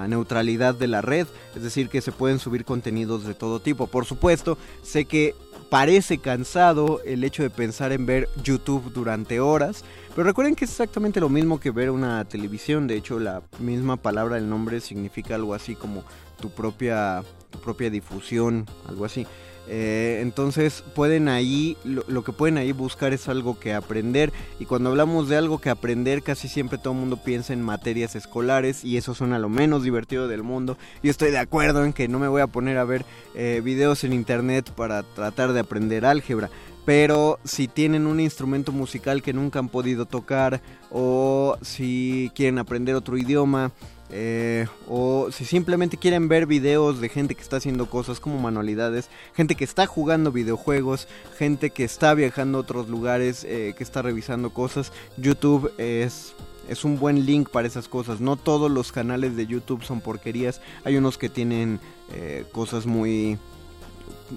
neutralidad 0.08 0.76
de 0.76 0.86
la 0.86 1.02
red, 1.02 1.26
es 1.56 1.62
decir, 1.62 1.88
que 1.88 2.00
se 2.00 2.12
pueden 2.12 2.38
subir 2.38 2.64
contenidos 2.64 3.24
de 3.24 3.34
todo 3.34 3.58
tipo. 3.60 3.88
Por 3.88 4.04
supuesto, 4.04 4.56
sé 4.82 5.04
que 5.04 5.34
parece 5.68 6.18
cansado 6.18 7.02
el 7.04 7.24
hecho 7.24 7.42
de 7.42 7.50
pensar 7.50 7.90
en 7.90 8.06
ver 8.06 8.28
YouTube 8.44 8.92
durante 8.92 9.40
horas, 9.40 9.84
pero 10.14 10.24
recuerden 10.24 10.54
que 10.54 10.64
es 10.64 10.70
exactamente 10.70 11.20
lo 11.20 11.28
mismo 11.28 11.58
que 11.58 11.72
ver 11.72 11.90
una 11.90 12.24
televisión, 12.24 12.86
de 12.86 12.96
hecho 12.96 13.18
la 13.18 13.42
misma 13.58 13.96
palabra, 13.96 14.38
el 14.38 14.48
nombre 14.48 14.80
significa 14.80 15.34
algo 15.34 15.54
así 15.54 15.74
como 15.74 16.04
tu 16.40 16.50
propia, 16.50 17.24
tu 17.50 17.58
propia 17.58 17.90
difusión, 17.90 18.64
algo 18.86 19.04
así. 19.04 19.26
Eh, 19.70 20.20
entonces 20.22 20.82
pueden 20.94 21.28
ahí, 21.28 21.76
lo, 21.84 22.24
que 22.24 22.32
pueden 22.32 22.56
ahí 22.56 22.72
buscar 22.72 23.12
es 23.12 23.28
algo 23.28 23.58
que 23.58 23.74
aprender. 23.74 24.32
Y 24.58 24.64
cuando 24.64 24.90
hablamos 24.90 25.28
de 25.28 25.36
algo 25.36 25.58
que 25.58 25.70
aprender, 25.70 26.22
casi 26.22 26.48
siempre 26.48 26.78
todo 26.78 26.94
el 26.94 27.00
mundo 27.00 27.22
piensa 27.22 27.52
en 27.52 27.62
materias 27.62 28.16
escolares 28.16 28.84
y 28.84 28.96
eso 28.96 29.14
suena 29.14 29.38
lo 29.38 29.48
menos 29.48 29.82
divertido 29.82 30.26
del 30.26 30.42
mundo. 30.42 30.78
Yo 31.02 31.10
estoy 31.10 31.30
de 31.30 31.38
acuerdo 31.38 31.84
en 31.84 31.92
que 31.92 32.08
no 32.08 32.18
me 32.18 32.28
voy 32.28 32.40
a 32.40 32.46
poner 32.46 32.78
a 32.78 32.84
ver 32.84 33.04
eh, 33.34 33.60
videos 33.62 34.04
en 34.04 34.12
internet 34.12 34.70
para 34.72 35.02
tratar 35.02 35.52
de 35.52 35.60
aprender 35.60 36.06
álgebra. 36.06 36.50
Pero 36.86 37.38
si 37.44 37.68
tienen 37.68 38.06
un 38.06 38.18
instrumento 38.18 38.72
musical 38.72 39.22
que 39.22 39.34
nunca 39.34 39.58
han 39.58 39.68
podido 39.68 40.06
tocar 40.06 40.62
o 40.90 41.58
si 41.60 42.32
quieren 42.34 42.58
aprender 42.58 42.94
otro 42.94 43.18
idioma, 43.18 43.72
eh, 44.10 44.66
o 44.88 45.30
si 45.30 45.44
simplemente 45.44 45.96
quieren 45.96 46.28
ver 46.28 46.46
videos 46.46 47.00
de 47.00 47.08
gente 47.08 47.34
que 47.34 47.42
está 47.42 47.56
haciendo 47.56 47.90
cosas 47.90 48.20
como 48.20 48.38
manualidades, 48.38 49.10
gente 49.34 49.54
que 49.54 49.64
está 49.64 49.86
jugando 49.86 50.32
videojuegos, 50.32 51.08
gente 51.36 51.70
que 51.70 51.84
está 51.84 52.14
viajando 52.14 52.58
a 52.58 52.60
otros 52.62 52.88
lugares, 52.88 53.44
eh, 53.44 53.74
que 53.76 53.84
está 53.84 54.02
revisando 54.02 54.50
cosas, 54.50 54.92
YouTube 55.16 55.72
es 55.78 56.34
es 56.68 56.84
un 56.84 56.98
buen 56.98 57.24
link 57.24 57.48
para 57.48 57.66
esas 57.66 57.88
cosas. 57.88 58.20
No 58.20 58.36
todos 58.36 58.70
los 58.70 58.92
canales 58.92 59.36
de 59.36 59.46
YouTube 59.46 59.82
son 59.82 60.02
porquerías. 60.02 60.60
Hay 60.84 60.96
unos 60.96 61.16
que 61.16 61.30
tienen 61.30 61.80
eh, 62.12 62.44
cosas 62.52 62.84
muy 62.84 63.38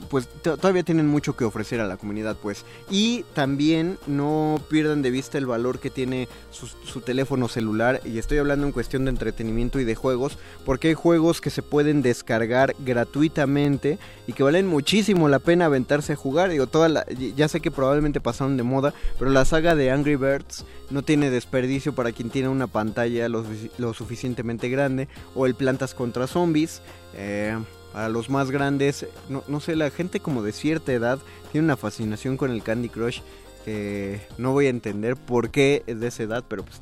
pues 0.09 0.27
todavía 0.41 0.83
tienen 0.83 1.07
mucho 1.07 1.35
que 1.35 1.43
ofrecer 1.43 1.81
a 1.81 1.87
la 1.87 1.97
comunidad, 1.97 2.35
pues. 2.41 2.65
Y 2.89 3.23
también 3.33 3.97
no 4.07 4.61
pierdan 4.69 5.01
de 5.01 5.11
vista 5.11 5.37
el 5.37 5.45
valor 5.45 5.79
que 5.79 5.89
tiene 5.89 6.27
su, 6.51 7.01
teléfono 7.01 7.47
celular, 7.47 8.01
y 8.05 8.17
estoy 8.17 8.37
hablando 8.37 8.65
en 8.65 8.71
cuestión 8.71 9.05
de 9.05 9.11
entretenimiento 9.11 9.79
y 9.79 9.83
de 9.83 9.95
juegos, 9.95 10.37
porque 10.65 10.89
hay 10.89 10.93
juegos 10.93 11.41
que 11.41 11.49
se 11.49 11.61
pueden 11.61 12.01
descargar 12.01 12.75
gratuitamente 12.79 13.97
y 14.27 14.33
que 14.33 14.43
valen 14.43 14.67
muchísimo 14.67 15.29
la 15.29 15.39
pena 15.39 15.65
aventarse 15.65 16.13
a 16.13 16.17
jugar. 16.17 16.49
Digo, 16.49 16.67
toda 16.67 17.05
ya 17.35 17.47
sé 17.47 17.59
que 17.59 17.71
probablemente 17.71 18.21
pasaron 18.21 18.57
de 18.57 18.63
moda, 18.63 18.93
pero 19.19 19.31
la 19.31 19.45
saga 19.45 19.75
de 19.75 19.91
Angry 19.91 20.15
Birds 20.15 20.65
no 20.89 21.01
tiene 21.01 21.29
desperdicio 21.29 21.93
para 21.93 22.11
quien 22.11 22.29
tiene 22.29 22.49
una 22.49 22.67
pantalla 22.67 23.27
lo, 23.29 23.93
suficientemente 23.93 24.69
grande, 24.69 25.07
o 25.35 25.45
el 25.45 25.55
Plantas 25.55 25.93
contra 25.93 26.27
Zombies. 26.27 26.81
Eh, 27.15 27.57
para 27.93 28.09
los 28.09 28.29
más 28.29 28.51
grandes, 28.51 29.05
no, 29.29 29.43
no 29.47 29.59
sé, 29.59 29.75
la 29.75 29.89
gente 29.89 30.19
como 30.19 30.43
de 30.43 30.51
cierta 30.51 30.93
edad 30.93 31.19
tiene 31.51 31.65
una 31.65 31.77
fascinación 31.77 32.37
con 32.37 32.51
el 32.51 32.63
Candy 32.63 32.89
Crush 32.89 33.21
que 33.65 34.21
no 34.37 34.53
voy 34.53 34.67
a 34.67 34.69
entender 34.69 35.15
por 35.15 35.49
qué 35.51 35.83
es 35.87 35.99
de 35.99 36.07
esa 36.07 36.23
edad, 36.23 36.43
pero 36.47 36.63
pues 36.63 36.81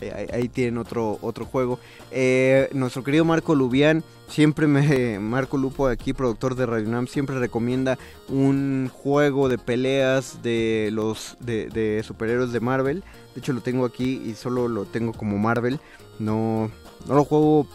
eh, 0.00 0.28
ahí, 0.32 0.48
tienen 0.48 0.78
otro, 0.78 1.18
otro 1.22 1.46
juego. 1.46 1.78
Eh, 2.10 2.68
nuestro 2.72 3.02
querido 3.02 3.24
Marco 3.24 3.54
Lubián, 3.54 4.04
siempre 4.28 4.66
me. 4.66 5.18
Marco 5.20 5.56
Lupo, 5.56 5.86
aquí, 5.86 6.12
productor 6.12 6.54
de 6.54 6.66
Radio 6.66 6.88
Nam, 6.88 7.06
siempre 7.06 7.38
recomienda 7.38 7.98
un 8.28 8.90
juego 8.92 9.48
de 9.48 9.58
peleas 9.58 10.42
de 10.42 10.90
los 10.92 11.36
de, 11.40 11.68
de 11.68 12.02
superhéroes 12.02 12.52
de 12.52 12.60
Marvel. 12.60 13.04
De 13.34 13.40
hecho, 13.40 13.52
lo 13.52 13.62
tengo 13.62 13.84
aquí 13.84 14.22
y 14.24 14.34
solo 14.34 14.68
lo 14.68 14.84
tengo 14.84 15.12
como 15.12 15.38
Marvel. 15.38 15.80
No, 16.18 16.70
no 17.06 17.14
lo 17.14 17.24
juego 17.24 17.66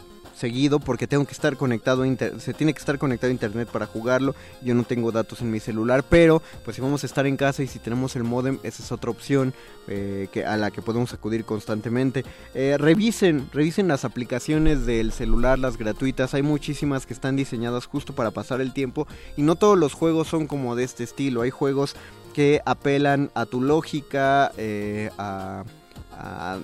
seguido 0.42 0.80
porque 0.80 1.08
tengo 1.08 1.26
que 1.26 1.34
estar 1.34 1.56
conectado 1.56 2.04
a 2.04 2.40
se 2.40 2.54
tiene 2.54 2.74
que 2.74 2.80
estar 2.80 2.98
conectado 2.98 3.30
a 3.30 3.34
internet 3.34 3.70
para 3.72 3.86
jugarlo. 3.86 4.36
Yo 4.62 4.74
no 4.74 4.84
tengo 4.84 5.12
datos 5.12 5.42
en 5.42 5.52
mi 5.52 5.60
celular, 5.60 6.04
pero 6.08 6.42
pues 6.66 6.76
si 6.76 6.82
vamos 6.82 7.04
a 7.04 7.06
estar 7.06 7.28
en 7.28 7.38
casa 7.38 7.62
y 7.64 7.68
si 7.68 7.80
tenemos 7.80 8.16
el 8.16 8.24
modem, 8.24 8.58
esa 8.64 8.82
es 8.82 8.92
otra 8.92 9.12
opción 9.12 9.54
eh, 9.88 10.28
que, 10.32 10.44
a 10.44 10.58
la 10.58 10.72
que 10.72 10.82
podemos 10.82 11.14
acudir 11.14 11.46
constantemente. 11.46 12.26
Eh, 12.56 12.76
revisen, 12.80 13.48
revisen 13.54 13.88
las 13.88 14.04
aplicaciones 14.04 14.86
del 14.86 15.12
celular, 15.12 15.60
las 15.60 15.78
gratuitas. 15.78 16.34
Hay 16.34 16.42
muchísimas 16.42 17.06
que 17.06 17.14
están 17.14 17.36
diseñadas 17.36 17.86
justo 17.86 18.14
para 18.14 18.32
pasar 18.32 18.62
el 18.62 18.74
tiempo 18.74 19.08
y 19.38 19.44
no 19.44 19.56
todos 19.56 19.78
los 19.78 19.94
juegos 19.94 20.28
son 20.28 20.48
como 20.48 20.76
de 20.76 20.84
este 20.84 21.04
estilo. 21.04 21.42
Hay 21.44 21.52
juegos 21.52 21.96
que 22.34 22.62
apelan 22.66 23.30
a 23.36 23.46
tu 23.46 23.62
lógica, 23.62 24.52
eh, 24.58 25.12
a 25.18 25.64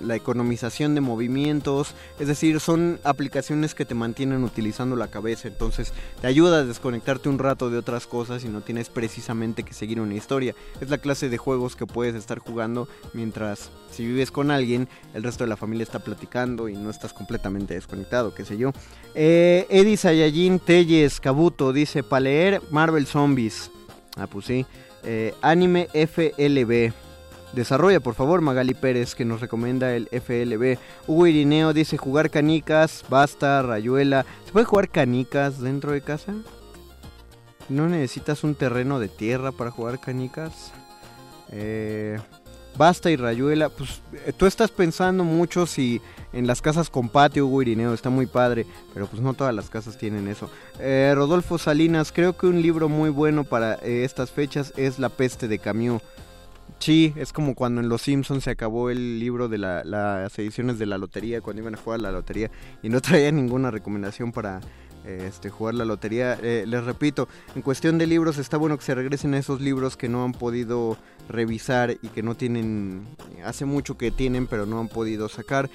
la 0.03 0.15
economización 0.15 0.95
de 0.95 1.01
movimientos, 1.01 1.93
es 2.19 2.27
decir, 2.27 2.59
son 2.59 2.99
aplicaciones 3.03 3.73
que 3.75 3.85
te 3.85 3.95
mantienen 3.95 4.43
utilizando 4.43 4.95
la 4.95 5.07
cabeza, 5.07 5.47
entonces 5.47 5.93
te 6.21 6.27
ayuda 6.27 6.59
a 6.59 6.63
desconectarte 6.63 7.29
un 7.29 7.39
rato 7.39 7.69
de 7.69 7.77
otras 7.77 8.07
cosas 8.07 8.43
y 8.43 8.49
no 8.49 8.61
tienes 8.61 8.89
precisamente 8.89 9.63
que 9.63 9.73
seguir 9.73 9.99
una 9.99 10.15
historia. 10.15 10.55
Es 10.81 10.89
la 10.89 10.99
clase 10.99 11.29
de 11.29 11.37
juegos 11.37 11.75
que 11.75 11.85
puedes 11.85 12.15
estar 12.15 12.39
jugando 12.39 12.87
mientras 13.13 13.71
si 13.91 14.05
vives 14.05 14.31
con 14.31 14.51
alguien, 14.51 14.87
el 15.13 15.23
resto 15.23 15.43
de 15.43 15.49
la 15.49 15.57
familia 15.57 15.83
está 15.83 15.99
platicando 15.99 16.69
y 16.69 16.75
no 16.75 16.89
estás 16.89 17.13
completamente 17.13 17.73
desconectado, 17.73 18.33
qué 18.33 18.45
sé 18.45 18.57
yo. 18.57 18.71
Eh, 19.15 19.65
Eddie 19.69 19.97
Sayajin 19.97 20.59
Telles 20.59 21.19
Kabuto 21.19 21.73
dice, 21.73 22.03
para 22.03 22.21
leer 22.21 22.61
Marvel 22.69 23.07
Zombies. 23.07 23.71
Ah, 24.15 24.27
pues. 24.27 24.47
Eh, 24.49 25.33
anime 25.41 25.87
FLB. 25.93 27.06
Desarrolla, 27.57 27.99
por 27.99 28.13
favor, 28.13 28.41
Magali 28.41 28.75
Pérez, 28.75 29.15
que 29.15 29.25
nos 29.25 29.41
recomienda 29.41 29.95
el 29.95 30.09
FLB. 30.11 30.77
Hugo 31.07 31.25
Irineo 31.25 31.73
dice 31.73 31.97
jugar 31.97 32.29
canicas, 32.29 33.03
basta, 33.09 33.63
rayuela. 33.63 34.27
¿Se 34.45 34.51
puede 34.51 34.67
jugar 34.67 34.89
canicas 34.89 35.59
dentro 35.59 35.91
de 35.91 36.01
casa? 36.01 36.35
¿No 37.67 37.89
necesitas 37.89 38.43
un 38.43 38.53
terreno 38.53 38.99
de 38.99 39.07
tierra 39.07 39.51
para 39.51 39.71
jugar 39.71 39.99
canicas? 39.99 40.71
Eh, 41.49 42.19
basta 42.77 43.09
y 43.09 43.15
rayuela. 43.15 43.69
Pues 43.69 44.03
eh, 44.27 44.33
tú 44.37 44.45
estás 44.45 44.69
pensando 44.69 45.23
mucho 45.23 45.65
si 45.65 45.99
en 46.33 46.45
las 46.45 46.61
casas 46.61 46.91
con 46.91 47.09
patio, 47.09 47.47
Hugo 47.47 47.63
Irineo, 47.63 47.95
está 47.95 48.11
muy 48.11 48.27
padre, 48.27 48.67
pero 48.93 49.07
pues 49.07 49.19
no 49.19 49.33
todas 49.33 49.55
las 49.55 49.71
casas 49.71 49.97
tienen 49.97 50.27
eso. 50.27 50.47
Eh, 50.79 51.11
Rodolfo 51.15 51.57
Salinas, 51.57 52.11
creo 52.11 52.37
que 52.37 52.45
un 52.45 52.61
libro 52.61 52.87
muy 52.87 53.09
bueno 53.09 53.45
para 53.45 53.73
estas 53.77 54.29
fechas 54.29 54.73
es 54.77 54.99
La 54.99 55.09
peste 55.09 55.47
de 55.47 55.57
Camus. 55.57 56.03
Sí, 56.79 57.13
es 57.15 57.33
como 57.33 57.55
cuando 57.55 57.81
en 57.81 57.89
Los 57.89 58.03
Simpsons 58.03 58.43
se 58.43 58.51
acabó 58.51 58.89
el 58.89 59.19
libro 59.19 59.49
de 59.49 59.57
las 59.57 60.39
ediciones 60.39 60.79
de 60.79 60.85
la 60.85 60.97
lotería, 60.97 61.41
cuando 61.41 61.61
iban 61.61 61.75
a 61.75 61.77
jugar 61.77 62.01
la 62.01 62.11
lotería 62.11 62.51
y 62.83 62.89
no 62.89 63.01
traía 63.01 63.31
ninguna 63.31 63.71
recomendación 63.71 64.31
para 64.31 64.61
este, 65.07 65.49
jugar 65.49 65.75
la 65.75 65.85
lotería. 65.85 66.37
Eh, 66.41 66.65
les 66.67 66.83
repito, 66.83 67.27
en 67.55 67.61
cuestión 67.61 67.97
de 67.97 68.07
libros 68.07 68.37
está 68.37 68.57
bueno 68.57 68.77
que 68.77 68.83
se 68.83 68.93
regresen 68.93 69.33
a 69.33 69.37
esos 69.37 69.61
libros 69.61 69.95
que 69.95 70.09
no 70.09 70.23
han 70.23 70.33
podido 70.33 70.97
revisar 71.29 71.91
y 72.01 72.09
que 72.09 72.23
no 72.23 72.35
tienen, 72.35 73.07
hace 73.43 73.65
mucho 73.65 73.97
que 73.97 74.11
tienen 74.11 74.47
pero 74.47 74.65
no 74.65 74.79
han 74.79 74.87
podido 74.87 75.29
sacar. 75.29 75.69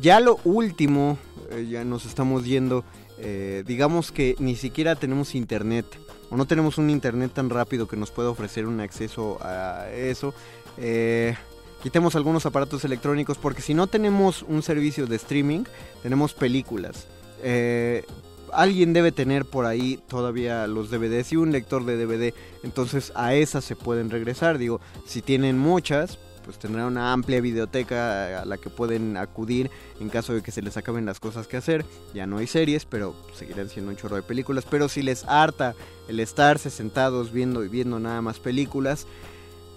Ya 0.00 0.20
lo 0.20 0.38
último, 0.44 1.18
eh, 1.50 1.68
ya 1.70 1.84
nos 1.84 2.06
estamos 2.06 2.44
yendo, 2.44 2.84
eh, 3.18 3.62
digamos 3.66 4.10
que 4.10 4.34
ni 4.38 4.56
siquiera 4.56 4.96
tenemos 4.96 5.34
internet 5.34 5.86
o 6.32 6.36
no 6.36 6.46
tenemos 6.46 6.78
un 6.78 6.88
internet 6.88 7.32
tan 7.34 7.50
rápido 7.50 7.86
que 7.86 7.96
nos 7.96 8.10
pueda 8.10 8.30
ofrecer 8.30 8.66
un 8.66 8.80
acceso 8.80 9.36
a 9.42 9.90
eso. 9.90 10.32
Eh, 10.78 11.34
quitemos 11.82 12.16
algunos 12.16 12.46
aparatos 12.46 12.86
electrónicos 12.86 13.36
porque 13.36 13.60
si 13.60 13.74
no 13.74 13.86
tenemos 13.86 14.42
un 14.42 14.62
servicio 14.62 15.06
de 15.06 15.16
streaming, 15.16 15.64
tenemos 16.02 16.32
películas. 16.32 17.06
Eh, 17.42 18.06
alguien 18.50 18.94
debe 18.94 19.12
tener 19.12 19.44
por 19.44 19.66
ahí 19.66 20.00
todavía 20.08 20.66
los 20.66 20.90
DVDs 20.90 21.34
y 21.34 21.36
un 21.36 21.52
lector 21.52 21.84
de 21.84 21.98
DVD. 21.98 22.32
Entonces 22.62 23.12
a 23.14 23.34
esas 23.34 23.62
se 23.62 23.76
pueden 23.76 24.08
regresar. 24.08 24.56
Digo, 24.56 24.80
si 25.04 25.20
tienen 25.20 25.58
muchas, 25.58 26.18
pues 26.44 26.58
tendrán 26.58 26.86
una 26.86 27.12
amplia 27.12 27.40
biblioteca 27.40 28.42
a 28.42 28.44
la 28.44 28.58
que 28.58 28.70
pueden 28.70 29.16
acudir 29.16 29.70
en 30.00 30.08
caso 30.08 30.34
de 30.34 30.42
que 30.42 30.50
se 30.50 30.62
les 30.62 30.76
acaben 30.76 31.06
las 31.06 31.20
cosas 31.20 31.46
que 31.46 31.56
hacer. 31.56 31.84
Ya 32.14 32.26
no 32.26 32.38
hay 32.38 32.46
series, 32.46 32.84
pero 32.84 33.14
seguirán 33.34 33.68
siendo 33.68 33.90
un 33.90 33.96
chorro 33.96 34.16
de 34.16 34.22
películas. 34.22 34.64
Pero 34.68 34.88
si 34.88 35.02
les 35.02 35.24
harta 35.24 35.74
el 36.08 36.20
estarse 36.20 36.70
sentados 36.70 37.32
viendo 37.32 37.64
y 37.64 37.68
viendo 37.68 37.98
nada 37.98 38.20
más 38.22 38.38
películas, 38.38 39.06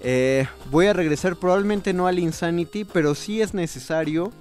eh, 0.02 0.48
voy 0.70 0.88
a 0.88 0.94
regresar 0.94 1.36
probablemente 1.36 1.94
no 1.94 2.08
al 2.08 2.20
Insanity, 2.20 2.86
pero 2.86 3.16
sí 3.16 3.42
es 3.42 3.54
necesario. 3.54 4.32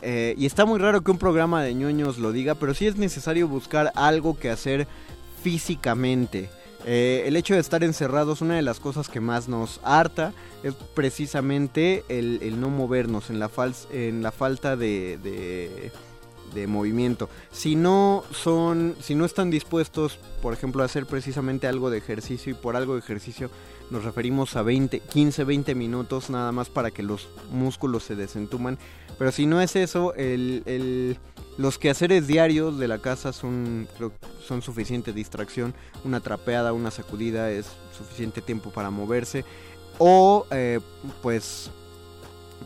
Eh, 0.00 0.34
y 0.36 0.46
está 0.46 0.64
muy 0.64 0.80
raro 0.80 1.02
que 1.02 1.12
un 1.12 1.18
programa 1.18 1.62
de 1.62 1.74
ñoños 1.74 2.18
lo 2.18 2.32
diga, 2.32 2.56
pero 2.56 2.74
sí 2.74 2.86
es 2.86 2.96
necesario 2.96 3.46
buscar 3.46 3.92
algo 3.94 4.38
que 4.38 4.50
hacer 4.50 4.88
físicamente. 5.42 6.50
Eh, 6.84 7.24
el 7.26 7.36
hecho 7.36 7.54
de 7.54 7.60
estar 7.60 7.84
encerrados, 7.84 8.40
una 8.40 8.56
de 8.56 8.62
las 8.62 8.80
cosas 8.80 9.08
que 9.08 9.20
más 9.20 9.48
nos 9.48 9.80
harta 9.84 10.32
es 10.62 10.74
precisamente 10.74 12.04
el, 12.08 12.60
no 12.60 12.70
movernos, 12.70 13.30
en 13.30 13.38
la, 13.38 13.50
en 13.92 14.22
la 14.22 14.32
falta 14.32 14.76
de, 14.76 15.18
de, 15.18 16.66
movimiento. 16.66 17.28
Si 17.50 17.76
no 17.76 18.24
son, 18.30 18.94
si 19.00 19.14
no 19.14 19.24
están 19.24 19.50
dispuestos, 19.50 20.18
por 20.42 20.52
ejemplo, 20.52 20.82
a 20.82 20.86
hacer 20.86 21.06
precisamente 21.06 21.66
algo 21.66 21.88
de 21.90 21.98
ejercicio, 21.98 22.52
y 22.52 22.54
por 22.54 22.76
algo 22.76 22.94
de 22.94 23.00
ejercicio 23.00 23.50
nos 23.90 24.04
referimos 24.04 24.54
a 24.56 24.62
20, 24.62 25.00
15, 25.00 25.44
20 25.44 25.74
minutos 25.74 26.30
nada 26.30 26.52
más 26.52 26.68
para 26.68 26.90
que 26.90 27.02
los 27.02 27.28
músculos 27.50 28.04
se 28.04 28.16
desentuman. 28.16 28.78
Pero 29.18 29.32
si 29.32 29.46
no 29.46 29.60
es 29.60 29.76
eso, 29.76 30.14
el 30.14 31.18
los 31.58 31.78
quehaceres 31.78 32.26
diarios 32.26 32.78
de 32.78 32.88
la 32.88 32.98
casa 32.98 33.32
son, 33.32 33.88
son 34.46 34.62
suficiente 34.62 35.12
distracción. 35.12 35.74
Una 36.04 36.20
trapeada, 36.20 36.72
una 36.72 36.90
sacudida 36.90 37.50
es 37.50 37.66
suficiente 37.96 38.40
tiempo 38.40 38.70
para 38.70 38.90
moverse. 38.90 39.44
O 39.98 40.46
eh, 40.50 40.80
pues 41.22 41.70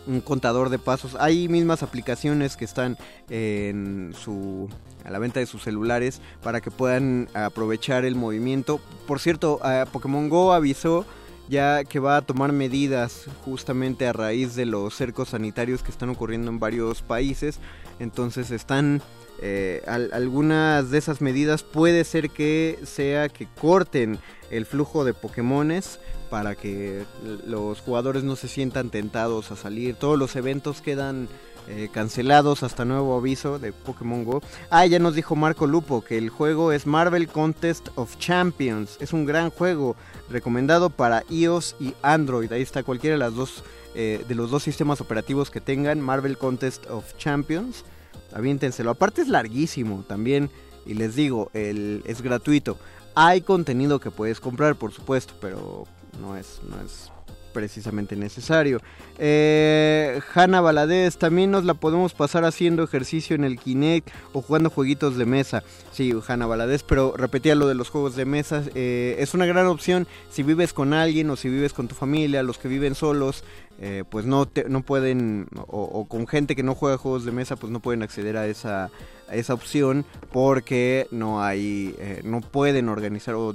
un 0.07 0.21
contador 0.21 0.71
de 0.71 0.79
pasos. 0.79 1.17
Hay 1.19 1.49
mismas 1.49 1.83
aplicaciones 1.83 2.57
que 2.57 2.65
están 2.65 2.97
en 3.29 4.15
su 4.19 4.69
a 5.05 5.11
la 5.11 5.19
venta 5.21 5.39
de 5.39 5.47
sus 5.47 5.63
celulares 5.63 6.21
para 6.43 6.61
que 6.61 6.71
puedan 6.71 7.29
aprovechar 7.35 8.05
el 8.05 8.17
movimiento. 8.17 8.81
Por 9.07 9.21
cierto, 9.21 9.61
Pokémon 9.93 10.29
Go 10.29 10.53
avisó 10.53 11.07
ya 11.49 11.85
que 11.85 12.01
va 12.01 12.17
a 12.17 12.23
tomar 12.23 12.53
medidas 12.53 13.27
justamente 13.45 14.07
a 14.07 14.13
raíz 14.13 14.55
de 14.57 14.67
los 14.67 14.95
cercos 14.95 15.31
sanitarios 15.31 15.83
que 15.83 15.91
están 15.91 16.09
ocurriendo 16.11 16.51
en 16.51 16.59
varios 16.59 17.03
países. 17.03 17.59
Entonces 17.99 18.51
están 18.51 19.03
eh, 19.41 19.83
algunas 20.13 20.91
de 20.91 20.99
esas 20.99 21.21
medidas 21.21 21.63
puede 21.63 22.05
ser 22.05 22.31
que 22.31 22.79
sea 22.85 23.29
que 23.29 23.47
corten 23.61 24.19
el 24.51 24.65
flujo 24.65 25.05
de 25.05 25.13
Pokémones 25.13 26.01
para 26.31 26.55
que 26.55 27.05
los 27.47 27.81
jugadores 27.81 28.25
no 28.25 28.37
se 28.37 28.49
sientan 28.49 28.91
tentados 28.91 29.51
a 29.51 29.57
salir. 29.57 29.95
Todos 29.95 30.19
los 30.19 30.37
eventos 30.37 30.81
quedan 30.81 31.29
eh, 31.69 31.89
cancelados 31.93 32.63
hasta 32.63 32.85
nuevo 32.85 33.17
aviso 33.17 33.59
de 33.59 33.73
Pokémon 33.73 34.25
Go. 34.25 34.41
Ah, 34.71 34.87
ya 34.87 34.99
nos 34.99 35.15
dijo 35.15 35.35
Marco 35.35 35.67
Lupo 35.67 36.03
que 36.05 36.17
el 36.17 36.31
juego 36.31 36.71
es 36.73 36.87
Marvel 36.87 37.29
Contest 37.29 37.89
of 37.97 38.17
Champions. 38.19 38.97
Es 39.01 39.13
un 39.13 39.27
gran 39.27 39.51
juego 39.51 39.97
recomendado 40.31 40.91
para 40.91 41.25
iOS 41.29 41.75
y 41.81 41.95
Android. 42.03 42.53
Ahí 42.53 42.63
está 42.63 42.83
cualquiera 42.83 43.15
de 43.15 43.19
las 43.19 43.35
dos 43.35 43.65
eh, 43.95 44.25
de 44.29 44.35
los 44.35 44.51
dos 44.51 44.63
sistemas 44.63 45.01
operativos 45.01 45.51
que 45.51 45.61
tengan 45.61 46.01
Marvel 46.01 46.37
Contest 46.39 46.87
of 46.91 47.17
Champions. 47.17 47.85
Aviéntenselo. 48.33 48.91
Aparte 48.91 49.23
es 49.23 49.29
larguísimo 49.29 50.05
también. 50.07 50.51
Y 50.85 50.95
les 50.95 51.17
digo, 51.17 51.51
el, 51.53 52.03
es 52.07 52.23
gratuito. 52.23 52.79
Hay 53.15 53.41
contenido 53.41 53.99
que 53.99 54.11
puedes 54.11 54.39
comprar, 54.39 54.77
por 54.77 54.93
supuesto, 54.93 55.35
pero 55.41 55.85
no 56.21 56.37
es, 56.37 56.61
no 56.69 56.81
es 56.85 57.11
precisamente 57.57 58.17
necesario. 58.17 58.83
Eh, 59.17 60.21
Hanna 60.35 60.61
Valadez, 60.61 61.17
también 61.17 61.51
nos 61.51 61.65
la 61.65 61.73
podemos 61.73 62.13
pasar 62.13 62.45
haciendo 62.45 62.83
ejercicio 62.83 63.35
en 63.35 63.45
el 63.45 63.59
Kinect 63.59 64.11
o 64.35 64.43
jugando 64.43 64.69
jueguitos 64.69 65.17
de 65.17 65.25
mesa. 65.25 65.63
Sí, 65.91 66.13
Hanna 66.29 66.45
Valadez, 66.45 66.83
pero 66.83 67.15
repetía 67.17 67.55
lo 67.55 67.67
de 67.67 67.75
los 67.75 67.89
juegos 67.89 68.15
de 68.15 68.27
mesa. 68.27 68.63
Eh, 68.75 69.17
es 69.21 69.33
una 69.33 69.47
gran 69.47 69.69
opción 69.69 70.07
si 70.31 70.43
vives 70.43 70.75
con 70.75 70.93
alguien 70.93 71.31
o 71.31 71.37
si 71.37 71.49
vives 71.49 71.73
con 71.73 71.89
tu 71.89 71.95
familia, 71.95 72.43
los 72.43 72.59
que 72.59 72.69
viven 72.69 72.95
solos. 72.95 73.43
Eh, 73.81 74.05
pues 74.11 74.27
no, 74.27 74.47
no 74.69 74.83
pueden, 74.83 75.49
o, 75.67 76.07
con 76.07 76.27
gente 76.27 76.57
que 76.57 76.63
no 76.63 76.75
juega 76.75 76.99
juegos 76.99 77.25
de 77.25 77.33
mesa, 77.33 77.57
pues 77.57 77.73
no 77.73 77.81
pueden 77.81 78.03
acceder 78.03 78.37
a 78.37 78.47
esa, 78.47 78.91
a 79.29 79.35
esa 79.35 79.55
opción 79.55 80.05
porque 80.31 81.07
no 81.11 81.43
hay, 81.43 81.95
eh, 81.99 82.21
no 82.23 82.43
pueden 82.43 82.91
organizar 82.91 83.35
o 83.35 83.55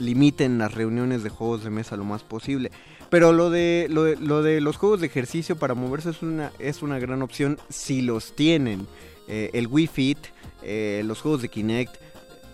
limiten 0.00 0.58
las 0.58 0.74
reuniones 0.74 1.22
de 1.22 1.30
juegos 1.30 1.62
de 1.62 1.70
mesa 1.70 1.96
lo 1.96 2.04
más 2.04 2.22
posible. 2.22 2.70
Pero 3.10 3.32
lo 3.32 3.50
de, 3.50 3.86
lo 3.88 4.42
de, 4.42 4.60
los 4.60 4.76
juegos 4.76 5.00
de 5.00 5.06
ejercicio 5.06 5.56
para 5.56 5.74
moverse 5.74 6.10
es 6.10 6.22
una, 6.22 6.52
es 6.58 6.82
una 6.82 6.98
gran 6.98 7.22
opción 7.22 7.58
si 7.68 8.02
los 8.02 8.34
tienen. 8.34 8.86
Eh, 9.28 9.50
el 9.52 9.66
Wii 9.66 9.86
Fit, 9.86 10.18
eh, 10.62 11.02
los 11.04 11.20
juegos 11.20 11.42
de 11.42 11.48
Kinect, 11.48 11.96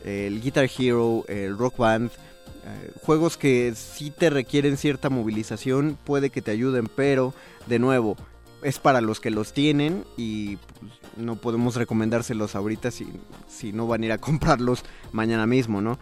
el 0.05 0.41
Guitar 0.41 0.69
Hero, 0.79 1.25
el 1.29 1.57
Rock 1.57 1.79
Band, 1.79 2.11
eh, 2.11 2.91
juegos 3.03 3.37
que 3.37 3.75
sí 3.77 4.11
te 4.11 4.29
requieren 4.29 4.77
cierta 4.77 5.09
movilización, 5.11 5.97
puede 6.05 6.31
que 6.31 6.43
te 6.43 6.51
ayuden, 6.51 6.89
pero 6.95 7.35
de 7.67 7.79
nuevo, 7.79 8.17
es 8.63 8.79
para 8.79 9.01
los 9.01 9.21
que 9.21 9.31
los 9.31 9.53
tienen 9.53 10.05
y 10.17 10.57
pues, 10.57 10.93
no 11.17 11.37
podemos 11.37 11.77
recomendárselos 11.77 12.57
ahorita 12.57 12.91
si, 12.91 13.07
si 13.47 13.73
no 13.73 13.87
van 13.87 14.03
a 14.03 14.07
ir 14.07 14.13
a 14.13 14.19
comprarlos 14.27 14.85
mañana 15.13 15.47
mismo, 15.47 15.81
¿no? 15.81 15.99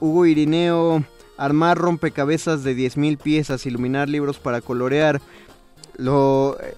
Hugo 0.00 0.26
Irineo 0.26 1.04
armar 1.38 1.78
rompecabezas 1.78 2.64
de 2.64 2.76
10.000 2.76 3.16
piezas, 3.16 3.64
iluminar 3.64 4.08
libros 4.08 4.38
para 4.38 4.60
colorear. 4.60 5.22
Lo, 5.96 6.58
eh, 6.60 6.74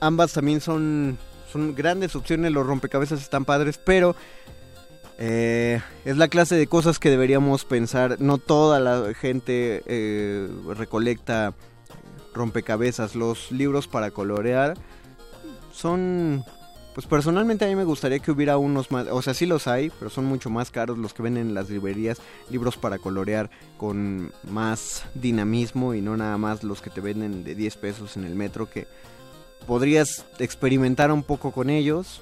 ambas 0.00 0.32
también 0.32 0.60
son, 0.60 1.18
son 1.52 1.74
grandes 1.76 2.16
opciones, 2.16 2.50
los 2.50 2.66
rompecabezas 2.66 3.20
están 3.20 3.44
padres, 3.44 3.78
pero 3.78 4.16
eh, 5.18 5.80
es 6.04 6.16
la 6.16 6.28
clase 6.28 6.56
de 6.56 6.66
cosas 6.66 6.98
que 6.98 7.10
deberíamos 7.10 7.64
pensar. 7.64 8.20
No 8.20 8.38
toda 8.38 8.80
la 8.80 9.14
gente 9.14 9.82
eh, 9.86 10.48
recolecta 10.74 11.54
rompecabezas, 12.34 13.14
los 13.14 13.52
libros 13.52 13.88
para 13.88 14.10
colorear 14.10 14.74
son 15.72 16.44
pues 16.98 17.06
personalmente 17.06 17.64
a 17.64 17.68
mí 17.68 17.76
me 17.76 17.84
gustaría 17.84 18.18
que 18.18 18.32
hubiera 18.32 18.58
unos 18.58 18.90
más, 18.90 19.06
o 19.06 19.22
sea, 19.22 19.32
sí 19.32 19.46
los 19.46 19.68
hay, 19.68 19.88
pero 20.00 20.10
son 20.10 20.24
mucho 20.24 20.50
más 20.50 20.72
caros 20.72 20.98
los 20.98 21.14
que 21.14 21.22
venden 21.22 21.46
en 21.46 21.54
las 21.54 21.70
librerías, 21.70 22.18
libros 22.50 22.76
para 22.76 22.98
colorear 22.98 23.50
con 23.76 24.32
más 24.42 25.04
dinamismo 25.14 25.94
y 25.94 26.00
no 26.00 26.16
nada 26.16 26.36
más 26.38 26.64
los 26.64 26.82
que 26.82 26.90
te 26.90 27.00
venden 27.00 27.44
de 27.44 27.54
10 27.54 27.76
pesos 27.76 28.16
en 28.16 28.24
el 28.24 28.34
metro 28.34 28.68
que 28.68 28.88
podrías 29.64 30.26
experimentar 30.40 31.12
un 31.12 31.22
poco 31.22 31.52
con 31.52 31.70
ellos, 31.70 32.20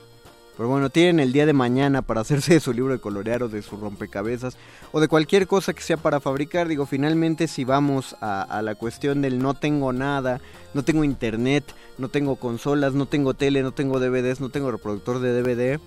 pero 0.57 0.71
bueno, 0.71 0.89
tienen 0.89 1.21
el 1.21 1.33
día 1.33 1.45
de 1.45 1.53
mañana 1.53 2.01
para 2.01 2.23
hacerse 2.23 2.55
de 2.55 2.61
su 2.61 2.73
libro 2.73 2.93
de 2.93 2.99
colorear 2.99 3.43
o 3.43 3.49
de 3.49 3.61
su 3.61 3.77
rompecabezas 3.77 4.57
o 4.91 5.01
de 5.01 5.09
cualquier 5.09 5.47
cosa 5.47 5.75
que 5.75 5.83
sea 5.83 5.99
para 5.99 6.19
fabricar. 6.19 6.67
Digo, 6.67 6.87
finalmente 6.87 7.47
si 7.47 7.65
vamos 7.65 8.17
a, 8.23 8.63
la 8.63 8.75
cuestión 8.75 9.21
del 9.21 9.39
no 9.39 9.53
tengo 9.55 9.93
nada, 9.93 10.41
no 10.73 10.83
tengo 10.83 11.05
internet, 11.05 11.65
no 11.99 12.09
tengo 12.09 12.37
consolas, 12.37 12.95
no 12.95 13.07
tengo 13.07 13.35
tele, 13.35 13.63
no 13.63 13.73
tengo 13.73 14.01
DVDs, 14.01 14.41
no 14.41 14.49
tengo 14.49 14.71
reproductor 14.71 15.21
de 15.21 15.43
DVD. 15.43 15.81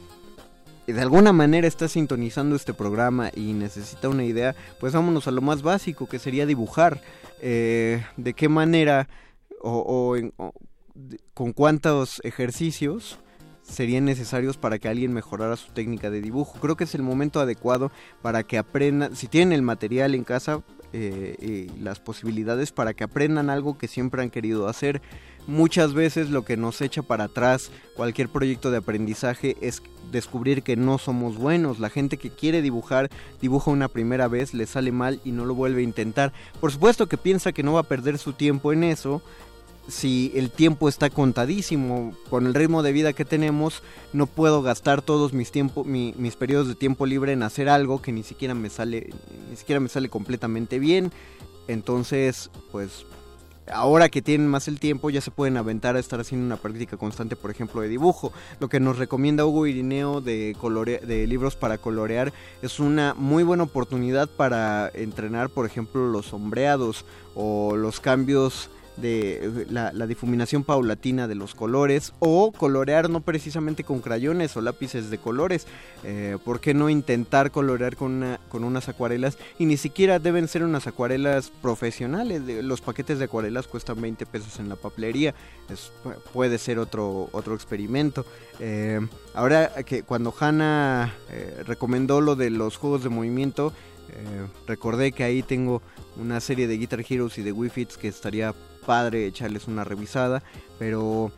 Y 0.85 0.91
de 0.91 1.01
alguna 1.01 1.33
manera 1.33 1.67
está 1.67 1.87
sintonizando 1.87 2.55
este 2.55 2.73
programa 2.73 3.31
y 3.35 3.53
necesita 3.53 4.09
una 4.09 4.23
idea, 4.23 4.55
pues 4.79 4.93
vámonos 4.93 5.27
a 5.27 5.31
lo 5.31 5.41
más 5.41 5.61
básico 5.61 6.07
que 6.07 6.19
sería 6.19 6.45
dibujar. 6.45 7.01
Eh, 7.41 8.03
de 8.17 8.33
qué 8.33 8.49
manera 8.49 9.07
o, 9.61 10.13
o 10.37 10.53
con 11.33 11.53
cuántos 11.53 12.19
ejercicios 12.25 13.17
serían 13.69 14.05
necesarios 14.05 14.57
para 14.57 14.79
que 14.79 14.89
alguien 14.89 15.13
mejorara 15.13 15.55
su 15.55 15.71
técnica 15.71 16.09
de 16.09 16.21
dibujo. 16.21 16.59
Creo 16.59 16.75
que 16.75 16.83
es 16.83 16.95
el 16.95 17.03
momento 17.03 17.39
adecuado 17.39 17.91
para 18.21 18.43
que 18.43 18.57
aprendan, 18.57 19.15
si 19.15 19.27
tienen 19.27 19.53
el 19.53 19.61
material 19.61 20.15
en 20.15 20.23
casa 20.23 20.61
eh, 20.91 21.67
y 21.75 21.79
las 21.79 21.99
posibilidades 21.99 22.71
para 22.71 22.93
que 22.93 23.03
aprendan 23.03 23.49
algo 23.49 23.77
que 23.77 23.87
siempre 23.87 24.23
han 24.23 24.29
querido 24.29 24.67
hacer. 24.67 25.01
Muchas 25.47 25.93
veces 25.93 26.29
lo 26.29 26.45
que 26.45 26.57
nos 26.57 26.81
echa 26.81 27.01
para 27.01 27.25
atrás 27.25 27.71
cualquier 27.95 28.29
proyecto 28.29 28.71
de 28.71 28.77
aprendizaje 28.77 29.55
es 29.61 29.81
descubrir 30.11 30.63
que 30.63 30.75
no 30.75 30.97
somos 30.97 31.37
buenos. 31.37 31.79
La 31.79 31.89
gente 31.89 32.17
que 32.17 32.29
quiere 32.29 32.61
dibujar 32.61 33.09
dibuja 33.41 33.71
una 33.71 33.87
primera 33.87 34.27
vez, 34.27 34.53
le 34.53 34.65
sale 34.65 34.91
mal 34.91 35.21
y 35.23 35.31
no 35.31 35.45
lo 35.45 35.55
vuelve 35.55 35.81
a 35.81 35.83
intentar. 35.83 36.33
Por 36.59 36.71
supuesto 36.71 37.07
que 37.07 37.17
piensa 37.17 37.51
que 37.51 37.63
no 37.63 37.73
va 37.73 37.81
a 37.81 37.83
perder 37.83 38.17
su 38.17 38.33
tiempo 38.33 38.73
en 38.73 38.83
eso, 38.83 39.21
si 39.89 40.31
el 40.35 40.51
tiempo 40.51 40.87
está 40.87 41.09
contadísimo. 41.09 42.13
Con 42.29 42.45
el 42.45 42.53
ritmo 42.53 42.83
de 42.83 42.91
vida 42.91 43.13
que 43.13 43.25
tenemos, 43.25 43.83
no 44.13 44.27
puedo 44.27 44.61
gastar 44.61 45.01
todos 45.01 45.33
mis 45.33 45.51
tiempo, 45.51 45.83
mis 45.83 46.35
periodos 46.35 46.67
de 46.67 46.75
tiempo 46.75 47.05
libre 47.05 47.33
en 47.33 47.43
hacer 47.43 47.69
algo 47.69 48.01
que 48.01 48.11
ni 48.11 48.23
siquiera 48.23 48.53
me 48.53 48.69
sale, 48.69 49.09
ni 49.49 49.55
siquiera 49.55 49.79
me 49.79 49.89
sale 49.89 50.09
completamente 50.09 50.79
bien. 50.79 51.11
Entonces, 51.67 52.49
pues 52.71 53.05
ahora 53.71 54.09
que 54.09 54.21
tienen 54.21 54.47
más 54.47 54.67
el 54.67 54.79
tiempo 54.79 55.09
ya 55.09 55.21
se 55.21 55.31
pueden 55.31 55.57
aventar 55.57 55.95
a 55.95 55.99
estar 55.99 56.19
haciendo 56.19 56.45
una 56.45 56.57
práctica 56.57 56.97
constante, 56.97 57.35
por 57.35 57.51
ejemplo, 57.51 57.81
de 57.81 57.87
dibujo. 57.87 58.33
Lo 58.59 58.69
que 58.69 58.79
nos 58.79 58.97
recomienda 58.97 59.45
Hugo 59.45 59.67
Irineo 59.67 60.21
de, 60.21 60.55
de 61.05 61.27
libros 61.27 61.55
para 61.55 61.77
colorear 61.77 62.33
es 62.61 62.79
una 62.79 63.13
muy 63.13 63.43
buena 63.43 63.63
oportunidad 63.63 64.29
para 64.29 64.89
entrenar, 64.93 65.49
por 65.49 65.65
ejemplo, 65.65 66.07
los 66.07 66.27
sombreados 66.27 67.05
o 67.35 67.75
los 67.75 67.99
cambios 67.99 68.69
de 69.01 69.65
la, 69.69 69.91
difuminación 70.07 70.63
paulatina 70.63 71.27
de 71.27 71.35
los 71.35 71.55
colores 71.55 72.13
o 72.19 72.51
colorear 72.51 73.09
no 73.09 73.21
precisamente 73.21 73.83
con 73.83 73.99
crayones 73.99 74.55
o 74.57 74.61
lápices 74.61 75.09
de 75.09 75.17
colores. 75.17 75.67
Eh, 76.03 76.37
¿Por 76.43 76.59
qué 76.59 76.73
no 76.73 76.89
intentar 76.89 77.51
colorear 77.51 77.95
con, 77.95 78.37
con 78.49 78.63
unas 78.63 78.89
acuarelas? 78.89 79.37
Y 79.57 79.65
ni 79.65 79.77
siquiera 79.77 80.19
deben 80.19 80.47
ser 80.47 80.63
unas 80.63 80.87
acuarelas 80.87 81.51
profesionales. 81.61 82.41
Los 82.63 82.81
paquetes 82.81 83.19
de 83.19 83.25
acuarelas 83.25 83.67
cuestan 83.67 84.01
20 84.01 84.25
pesos 84.25 84.59
en 84.59 84.69
la 84.69 84.75
papelería. 84.75 85.33
puede 86.33 86.57
ser 86.57 86.79
otro, 86.79 87.29
otro 87.31 87.55
experimento. 87.55 88.25
Eh, 88.59 88.99
ahora 89.33 89.83
que 89.85 90.03
cuando 90.03 90.33
Hanna 90.37 91.13
eh, 91.29 91.63
recomendó 91.65 92.21
lo 92.21 92.35
de 92.35 92.49
los 92.49 92.77
juegos 92.77 93.03
de 93.03 93.09
movimiento, 93.09 93.73
recordé 94.67 95.11
que 95.11 95.23
ahí 95.23 95.43
tengo 95.43 95.83
una 96.17 96.39
serie 96.39 96.67
de 96.67 96.77
Guitar 96.77 97.05
Heroes 97.07 97.37
y 97.37 97.43
de 97.43 97.51
Wii 97.51 97.69
Fits 97.69 97.97
que 97.97 98.07
estaría 98.07 98.53
padre 98.89 99.27
echarles 99.27 99.67
una 99.67 99.83
revisada, 99.83 100.41
pero 100.79 101.31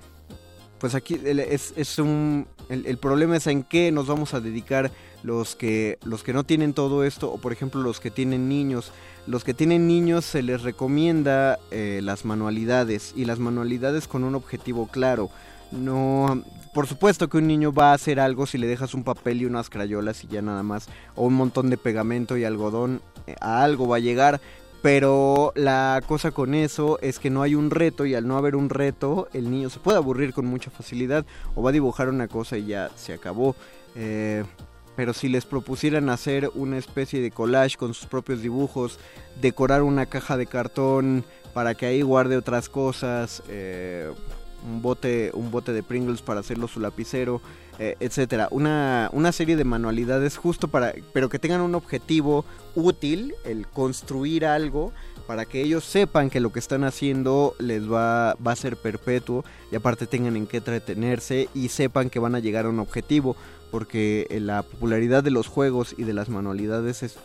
pues 0.79 0.95
aquí 0.95 1.19
es, 1.25 1.73
es 1.75 1.99
un 1.99 2.47
el, 2.69 2.97
problema 2.97 3.35
es 3.35 3.45
en 3.47 3.63
qué 3.63 3.91
nos 3.91 4.07
vamos 4.07 4.33
a 4.33 4.39
dedicar 4.39 4.89
los 5.21 5.57
que 5.57 5.99
los 6.05 6.23
que 6.23 6.31
no 6.31 6.45
tienen 6.45 6.73
todo 6.73 7.03
esto 7.03 7.29
o 7.29 7.39
por 7.39 7.51
ejemplo 7.51 7.81
los 7.81 7.99
que 7.99 8.09
tienen 8.09 8.47
niños. 8.47 8.93
Los 9.27 9.43
que 9.43 9.53
tienen 9.53 9.85
niños 9.85 10.23
se 10.23 10.41
les 10.43 10.61
recomienda 10.61 11.59
eh, 11.71 11.99
las 12.01 12.23
manualidades 12.23 13.11
y 13.17 13.25
las 13.25 13.37
manualidades 13.37 14.07
con 14.07 14.23
un 14.23 14.33
objetivo 14.33 14.87
claro. 14.87 15.29
No 15.73 16.41
por 16.73 16.87
supuesto 16.87 17.27
que 17.27 17.37
un 17.37 17.47
niño 17.47 17.73
va 17.73 17.91
a 17.91 17.95
hacer 17.95 18.21
algo 18.21 18.45
si 18.45 18.57
le 18.57 18.67
dejas 18.67 18.93
un 18.93 19.03
papel 19.03 19.41
y 19.41 19.45
unas 19.45 19.69
crayolas 19.69 20.23
y 20.23 20.27
ya 20.27 20.41
nada 20.41 20.63
más 20.63 20.87
o 21.15 21.25
un 21.25 21.33
montón 21.33 21.69
de 21.69 21.77
pegamento 21.77 22.37
y 22.37 22.45
algodón 22.45 23.01
eh, 23.27 23.35
a 23.41 23.61
algo 23.61 23.89
va 23.89 23.97
a 23.97 23.99
llegar 23.99 24.39
pero 24.81 25.53
la 25.55 26.01
cosa 26.07 26.31
con 26.31 26.55
eso 26.55 26.97
es 27.01 27.19
que 27.19 27.29
no 27.29 27.43
hay 27.43 27.55
un 27.55 27.69
reto 27.69 28.05
y 28.05 28.15
al 28.15 28.27
no 28.27 28.37
haber 28.37 28.55
un 28.55 28.69
reto 28.69 29.27
el 29.33 29.51
niño 29.51 29.69
se 29.69 29.79
puede 29.79 29.97
aburrir 29.97 30.33
con 30.33 30.45
mucha 30.45 30.71
facilidad 30.71 31.25
o 31.55 31.61
va 31.61 31.69
a 31.69 31.73
dibujar 31.73 32.09
una 32.09 32.27
cosa 32.27 32.57
y 32.57 32.65
ya 32.65 32.89
se 32.95 33.13
acabó. 33.13 33.55
Eh, 33.95 34.43
pero 34.95 35.13
si 35.13 35.29
les 35.29 35.45
propusieran 35.45 36.09
hacer 36.09 36.51
una 36.53 36.77
especie 36.77 37.21
de 37.21 37.31
collage 37.31 37.77
con 37.77 37.93
sus 37.93 38.07
propios 38.07 38.41
dibujos, 38.41 38.99
decorar 39.39 39.83
una 39.83 40.07
caja 40.07 40.35
de 40.35 40.47
cartón 40.47 41.23
para 41.53 41.75
que 41.75 41.85
ahí 41.85 42.01
guarde 42.01 42.37
otras 42.37 42.67
cosas, 42.67 43.43
eh, 43.47 44.11
un 44.65 44.81
bote, 44.81 45.31
un 45.33 45.51
bote 45.51 45.73
de 45.73 45.83
Pringles 45.83 46.21
para 46.21 46.39
hacerlo 46.39 46.67
su 46.67 46.79
lapicero, 46.79 47.41
eh, 47.79 47.95
etcétera. 47.99 48.47
Una, 48.51 49.09
una 49.13 49.31
serie 49.31 49.55
de 49.55 49.63
manualidades 49.63 50.37
justo 50.37 50.67
para, 50.67 50.93
pero 51.13 51.29
que 51.29 51.39
tengan 51.39 51.61
un 51.61 51.75
objetivo 51.75 52.45
útil, 52.75 53.33
el 53.43 53.67
construir 53.67 54.45
algo 54.45 54.91
para 55.27 55.45
que 55.45 55.61
ellos 55.61 55.85
sepan 55.85 56.29
que 56.29 56.39
lo 56.39 56.51
que 56.51 56.59
están 56.59 56.83
haciendo 56.83 57.55
les 57.57 57.89
va, 57.89 58.35
va 58.35 58.51
a 58.51 58.55
ser 58.55 58.75
perpetuo 58.75 59.45
y 59.71 59.75
aparte 59.75 60.05
tengan 60.05 60.35
en 60.35 60.45
qué 60.45 60.57
entretenerse 60.57 61.47
y 61.53 61.69
sepan 61.69 62.09
que 62.09 62.19
van 62.19 62.35
a 62.35 62.39
llegar 62.39 62.65
a 62.65 62.69
un 62.69 62.79
objetivo, 62.79 63.35
porque 63.71 64.27
la 64.41 64.63
popularidad 64.63 65.23
de 65.23 65.31
los 65.31 65.47
juegos 65.47 65.95
y 65.97 66.03
de 66.03 66.13
las 66.13 66.27
manualidades 66.27 67.03
es, 67.03 67.15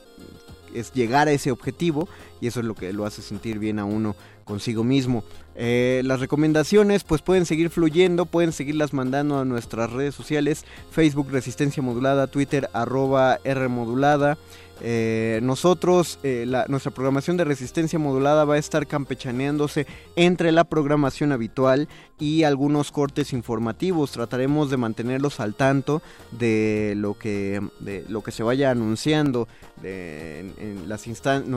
es 0.72 0.92
llegar 0.92 1.26
a 1.26 1.32
ese 1.32 1.50
objetivo 1.50 2.08
y 2.40 2.46
eso 2.46 2.60
es 2.60 2.66
lo 2.66 2.74
que 2.74 2.92
lo 2.92 3.06
hace 3.06 3.22
sentir 3.22 3.58
bien 3.58 3.78
a 3.78 3.84
uno 3.84 4.14
consigo 4.46 4.84
mismo. 4.84 5.24
Eh, 5.56 6.00
las 6.04 6.20
recomendaciones 6.20 7.04
pues 7.04 7.20
pueden 7.20 7.44
seguir 7.44 7.68
fluyendo, 7.68 8.24
pueden 8.24 8.52
seguirlas 8.52 8.94
mandando 8.94 9.38
a 9.38 9.44
nuestras 9.44 9.92
redes 9.92 10.14
sociales, 10.14 10.64
Facebook 10.90 11.28
Resistencia 11.30 11.82
Modulada, 11.82 12.28
Twitter 12.28 12.70
arroba 12.72 13.38
R 13.44 13.68
Modulada. 13.68 14.38
Eh, 14.82 15.40
nosotros, 15.42 16.18
eh, 16.22 16.46
nuestra 16.68 16.90
programación 16.90 17.36
de 17.36 17.44
resistencia 17.44 17.98
modulada 17.98 18.44
va 18.44 18.54
a 18.54 18.58
estar 18.58 18.86
campechaneándose 18.86 19.86
entre 20.16 20.52
la 20.52 20.64
programación 20.64 21.32
habitual 21.32 21.88
y 22.18 22.42
algunos 22.42 22.92
cortes 22.92 23.32
informativos. 23.32 24.12
Trataremos 24.12 24.70
de 24.70 24.76
mantenerlos 24.76 25.40
al 25.40 25.54
tanto 25.54 26.02
de 26.32 26.94
lo 26.96 27.14
que, 27.14 27.62
de 27.80 28.04
lo 28.08 28.22
que 28.22 28.32
se 28.32 28.42
vaya 28.42 28.70
anunciando 28.70 29.48
en, 29.82 30.88
las, 30.88 31.06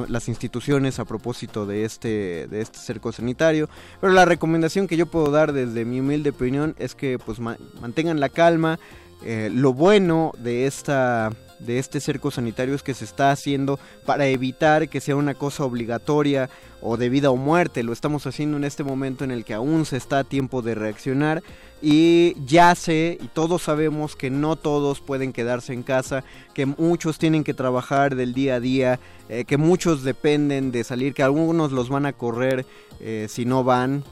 las 0.09 0.27
instituciones 0.27 0.99
a 0.99 1.05
propósito 1.05 1.65
de 1.65 1.85
este, 1.85 2.47
de 2.47 2.61
este 2.61 2.79
cerco 2.79 3.11
sanitario. 3.11 3.69
Pero 4.01 4.13
la 4.13 4.25
recomendación 4.25 4.87
que 4.87 4.97
yo 4.97 5.05
puedo 5.05 5.31
dar 5.31 5.53
desde 5.53 5.85
mi 5.85 5.99
humilde 5.99 6.31
opinión 6.31 6.75
es 6.79 6.95
que 6.95 7.19
pues 7.19 7.39
mantengan 7.39 8.19
la 8.19 8.29
calma. 8.29 8.79
Eh, 9.23 9.49
lo 9.53 9.73
bueno 9.73 10.31
de 10.37 10.65
esta 10.65 11.31
de 11.59 11.79
este 11.79 11.99
cerco 11.99 12.31
sanitario 12.31 12.75
es 12.75 12.83
que 12.83 12.93
se 12.93 13.05
está 13.05 13.31
haciendo 13.31 13.79
para 14.05 14.27
evitar 14.27 14.89
que 14.89 15.01
sea 15.01 15.15
una 15.15 15.33
cosa 15.33 15.63
obligatoria 15.65 16.49
o 16.81 16.97
de 16.97 17.09
vida 17.09 17.31
o 17.31 17.35
muerte. 17.35 17.83
Lo 17.83 17.93
estamos 17.93 18.25
haciendo 18.25 18.57
en 18.57 18.63
este 18.63 18.83
momento 18.83 19.23
en 19.23 19.31
el 19.31 19.45
que 19.45 19.53
aún 19.53 19.85
se 19.85 19.97
está 19.97 20.19
a 20.19 20.23
tiempo 20.23 20.61
de 20.61 20.75
reaccionar 20.75 21.43
y 21.81 22.35
ya 22.45 22.75
sé 22.75 23.17
y 23.21 23.27
todos 23.27 23.63
sabemos 23.63 24.15
que 24.15 24.29
no 24.29 24.55
todos 24.55 24.99
pueden 25.01 25.33
quedarse 25.33 25.73
en 25.73 25.83
casa, 25.83 26.23
que 26.53 26.65
muchos 26.65 27.17
tienen 27.17 27.43
que 27.43 27.53
trabajar 27.53 28.15
del 28.15 28.33
día 28.33 28.55
a 28.55 28.59
día, 28.59 28.99
eh, 29.29 29.45
que 29.45 29.57
muchos 29.57 30.03
dependen 30.03 30.71
de 30.71 30.83
salir, 30.83 31.13
que 31.13 31.23
algunos 31.23 31.71
los 31.71 31.89
van 31.89 32.05
a 32.05 32.13
correr 32.13 32.65
eh, 32.99 33.27
si 33.29 33.45
no 33.45 33.63
van, 33.63 34.03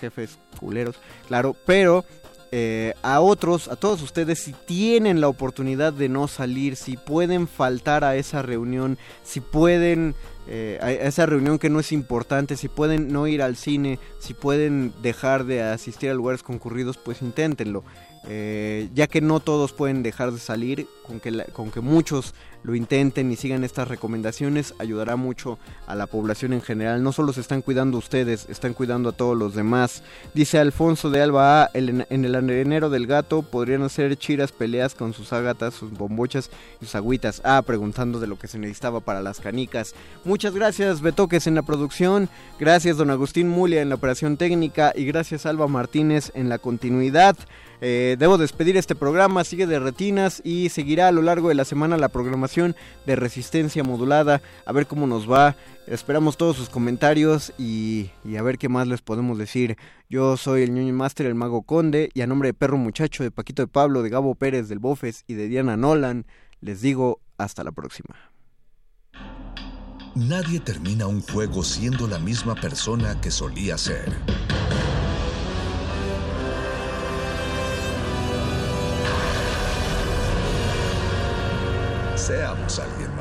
jefes 0.00 0.38
culeros, 0.58 0.96
claro, 1.28 1.54
pero 1.66 2.04
eh, 2.54 2.92
a 3.02 3.20
otros, 3.20 3.68
a 3.68 3.76
todos 3.76 4.02
ustedes, 4.02 4.38
si 4.38 4.52
tienen 4.52 5.22
la 5.22 5.28
oportunidad 5.28 5.92
de 5.94 6.10
no 6.10 6.28
salir, 6.28 6.76
si 6.76 6.98
pueden 6.98 7.48
faltar 7.48 8.04
a 8.04 8.16
esa 8.16 8.42
reunión, 8.42 8.98
si 9.24 9.40
pueden 9.40 10.14
eh, 10.48 10.78
a 10.82 10.90
esa 10.90 11.24
reunión 11.24 11.58
que 11.58 11.70
no 11.70 11.80
es 11.80 11.92
importante, 11.92 12.58
si 12.58 12.68
pueden 12.68 13.12
no 13.12 13.26
ir 13.26 13.40
al 13.40 13.56
cine, 13.56 13.98
si 14.18 14.34
pueden 14.34 14.92
dejar 15.00 15.44
de 15.44 15.62
asistir 15.62 16.10
a 16.10 16.14
lugares 16.14 16.42
concurridos, 16.42 16.98
pues 16.98 17.22
inténtenlo. 17.22 17.84
Eh, 18.28 18.88
ya 18.94 19.08
que 19.08 19.20
no 19.20 19.40
todos 19.40 19.72
pueden 19.72 20.02
dejar 20.02 20.32
de 20.32 20.38
salir, 20.38 20.86
con 21.06 21.18
que, 21.18 21.44
con 21.52 21.70
que 21.70 21.80
muchos 21.80 22.34
lo 22.62 22.74
intenten 22.74 23.32
y 23.32 23.36
sigan 23.36 23.64
estas 23.64 23.88
recomendaciones, 23.88 24.74
ayudará 24.78 25.16
mucho 25.16 25.58
a 25.86 25.94
la 25.94 26.06
población 26.06 26.52
en 26.52 26.62
general. 26.62 27.02
No 27.02 27.12
solo 27.12 27.32
se 27.32 27.40
están 27.40 27.62
cuidando 27.62 27.98
ustedes, 27.98 28.46
están 28.48 28.74
cuidando 28.74 29.08
a 29.08 29.12
todos 29.12 29.36
los 29.36 29.54
demás. 29.54 30.02
Dice 30.34 30.58
Alfonso 30.58 31.10
de 31.10 31.22
Alba 31.22 31.70
en 31.74 32.24
el 32.24 32.34
arenero 32.34 32.90
del 32.90 33.06
gato 33.06 33.42
podrían 33.42 33.82
hacer 33.82 34.16
chiras 34.16 34.52
peleas 34.52 34.94
con 34.94 35.12
sus 35.12 35.32
ágatas, 35.32 35.74
sus 35.74 35.92
bombochas 35.92 36.50
y 36.80 36.84
sus 36.84 36.94
agüitas. 36.94 37.42
Ah, 37.44 37.62
preguntando 37.62 38.20
de 38.20 38.28
lo 38.28 38.38
que 38.38 38.48
se 38.48 38.58
necesitaba 38.58 39.00
para 39.00 39.22
las 39.22 39.40
canicas. 39.40 39.94
Muchas 40.24 40.54
gracias 40.54 41.00
Betoques 41.00 41.46
en 41.46 41.56
la 41.56 41.62
producción, 41.62 42.28
gracias 42.60 42.96
don 42.96 43.10
Agustín 43.10 43.48
Mulia 43.48 43.82
en 43.82 43.88
la 43.88 43.96
operación 43.96 44.36
técnica 44.36 44.92
y 44.94 45.04
gracias 45.04 45.46
Alba 45.46 45.66
Martínez 45.66 46.30
en 46.34 46.48
la 46.48 46.58
continuidad. 46.58 47.36
Eh, 47.84 48.14
debo 48.16 48.38
despedir 48.38 48.76
este 48.76 48.94
programa, 48.94 49.42
sigue 49.42 49.66
de 49.66 49.80
retinas 49.80 50.40
y 50.44 50.68
seguirá 50.68 51.08
a 51.08 51.12
lo 51.12 51.20
largo 51.20 51.48
de 51.48 51.56
la 51.56 51.64
semana 51.64 51.96
la 51.96 52.10
programación 52.10 52.76
de 53.06 53.16
resistencia 53.16 53.82
modulada, 53.82 54.40
a 54.64 54.72
ver 54.72 54.86
cómo 54.86 55.08
nos 55.08 55.28
va. 55.28 55.56
Esperamos 55.88 56.36
todos 56.36 56.56
sus 56.56 56.68
comentarios 56.68 57.52
y, 57.58 58.10
a 58.38 58.42
ver 58.42 58.56
qué 58.58 58.68
más 58.68 58.86
les 58.86 59.02
podemos 59.02 59.36
decir. 59.36 59.76
Yo 60.08 60.36
soy 60.36 60.62
el 60.62 60.72
ñoño 60.72 60.94
master, 60.94 61.26
el 61.26 61.34
mago 61.34 61.62
conde, 61.62 62.10
y 62.14 62.20
a 62.20 62.28
nombre 62.28 62.50
de 62.50 62.54
Perro 62.54 62.78
Muchacho, 62.78 63.24
de 63.24 63.32
Paquito 63.32 63.62
de 63.62 63.66
Pablo, 63.66 64.02
de 64.02 64.10
Gabo 64.10 64.36
Pérez, 64.36 64.68
del 64.68 64.78
Bofes 64.78 65.24
y 65.26 65.34
de 65.34 65.48
Diana 65.48 65.76
Nolan, 65.76 66.24
les 66.60 66.82
digo 66.82 67.18
hasta 67.36 67.64
la 67.64 67.72
próxima. 67.72 68.14
Nadie 70.14 70.60
termina 70.60 71.08
un 71.08 71.20
juego 71.20 71.64
siendo 71.64 72.06
la 72.06 72.20
misma 72.20 72.54
persona 72.54 73.20
que 73.20 73.32
solía 73.32 73.76
ser. 73.76 74.12
Seamos 82.22 82.78
alguien 82.78 83.11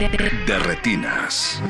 de 0.00 0.58
retinas. 0.60 1.62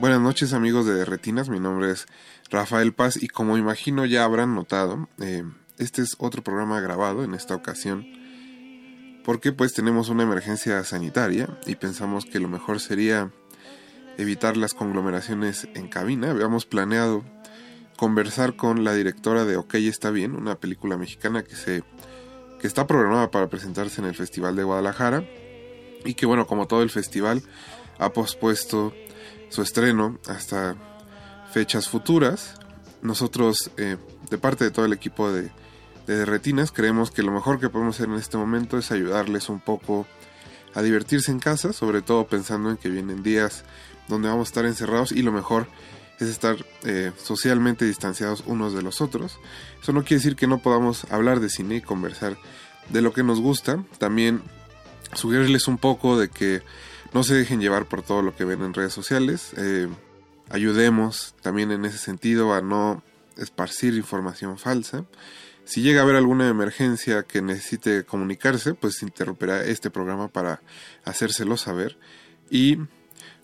Buenas 0.00 0.22
noches 0.22 0.54
amigos 0.54 0.86
de 0.86 1.04
Retinas, 1.04 1.50
mi 1.50 1.60
nombre 1.60 1.90
es 1.90 2.06
Rafael 2.50 2.94
Paz 2.94 3.22
y 3.22 3.28
como 3.28 3.58
imagino 3.58 4.06
ya 4.06 4.24
habrán 4.24 4.54
notado, 4.54 5.10
eh, 5.20 5.44
este 5.76 6.00
es 6.00 6.16
otro 6.18 6.42
programa 6.42 6.80
grabado 6.80 7.22
en 7.22 7.34
esta 7.34 7.54
ocasión 7.54 8.06
porque 9.26 9.52
pues 9.52 9.74
tenemos 9.74 10.08
una 10.08 10.22
emergencia 10.22 10.82
sanitaria 10.84 11.50
y 11.66 11.74
pensamos 11.74 12.24
que 12.24 12.40
lo 12.40 12.48
mejor 12.48 12.80
sería 12.80 13.30
evitar 14.16 14.56
las 14.56 14.72
conglomeraciones 14.72 15.68
en 15.74 15.88
cabina. 15.88 16.30
Habíamos 16.30 16.64
planeado 16.64 17.24
conversar 17.96 18.56
con 18.56 18.84
la 18.84 18.94
directora 18.94 19.44
de 19.44 19.56
Ok 19.56 19.74
está 19.74 20.10
bien, 20.10 20.34
una 20.34 20.56
película 20.56 20.96
mexicana 20.96 21.42
que 21.42 21.56
se 21.56 21.82
que 22.60 22.66
está 22.66 22.86
programada 22.86 23.30
para 23.30 23.48
presentarse 23.48 24.00
en 24.00 24.06
el 24.06 24.14
Festival 24.14 24.56
de 24.56 24.64
Guadalajara 24.64 25.24
y 26.04 26.14
que 26.14 26.26
bueno, 26.26 26.46
como 26.46 26.66
todo 26.66 26.82
el 26.82 26.90
festival 26.90 27.42
ha 27.98 28.12
pospuesto 28.12 28.92
su 29.48 29.62
estreno 29.62 30.18
hasta 30.28 30.76
fechas 31.52 31.88
futuras. 31.88 32.54
Nosotros, 33.02 33.70
eh, 33.76 33.96
de 34.30 34.38
parte 34.38 34.64
de 34.64 34.70
todo 34.70 34.86
el 34.86 34.92
equipo 34.92 35.30
de, 35.30 35.50
de 36.06 36.24
Retinas, 36.24 36.72
creemos 36.72 37.10
que 37.10 37.22
lo 37.22 37.32
mejor 37.32 37.60
que 37.60 37.68
podemos 37.68 37.96
hacer 37.96 38.08
en 38.08 38.14
este 38.14 38.36
momento 38.36 38.78
es 38.78 38.90
ayudarles 38.90 39.48
un 39.48 39.60
poco 39.60 40.06
a 40.74 40.82
divertirse 40.82 41.30
en 41.30 41.38
casa, 41.38 41.72
sobre 41.72 42.02
todo 42.02 42.26
pensando 42.26 42.70
en 42.70 42.76
que 42.76 42.88
vienen 42.88 43.22
días 43.22 43.64
donde 44.08 44.28
vamos 44.28 44.48
a 44.48 44.50
estar 44.50 44.64
encerrados 44.66 45.12
y 45.12 45.22
lo 45.22 45.32
mejor 45.32 45.68
es 46.20 46.28
estar 46.28 46.56
eh, 46.84 47.12
socialmente 47.22 47.84
distanciados 47.84 48.44
unos 48.46 48.74
de 48.74 48.82
los 48.82 49.00
otros. 49.00 49.38
Eso 49.82 49.92
no 49.92 50.02
quiere 50.02 50.16
decir 50.16 50.36
que 50.36 50.46
no 50.46 50.58
podamos 50.58 51.04
hablar 51.10 51.40
de 51.40 51.48
cine 51.48 51.76
y 51.76 51.80
conversar 51.80 52.36
de 52.90 53.02
lo 53.02 53.12
que 53.12 53.22
nos 53.22 53.40
gusta. 53.40 53.84
También 53.98 54.42
sugerirles 55.14 55.68
un 55.68 55.78
poco 55.78 56.18
de 56.18 56.28
que 56.28 56.62
no 57.12 57.22
se 57.22 57.34
dejen 57.34 57.60
llevar 57.60 57.86
por 57.86 58.02
todo 58.02 58.22
lo 58.22 58.34
que 58.34 58.44
ven 58.44 58.62
en 58.62 58.74
redes 58.74 58.92
sociales. 58.92 59.52
Eh, 59.56 59.88
ayudemos 60.50 61.34
también 61.42 61.70
en 61.70 61.84
ese 61.84 61.98
sentido 61.98 62.54
a 62.54 62.60
no 62.60 63.02
esparcir 63.36 63.94
información 63.94 64.58
falsa. 64.58 65.04
Si 65.64 65.80
llega 65.80 66.00
a 66.00 66.02
haber 66.02 66.16
alguna 66.16 66.48
emergencia 66.48 67.22
que 67.22 67.40
necesite 67.40 68.04
comunicarse, 68.04 68.74
pues 68.74 69.02
interrumpirá 69.02 69.64
este 69.64 69.90
programa 69.90 70.28
para 70.28 70.60
hacérselo 71.04 71.56
saber. 71.56 71.98
Y 72.50 72.78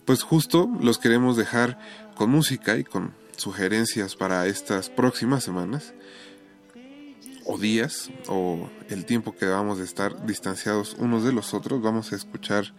pues 0.05 0.21
justo 0.21 0.69
los 0.81 0.99
queremos 0.99 1.35
dejar 1.35 1.79
con 2.21 2.29
música 2.29 2.77
y 2.77 2.83
con 2.83 3.15
sugerencias 3.35 4.15
para 4.15 4.45
estas 4.45 4.91
próximas 4.91 5.43
semanas 5.43 5.91
o 7.45 7.57
días 7.57 8.11
o 8.27 8.69
el 8.89 9.05
tiempo 9.05 9.35
que 9.35 9.47
vamos 9.47 9.79
a 9.79 9.83
estar 9.83 10.23
distanciados 10.27 10.95
unos 10.99 11.23
de 11.23 11.33
los 11.33 11.55
otros. 11.55 11.81
Vamos 11.81 12.13
a 12.13 12.15
escuchar 12.15 12.75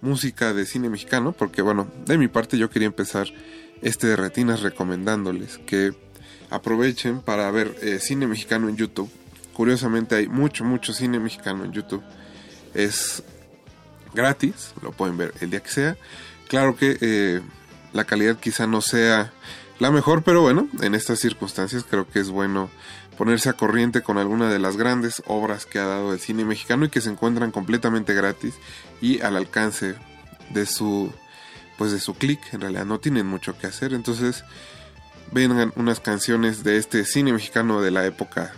música 0.00 0.52
de 0.52 0.66
cine 0.66 0.88
mexicano, 0.88 1.30
porque 1.30 1.62
bueno, 1.62 1.86
de 2.04 2.18
mi 2.18 2.26
parte 2.26 2.58
yo 2.58 2.68
quería 2.68 2.86
empezar 2.86 3.28
este 3.80 4.08
de 4.08 4.16
retinas 4.16 4.60
recomendándoles 4.62 5.58
que 5.58 5.92
aprovechen 6.50 7.20
para 7.20 7.48
ver 7.52 7.76
eh, 7.80 8.00
cine 8.00 8.26
mexicano 8.26 8.68
en 8.68 8.76
YouTube. 8.76 9.08
Curiosamente 9.52 10.16
hay 10.16 10.26
mucho, 10.26 10.64
mucho 10.64 10.92
cine 10.92 11.20
mexicano 11.20 11.64
en 11.64 11.70
YouTube. 11.70 12.02
Es 12.74 13.22
gratis, 14.12 14.74
lo 14.82 14.90
pueden 14.90 15.16
ver 15.16 15.32
el 15.40 15.50
día 15.50 15.60
que 15.60 15.70
sea. 15.70 15.96
Claro 16.48 16.74
que 16.74 16.98
eh, 17.00 17.40
la 17.94 18.04
calidad 18.04 18.36
quizá 18.36 18.66
no 18.66 18.82
sea 18.82 19.32
la 19.78 19.90
mejor, 19.90 20.22
pero 20.22 20.42
bueno, 20.42 20.68
en 20.82 20.94
estas 20.94 21.20
circunstancias 21.20 21.86
creo 21.88 22.06
que 22.06 22.20
es 22.20 22.28
bueno 22.28 22.68
ponerse 23.16 23.48
a 23.48 23.54
corriente 23.54 24.02
con 24.02 24.18
alguna 24.18 24.50
de 24.50 24.58
las 24.58 24.76
grandes 24.76 25.22
obras 25.26 25.64
que 25.64 25.78
ha 25.78 25.86
dado 25.86 26.12
el 26.12 26.20
cine 26.20 26.44
mexicano 26.44 26.84
y 26.84 26.90
que 26.90 27.00
se 27.00 27.10
encuentran 27.10 27.52
completamente 27.52 28.12
gratis 28.12 28.54
y 29.00 29.20
al 29.20 29.36
alcance 29.36 29.94
de 30.50 30.66
su 30.66 31.12
pues 31.78 31.90
de 31.90 31.98
su 31.98 32.14
clic, 32.14 32.40
en 32.52 32.60
realidad 32.60 32.84
no 32.84 33.00
tienen 33.00 33.26
mucho 33.26 33.58
que 33.58 33.66
hacer, 33.66 33.94
entonces 33.94 34.44
vengan 35.32 35.72
unas 35.76 35.98
canciones 35.98 36.62
de 36.62 36.76
este 36.76 37.04
cine 37.04 37.32
mexicano 37.32 37.80
de 37.80 37.90
la 37.90 38.06
época 38.06 38.52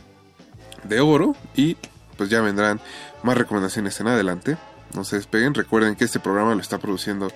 de 0.84 1.00
oro 1.00 1.34
y 1.54 1.76
pues 2.16 2.30
ya 2.30 2.40
vendrán 2.40 2.80
más 3.22 3.36
recomendaciones 3.36 3.98
en 4.00 4.08
adelante. 4.08 4.56
No 4.94 5.04
se 5.04 5.16
despeguen, 5.16 5.54
recuerden 5.54 5.96
que 5.96 6.04
este 6.04 6.20
programa 6.20 6.54
lo 6.54 6.60
está 6.60 6.78
produciendo 6.78 7.30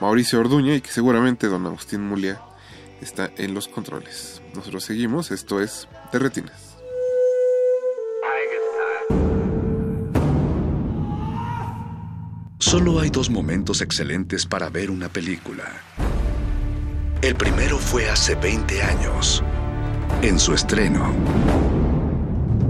Mauricio 0.00 0.40
Orduña 0.40 0.74
y 0.74 0.80
que 0.80 0.90
seguramente 0.90 1.46
don 1.48 1.66
Agustín 1.66 2.06
Mulia 2.06 2.40
está 3.00 3.30
en 3.36 3.54
los 3.54 3.68
controles. 3.68 4.42
Nosotros 4.54 4.84
seguimos, 4.84 5.30
esto 5.30 5.60
es 5.60 5.88
De 6.12 6.18
Retinas. 6.18 6.74
Solo 12.58 12.98
hay 12.98 13.10
dos 13.10 13.30
momentos 13.30 13.82
excelentes 13.82 14.46
para 14.46 14.68
ver 14.68 14.90
una 14.90 15.08
película. 15.08 15.64
El 17.20 17.36
primero 17.36 17.78
fue 17.78 18.10
hace 18.10 18.34
20 18.34 18.82
años, 18.82 19.42
en 20.22 20.38
su 20.38 20.54
estreno. 20.54 21.14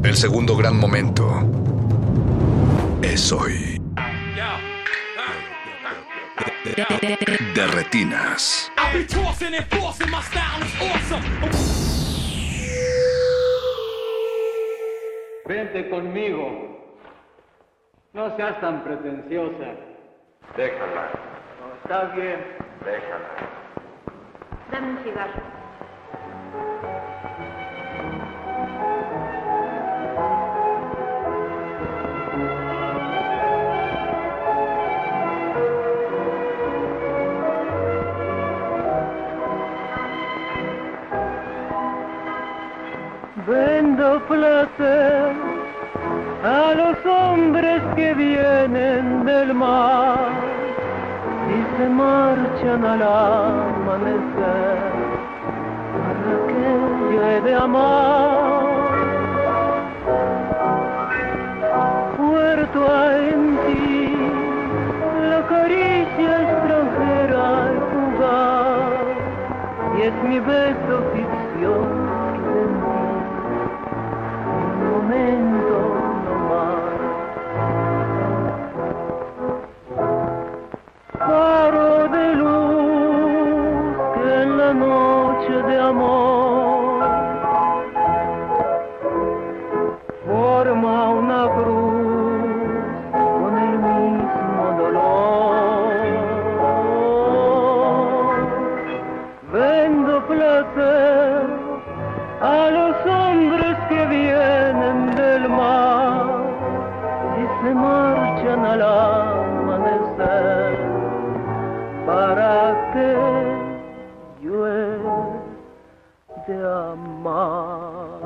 El 0.02 0.16
segundo 0.16 0.56
gran 0.56 0.76
momento 0.76 1.26
es 3.02 3.32
hoy. 3.32 3.80
De 7.54 7.66
retinas. 7.68 8.70
Vente 15.46 15.90
conmigo. 15.90 16.74
No 18.12 18.36
seas 18.36 18.60
tan 18.60 18.82
pretenciosa. 18.84 19.74
Déjala. 20.56 21.10
No, 21.60 21.74
está 21.82 22.04
bien. 22.14 22.40
Déjala. 22.84 23.28
Dame 24.70 24.90
un 24.90 25.04
cigarro. 25.04 26.93
Vendo 43.46 44.20
placer 44.26 45.32
a 46.42 46.74
los 46.74 46.96
hombres 47.04 47.82
que 47.94 48.14
vienen 48.14 49.26
del 49.26 49.52
mar 49.52 50.30
y 51.50 51.76
se 51.76 51.88
marchan 51.90 52.84
al 52.86 53.02
amanecer 53.02 54.78
para 55.92 56.34
que 56.48 57.14
yo 57.14 57.22
he 57.22 57.40
de 57.42 57.54
amar. 57.54 58.64
Puerto 62.16 62.80
en 63.12 63.58
ti, 63.66 64.16
la 65.28 65.46
caricia 65.46 66.32
extranjera 66.44 67.64
al 67.66 67.76
jugar 67.92 68.92
y 69.98 70.02
es 70.02 70.14
mi 70.22 70.40
beso 70.40 71.02
ficción 71.12 72.03
momento 74.94 75.93
mar. 117.22 118.20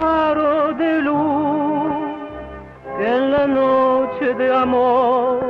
Aro 0.00 0.74
de 0.74 0.94
en 2.98 3.32
la 3.32 3.46
noche 3.46 4.34
de 4.34 4.54
amor 4.54 5.40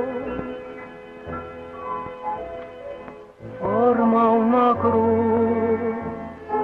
forma 3.61 4.31
una 4.31 4.75
cruz 4.81 5.95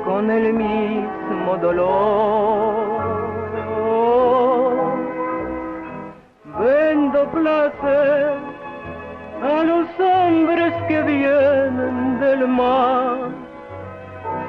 con 0.05 0.31
el 0.31 0.55
mismo 0.55 1.57
dolor. 1.61 3.01
Vendo 6.59 7.31
placer 7.31 8.35
a 9.43 9.63
los 9.65 9.87
hombres 9.99 10.73
que 10.89 11.03
vienen 11.03 12.21
del 12.21 12.49
mar 12.49 13.40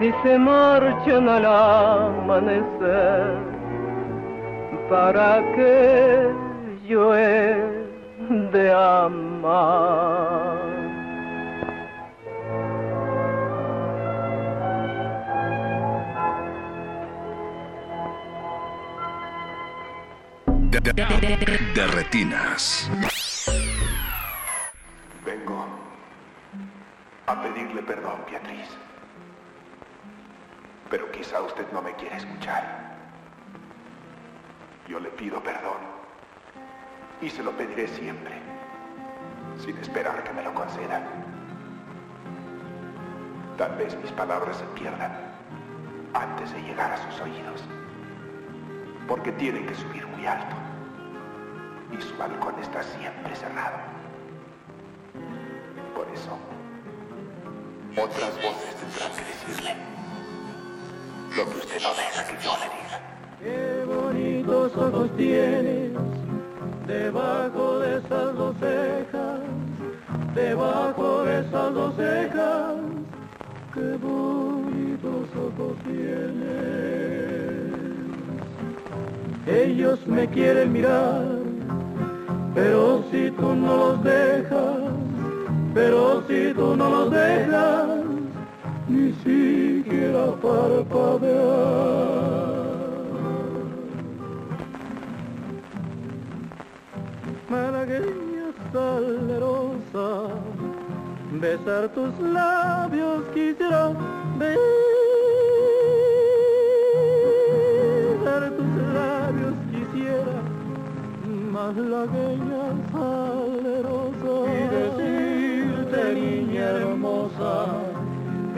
y 0.02 0.12
se 0.24 0.40
marchan 0.40 1.30
al 1.30 1.46
amanecer 1.46 3.38
para 4.90 5.40
que 5.56 6.34
yo 6.88 7.16
he 7.16 7.56
de 8.52 8.74
amar. 8.74 10.60
De, 20.82 21.88
retinas. 21.88 22.90
Vengo 25.24 25.66
a 27.28 27.42
pedirle 27.42 27.84
perdón, 27.84 28.20
Beatriz. 28.30 28.91
Pero 30.92 31.10
quizá 31.10 31.42
usted 31.42 31.66
no 31.72 31.82
me 31.82 31.94
quiere 31.96 32.18
escuchar. 32.18 32.92
Yo 34.90 35.00
le 35.00 35.10
pido 35.12 35.42
perdón. 35.42 35.80
Y 37.22 37.30
se 37.30 37.42
lo 37.42 37.52
pediré 37.52 37.88
siempre. 37.88 38.34
Sin 39.58 39.78
esperar 39.78 40.22
que 40.26 40.34
me 40.34 40.44
lo 40.44 40.54
concedan. 40.54 41.04
Tal 43.58 43.74
vez 43.78 43.96
mis 44.04 44.12
palabras 44.12 44.58
se 44.58 44.66
pierdan 44.80 45.14
antes 46.14 46.52
de 46.52 46.62
llegar 46.62 46.92
a 46.92 46.98
sus 46.98 47.22
oídos. 47.22 47.64
Porque 49.08 49.32
tienen 49.32 49.66
que 49.68 49.76
subir 49.76 50.06
muy 50.08 50.26
alto. 50.26 50.56
Y 51.98 52.02
su 52.02 52.18
balcón 52.18 52.60
está 52.60 52.84
siempre 52.84 53.34
cerrado. 53.34 53.78
Por 55.96 56.08
eso, 56.10 56.38
otras 57.96 58.36
voces 58.42 58.76
tendrán 58.76 59.12
que 59.16 59.24
decirle 59.24 59.91
lo 61.36 61.46
que 61.46 61.58
usted 61.60 61.82
no 61.82 61.90
deja 61.96 62.28
que 62.28 62.44
yo 62.44 62.52
le 62.62 62.68
diga. 62.76 62.98
Qué 63.40 63.86
bonitos 63.86 64.76
ojos 64.76 65.10
tienes 65.18 65.92
debajo 66.88 67.80
de 67.80 67.98
esas 67.98 68.36
dos 68.36 68.56
cejas, 68.60 69.40
debajo 70.36 71.24
de 71.24 71.40
esas 71.40 71.74
dos 71.74 71.96
cejas. 71.96 72.76
Qué 73.74 73.98
bonitos 74.02 75.30
ojos 75.36 75.78
tienes. 75.86 76.52
Ellos 79.48 80.06
me 80.08 80.28
quieren 80.28 80.74
mirar, 80.74 81.26
pero 82.54 83.04
si 83.10 83.32
tú 83.32 83.56
no 83.56 83.78
los 83.78 84.04
dejas, 84.04 84.78
pero 85.74 86.24
si 86.28 86.54
tú 86.54 86.76
no 86.76 86.90
los 86.90 87.12
dejas, 87.12 88.11
ni 88.92 89.08
siquiera 89.24 90.26
parpadear. 90.42 92.12
malagueña 97.52 98.48
salerosa, 98.72 100.08
besar 101.42 101.84
tus 101.96 102.14
labios 102.20 103.22
quisiera, 103.34 103.84
besar 104.40 104.82
tus 108.58 108.74
labios 108.98 109.56
quisiera, 109.72 110.38
malagueña 111.52 112.66
salerosa, 112.92 113.61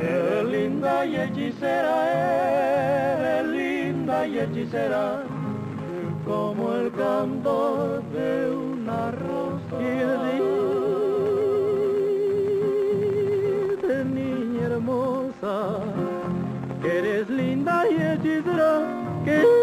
eres 0.05 0.45
linda 0.45 1.05
y 1.05 1.15
hechicera, 1.15 1.95
eres 3.13 3.47
linda 3.47 4.27
y 4.27 4.39
hechicera 4.39 5.23
como 6.25 6.73
el 6.73 6.91
canto 6.91 8.01
de 8.13 8.51
una 8.51 9.11
rosa. 9.11 9.75
Y 9.79 10.03
niña 14.05 14.65
hermosa, 14.65 15.79
que 16.81 16.99
eres 16.99 17.29
linda 17.29 17.85
y 17.89 17.95
hechicera, 17.95 18.81
que 19.25 19.62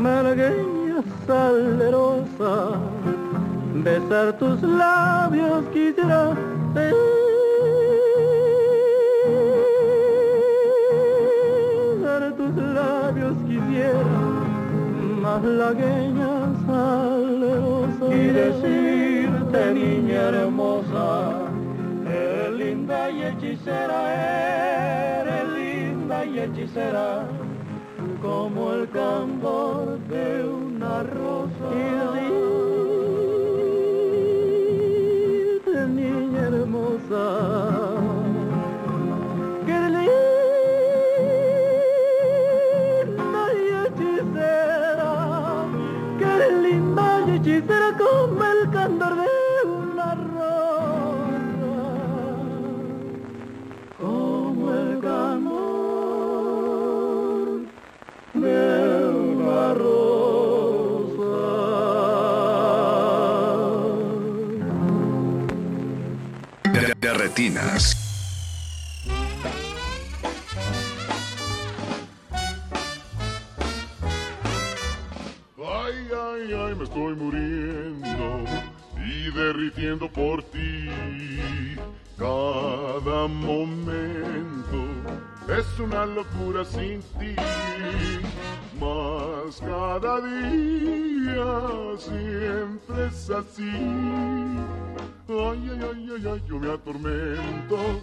Malagueña 0.00 1.02
salerosa, 1.26 2.52
besar 3.84 4.38
tus 4.38 4.62
labios 4.62 5.64
quisiera. 5.72 6.34
Besar 11.94 12.22
tus 12.38 12.54
labios 12.56 13.34
quisiera, 13.46 14.16
malagueña 15.20 16.32
salerosa. 16.66 18.04
Y 18.14 18.26
decirte, 18.40 19.74
niña 19.74 20.20
hermosa, 20.30 21.08
eres 22.06 22.52
linda 22.52 23.10
y 23.10 23.22
hechicera, 23.24 23.98
eres 25.20 25.46
linda 25.58 26.24
y 26.24 26.38
hechicera 26.40 27.26
como 28.20 28.72
el 28.72 28.88
candor 28.90 29.98
de 30.08 30.44
una 30.44 31.02
rosa. 31.02 32.69
Ay, 75.58 75.94
ay, 76.12 76.52
ay, 76.52 76.74
me 76.74 76.84
estoy 76.84 77.14
muriendo 77.14 78.44
y 78.98 79.30
derritiendo 79.30 80.12
por 80.12 80.42
ti. 80.42 80.90
Cada 82.18 83.26
momento 83.26 84.89
es 85.48 85.78
una 85.78 86.06
locura 86.06 86.64
sin 86.64 87.02
ti. 87.18 87.34
Más 88.80 89.60
cada 89.60 90.20
día 90.20 91.98
siempre 91.98 93.06
es 93.06 93.30
así. 93.30 93.70
Ay, 95.28 95.70
ay, 95.70 95.80
ay, 95.82 96.10
ay, 96.16 96.32
ay, 96.32 96.42
yo 96.48 96.58
me 96.58 96.72
atormento, 96.72 98.00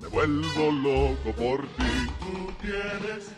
me 0.00 0.08
vuelvo 0.08 0.70
loco 0.70 1.36
por 1.36 1.62
ti. 1.76 1.92
Tú 2.20 2.52
tienes 2.60 3.32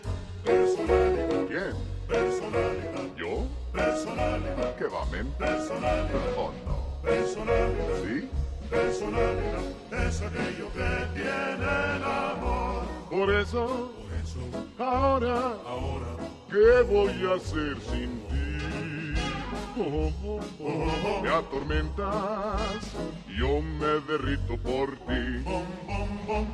personalidad. 0.45 1.47
¿Quién? 1.49 1.75
Personalidad. 2.07 3.17
¿Yo? 3.17 3.47
Personalidad. 3.73 4.77
¿Qué 4.77 4.85
va, 4.85 5.07
men? 5.07 5.27
Personalidad. 5.39 6.37
Oh, 6.37 6.53
no. 6.67 7.03
Personalidad. 7.03 8.03
¿Sí? 8.05 8.29
Personalidad 8.69 10.07
es 10.07 10.23
aquello 10.23 10.73
que 10.75 11.07
tiene 11.15 11.97
el 11.97 12.05
amor. 12.05 12.80
Por 13.11 13.29
eso, 13.35 13.91
Por 13.99 14.13
eso, 14.23 14.41
ahora, 14.79 15.57
ahora, 15.67 16.17
¿qué 16.49 16.83
voy 16.83 17.13
a 17.27 17.35
hacer 17.35 17.77
sin 17.91 18.21
ti? 18.29 18.41
Oh, 19.77 20.13
oh, 20.25 20.41
oh, 20.61 21.21
me 21.23 21.29
atormentas, 21.29 22.93
yo 23.37 23.61
me 23.61 24.01
derrito 24.07 24.57
por 24.59 24.91
ti. 25.07 25.43
bom, 25.45 25.65
bom, 25.87 26.47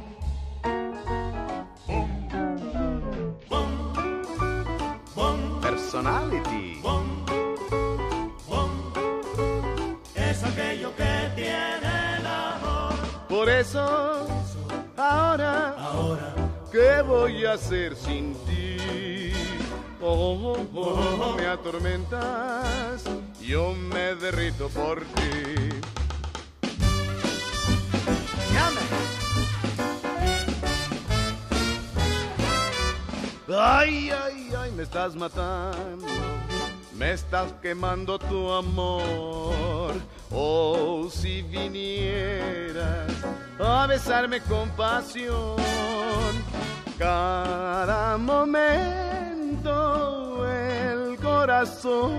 bom. 5.14 5.60
Personality. 5.60 6.80
Es 10.14 10.44
aquello 10.44 10.94
que 10.96 11.30
tiene 11.34 12.16
el 12.18 12.26
amor. 12.26 12.94
Por 13.28 13.48
eso, 13.48 14.26
ahora, 14.96 15.74
Ahora, 15.78 15.85
¿qué 16.76 17.00
voy 17.00 17.46
a 17.46 17.54
hacer 17.54 17.96
sin 17.96 18.34
ti? 18.44 19.32
Oh, 20.02 20.54
oh, 20.54 20.68
oh, 20.74 21.36
me 21.38 21.46
atormentas, 21.46 23.02
yo 23.40 23.72
me 23.72 24.14
derrito 24.14 24.68
por 24.68 25.00
ti. 25.00 25.70
Ay, 33.58 34.10
ay, 34.10 34.50
ay, 34.58 34.70
me 34.72 34.82
estás 34.82 35.14
matando. 35.14 36.06
Me 36.94 37.12
estás 37.12 37.52
quemando 37.62 38.18
tu 38.18 38.52
amor. 38.52 39.94
Oh, 40.30 41.08
si 41.10 41.40
vinieras 41.40 43.12
a 43.58 43.86
besarme 43.86 44.40
con 44.42 44.68
pasión. 44.70 45.56
Cada 46.98 48.16
momento 48.16 49.70
el 50.50 51.16
corazón. 51.18 52.14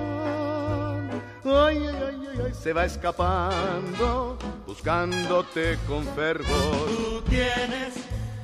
Ay, 1.43 1.87
ay, 1.87 2.27
ay, 2.45 2.53
se 2.53 2.73
va 2.73 2.85
escapando, 2.85 4.37
buscándote 4.67 5.77
con 5.87 6.03
fervor. 6.15 6.45
tú 6.89 7.21
tienes 7.29 7.95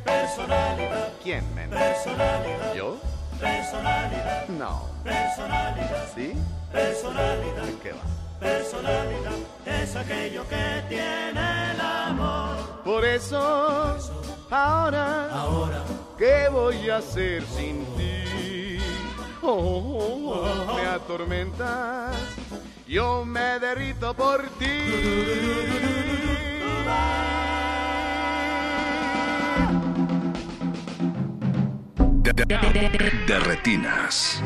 personalidad. 0.03 1.09
¿Quién, 1.21 1.43
men? 1.53 1.69
Personalidad. 1.69 2.73
¿Yo? 2.73 2.97
Personalidad. 3.39 4.47
No. 4.47 4.81
Personalidad. 5.03 6.07
¿Sí? 6.15 6.33
Personalidad. 6.71 7.65
¿Qué 7.83 7.91
va? 7.91 7.99
Personalidad 8.39 9.33
es 9.65 9.95
aquello 9.95 10.47
que 10.47 10.83
tiene 10.89 11.71
el 11.73 11.79
amor. 11.81 12.81
Por 12.83 13.05
eso, 13.05 13.97
ahora, 14.49 15.29
Ahora, 15.31 15.81
¿qué 16.23 16.47
voy 16.47 16.89
a 16.89 16.97
hacer 16.97 17.43
sin 17.43 17.85
ti? 17.97 18.77
Oh, 19.41 19.51
oh, 19.51 20.69
oh, 20.69 20.75
me 20.77 20.85
atormentas, 20.87 22.15
yo 22.87 23.25
me 23.25 23.59
derrito 23.59 24.13
por 24.13 24.41
ti. 24.57 24.65
De 33.27 33.39
retinas. 33.39 34.41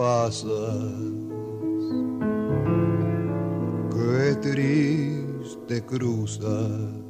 Pasas, 0.00 0.80
qué 3.92 4.34
triste 4.40 5.84
cruzas 5.84 7.09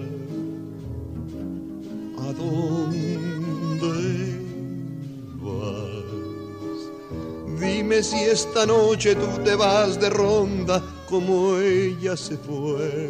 Si 8.03 8.17
esta 8.17 8.65
noche 8.65 9.15
tú 9.15 9.27
te 9.43 9.53
vas 9.55 9.99
de 9.99 10.09
ronda 10.09 10.81
como 11.07 11.57
ella 11.57 12.17
se 12.17 12.35
fue. 12.35 13.09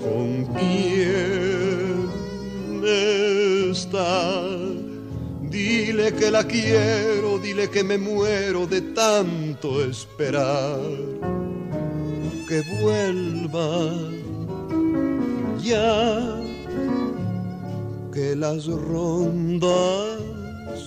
¿Con 0.00 0.46
quién 0.56 2.10
está? 3.70 4.48
Dile 5.42 6.14
que 6.14 6.30
la 6.30 6.44
quiero, 6.44 7.38
dile 7.38 7.68
que 7.68 7.84
me 7.84 7.98
muero 7.98 8.66
de 8.66 8.80
tanto 8.80 9.84
esperar. 9.84 10.80
Que 12.48 12.62
vuelva 12.80 13.92
ya 15.62 16.40
que 18.12 18.34
las 18.34 18.66
rondas 18.66 20.20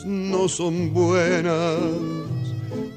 no 0.06 0.48
son 0.48 0.94
buenas, 0.94 1.78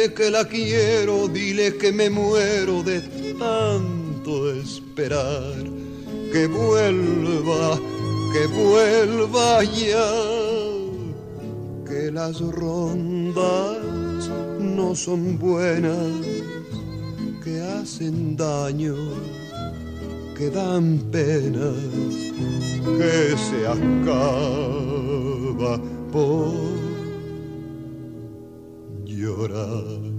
Dile 0.00 0.14
que 0.14 0.30
la 0.30 0.46
quiero, 0.46 1.28
dile 1.28 1.76
que 1.76 1.92
me 1.92 2.08
muero 2.08 2.82
de 2.82 3.02
tanto 3.38 4.50
esperar. 4.50 5.62
Que 6.32 6.46
vuelva, 6.46 7.78
que 8.32 8.46
vuelva 8.46 9.62
ya. 9.64 10.10
Que 11.86 12.10
las 12.10 12.40
rondas 12.40 13.76
no 14.58 14.94
son 14.94 15.38
buenas, 15.38 16.24
que 17.44 17.60
hacen 17.60 18.38
daño, 18.38 18.96
que 20.34 20.48
dan 20.48 20.98
penas, 21.12 21.76
que 22.96 23.36
se 23.36 23.66
acaba 23.66 24.62
por 26.10 26.89
llorar. 29.40 30.09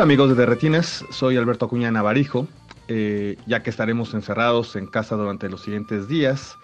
Hola 0.00 0.06
amigos 0.06 0.30
de 0.30 0.34
Derretinas, 0.34 1.04
soy 1.10 1.36
Alberto 1.36 1.66
Acuña 1.66 1.90
Navarijo, 1.90 2.48
eh, 2.88 3.36
ya 3.46 3.62
que 3.62 3.68
estaremos 3.68 4.14
encerrados 4.14 4.74
en 4.74 4.86
casa 4.86 5.14
durante 5.14 5.50
los 5.50 5.60
siguientes 5.60 6.08
días. 6.08 6.56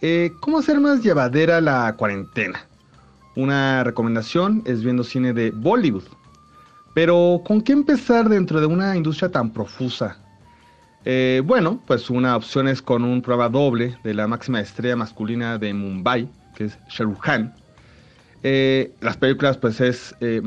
Eh, 0.00 0.32
¿Cómo 0.40 0.60
hacer 0.60 0.80
más 0.80 1.02
llevadera 1.02 1.60
la 1.60 1.94
cuarentena? 1.98 2.64
Una 3.36 3.84
recomendación 3.84 4.62
es 4.64 4.82
viendo 4.82 5.04
cine 5.04 5.34
de 5.34 5.50
Bollywood. 5.50 6.04
Pero 6.94 7.42
¿con 7.44 7.60
qué 7.60 7.72
empezar 7.72 8.30
dentro 8.30 8.60
de 8.60 8.66
una 8.66 8.96
industria 8.96 9.30
tan 9.30 9.50
profusa? 9.50 10.16
Eh, 11.04 11.42
bueno, 11.44 11.82
pues 11.86 12.08
una 12.08 12.34
opción 12.34 12.66
es 12.66 12.80
con 12.80 13.04
un 13.04 13.20
prueba 13.20 13.50
doble 13.50 13.98
de 14.04 14.14
la 14.14 14.26
máxima 14.26 14.58
estrella 14.58 14.96
masculina 14.96 15.58
de 15.58 15.74
Mumbai, 15.74 16.30
que 16.56 16.64
es 16.64 16.78
Shahrukh 16.88 17.20
Khan. 17.20 17.54
las 19.02 19.18
películas 19.18 19.58
pues 19.58 19.82
es 19.82 20.16
eh, 20.22 20.40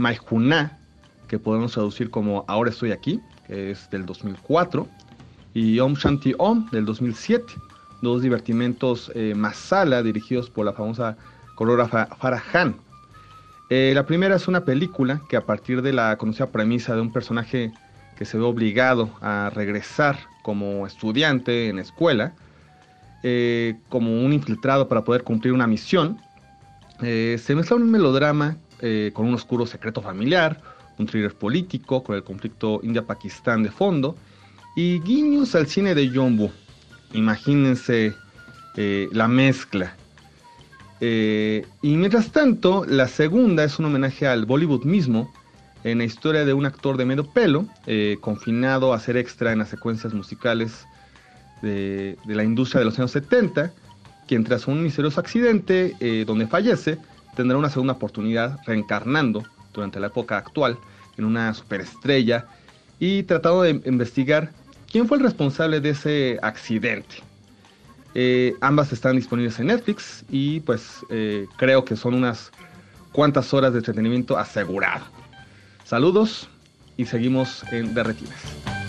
que 1.34 1.40
podemos 1.40 1.72
traducir 1.72 2.12
como 2.12 2.46
Ahora 2.48 2.70
estoy 2.70 2.92
aquí, 2.92 3.20
que 3.48 3.72
es 3.72 3.90
del 3.90 4.06
2004, 4.06 4.88
y 5.56 5.80
Om 5.80 5.96
Shanti 5.96 6.36
Om 6.38 6.70
del 6.70 6.86
2007, 6.86 7.56
dos 8.04 8.22
divertimentos 8.22 9.12
eh, 9.16 9.34
masala 9.36 10.04
dirigidos 10.04 10.52
por 10.52 10.64
la 10.64 10.74
famosa 10.74 11.18
coreógrafa 11.56 12.06
Farah 12.20 12.44
Khan. 12.52 12.76
Eh, 13.72 13.94
la 13.96 14.06
primera 14.06 14.36
es 14.36 14.48
una 14.48 14.64
película 14.64 15.24
que 15.28 15.36
a 15.36 15.42
partir 15.44 15.82
de 15.82 15.92
la 15.92 16.18
conocida 16.18 16.52
premisa 16.52 16.94
de 16.94 17.02
un 17.02 17.12
personaje 17.12 17.72
que 18.16 18.26
se 18.26 18.38
ve 18.38 18.44
obligado 18.44 19.10
a 19.20 19.50
regresar 19.56 20.20
como 20.44 20.86
estudiante 20.86 21.70
en 21.70 21.80
escuela, 21.80 22.36
eh, 23.24 23.74
como 23.90 24.24
un 24.24 24.34
infiltrado 24.34 24.88
para 24.88 25.04
poder 25.04 25.24
cumplir 25.24 25.52
una 25.52 25.66
misión, 25.66 26.20
eh, 27.02 27.40
se 27.42 27.56
mezcla 27.56 27.76
un 27.76 27.90
melodrama 27.90 28.58
con 29.14 29.28
un 29.28 29.34
oscuro 29.34 29.66
secreto 29.66 30.02
familiar, 30.02 30.60
un 30.98 31.06
thriller 31.06 31.34
político 31.34 32.04
con 32.04 32.16
el 32.16 32.24
conflicto 32.24 32.80
India-Pakistán 32.84 33.64
de 33.64 33.72
fondo 33.72 34.16
y 34.76 35.00
guiños 35.00 35.56
al 35.56 35.68
cine 35.68 35.96
de 35.96 36.10
Jumbo. 36.10 36.52
Imagínense 37.14 38.14
eh, 38.76 39.08
la 39.12 39.28
mezcla. 39.28 39.96
Eh, 41.00 41.66
y 41.82 41.96
mientras 41.98 42.32
tanto, 42.32 42.86
la 42.88 43.08
segunda 43.08 43.64
es 43.64 43.78
un 43.78 43.86
homenaje 43.86 44.28
al 44.28 44.46
Bollywood 44.46 44.84
mismo, 44.86 45.32
en 45.84 45.98
la 45.98 46.06
historia 46.06 46.46
de 46.46 46.54
un 46.54 46.66
actor 46.66 46.96
de 46.96 47.06
medio 47.06 47.26
pelo, 47.26 47.68
eh, 47.88 48.18
confinado 48.22 48.94
a 48.94 49.00
ser 49.00 49.18
extra 49.18 49.52
en 49.52 49.60
las 49.60 49.70
secuencias 49.70 50.14
musicales 50.14 50.88
de, 51.62 52.18
de 52.26 52.36
la 52.36 52.44
industria 52.44 52.80
de 52.80 52.86
los 52.86 52.98
años 52.98 53.12
70, 53.12 53.74
quien 54.28 54.46
tras 54.46 54.68
un 54.68 54.82
misterioso 54.82 55.20
accidente 55.20 56.24
donde 56.26 56.48
fallece, 56.48 56.98
tendrá 57.36 57.58
una 57.58 57.70
segunda 57.70 57.94
oportunidad 57.94 58.60
reencarnando 58.66 59.44
durante 59.74 60.00
la 60.00 60.08
época 60.08 60.38
actual 60.38 60.78
en 61.18 61.26
una 61.26 61.54
superestrella 61.54 62.46
y 63.00 63.24
tratando 63.24 63.64
de 63.64 63.82
investigar 63.86 64.52
quién 64.92 65.08
fue 65.08 65.18
el 65.18 65.24
responsable 65.24 65.82
de 65.82 65.90
ese 65.90 66.40
accidente. 66.42 67.16
Eh, 68.16 68.56
ambas 68.62 68.94
están 68.94 69.16
disponibles 69.16 69.60
en 69.60 69.68
Netflix 69.68 70.24
y 70.30 70.60
pues 70.60 71.04
eh, 71.10 71.48
creo 71.58 71.84
que 71.84 71.96
son 71.96 72.14
unas 72.14 72.52
cuantas 73.12 73.54
horas 73.54 73.74
de 73.74 73.80
entretenimiento 73.80 74.38
asegurado. 74.38 75.06
Saludos 75.84 76.48
y 76.96 77.06
seguimos 77.06 77.64
en 77.72 77.94
Derretinas. 77.94 78.83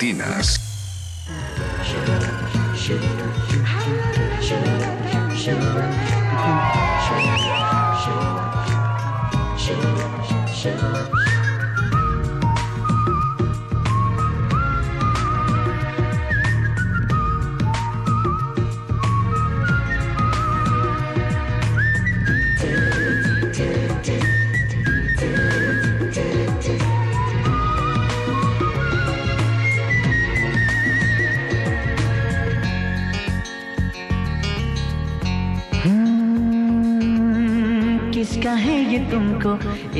De, 0.00 0.69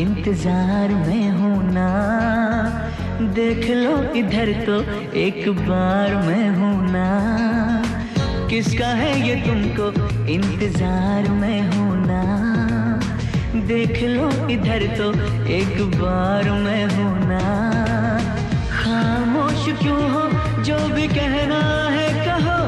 इंतज़ार 0.01 0.89
में 1.07 1.31
हूँ 1.31 1.73
ना। 1.73 1.89
देख 3.35 3.65
लो 3.71 3.93
इधर 4.19 4.53
तो 4.67 4.77
एक 5.19 5.49
बार 5.59 6.15
मैं 6.27 6.49
हूँ 6.51 6.91
ना। 6.91 7.09
किसका 8.51 8.87
है 9.01 9.11
ये 9.29 9.35
तुमको 9.47 9.89
इंतज़ार 10.33 11.29
में 11.33 11.61
हूँ 11.73 12.07
ना। 12.07 12.23
देख 13.67 14.03
लो 14.03 14.29
इधर 14.49 14.87
तो 14.97 15.11
एक 15.53 15.77
बार 15.95 16.51
मैं 16.61 16.85
हूँ 16.95 17.13
ना। 17.29 17.43
खामोश 18.73 19.65
क्यों 19.83 20.03
हो? 20.11 20.25
जो 20.63 20.79
भी 20.95 21.07
कहना 21.09 21.61
है 21.91 22.09
कहो। 22.27 22.59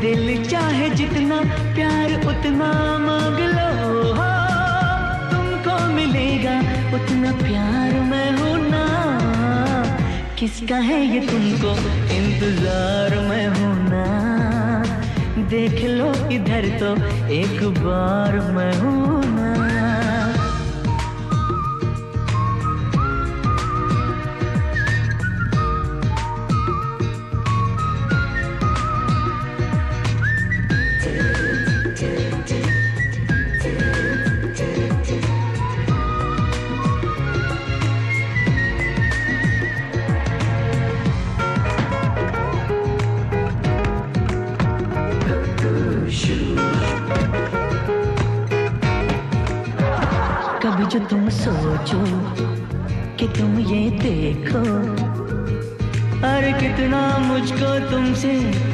दिल 0.00 0.44
चाहे 0.44 0.90
जितना 0.90 1.40
प्यार 1.74 2.14
उतना 2.26 2.72
मांग 2.98 3.38
लो। 3.48 3.73
मिलेगा, 6.44 6.96
उतना 6.96 7.32
प्यार 7.38 7.92
मैं 8.10 8.30
हूँ 8.38 8.56
ना। 8.70 8.84
किसका 10.38 10.76
है 10.78 11.00
ये 11.04 11.20
तुमको 11.26 11.72
इंतज़ार 12.14 13.18
मैं 13.28 13.46
हूँ 13.48 13.74
ना। 13.88 14.04
देख 15.50 15.82
लो 15.90 16.12
इधर 16.30 16.68
तो 16.80 16.94
एक 17.32 17.62
बार 17.78 18.40
मैं 18.54 18.74
हूँ 18.76 19.23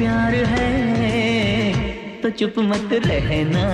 प्यार 0.01 0.35
है 0.49 2.21
तो 2.21 2.29
चुप 2.29 2.55
मत 2.59 2.93
रहना, 3.05 3.65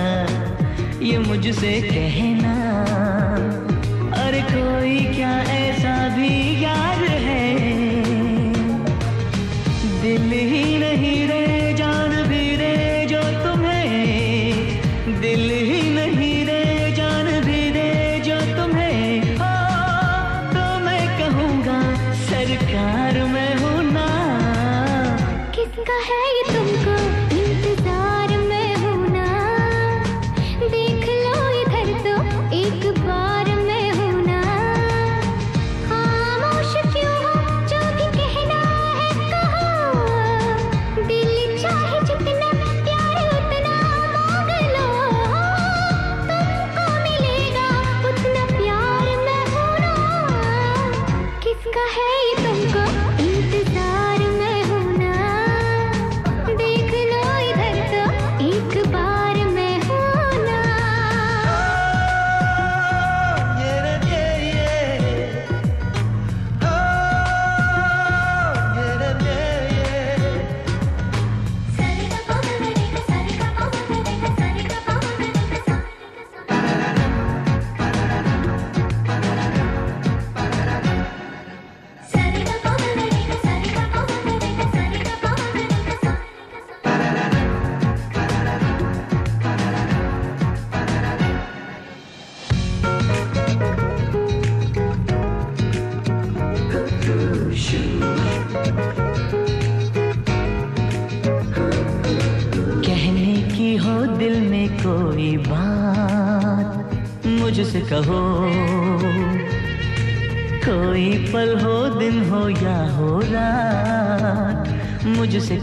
ये 1.02 1.18
मुझसे 1.18 1.70
कहना। 1.82 2.56
अरे 4.16 4.42
कोई 4.50 4.98
क्या 5.14 5.30
ऐसा 5.54 5.96
भी 6.16 6.30
यार 6.64 7.00
है? 7.24 7.46
दिल 10.02 10.30
ही 10.50 10.67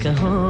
कहो 0.06 0.45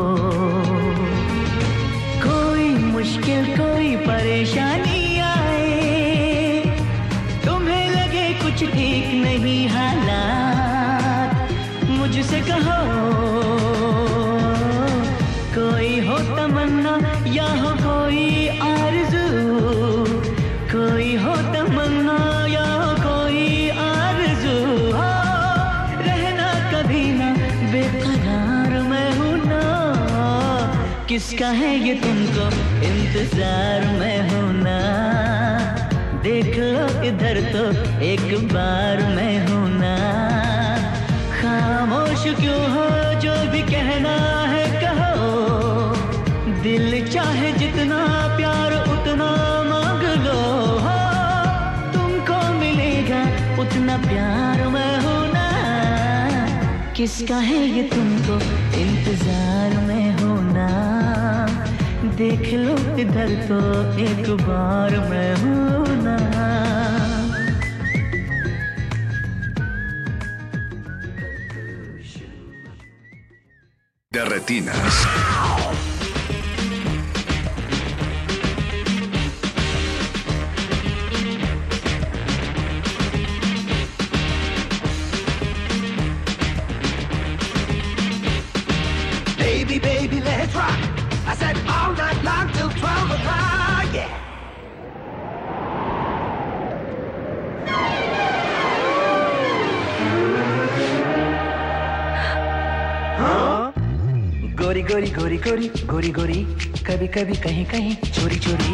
चोरी 105.46 105.68
गोरी 105.68 106.10
गोरी, 106.10 106.44
कभी 106.88 107.08
कभी, 107.08 107.34
कहीं 107.34 107.66
कहीं, 107.66 107.96
चोरी 107.96 108.36
चोरी। 108.36 108.72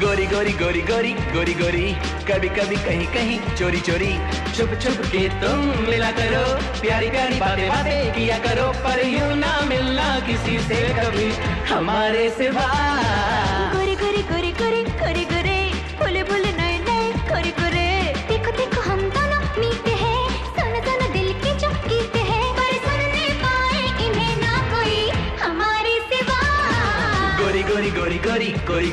गोरी 0.00 0.26
गोरी 0.26 0.52
गोरी 0.52 0.80
गोरी 0.80 1.12
गोरी 1.12 1.54
गोरी, 1.54 1.92
कभी 2.32 2.48
कभी, 2.48 2.76
कहीं 2.76 3.06
कहीं, 3.06 3.38
चोरी 3.56 3.80
चोरी। 3.80 4.12
छुप 4.56 4.78
छुप 4.82 5.06
के 5.06 5.28
तुम 5.28 5.58
मिला 5.90 6.10
करो, 6.10 6.44
प्यारी 6.80 7.10
प्यारी 7.10 7.40
बातें 7.40 7.68
बातें 7.68 8.12
किया 8.12 8.38
करो, 8.38 8.72
पर 8.72 9.06
यूँ 9.06 9.36
ना 9.36 9.60
मिलना 9.60 10.20
किसी 10.20 10.58
से 10.58 10.82
कभी 10.94 11.30
हमारे 11.74 12.30
सिवा। 12.30 13.35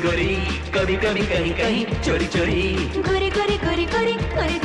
गोरी 0.02 0.28
गोरी 0.34 0.34
कभी 0.74 0.96
कभी 1.06 1.26
कहीं 1.32 1.52
कहीं 1.60 1.84
चोरी 2.06 2.26
चोरी 2.36 2.62
गोरी 3.08 3.30
गोरी 3.38 3.56
गोरी 3.66 3.84
गोरी 3.94 4.14
गोरी 4.34 4.58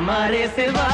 हमारे 0.00 0.46
सिवा। 0.48 0.84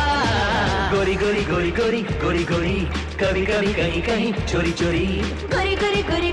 गोरी 0.93 1.15
गोरी 1.15 1.43
गोरी 1.45 1.71
गोरी 1.71 2.01
गोरी 2.03 2.45
गोरी, 2.45 2.81
कभी 3.21 3.45
कभी, 3.47 3.73
कहीं 3.75 4.03
कहीं, 4.03 4.33
चोरी 4.33 4.73
चोरी। 4.73 5.07
गोरी 5.55 5.77
गोरी 5.77 6.03
गोरी 6.03 6.33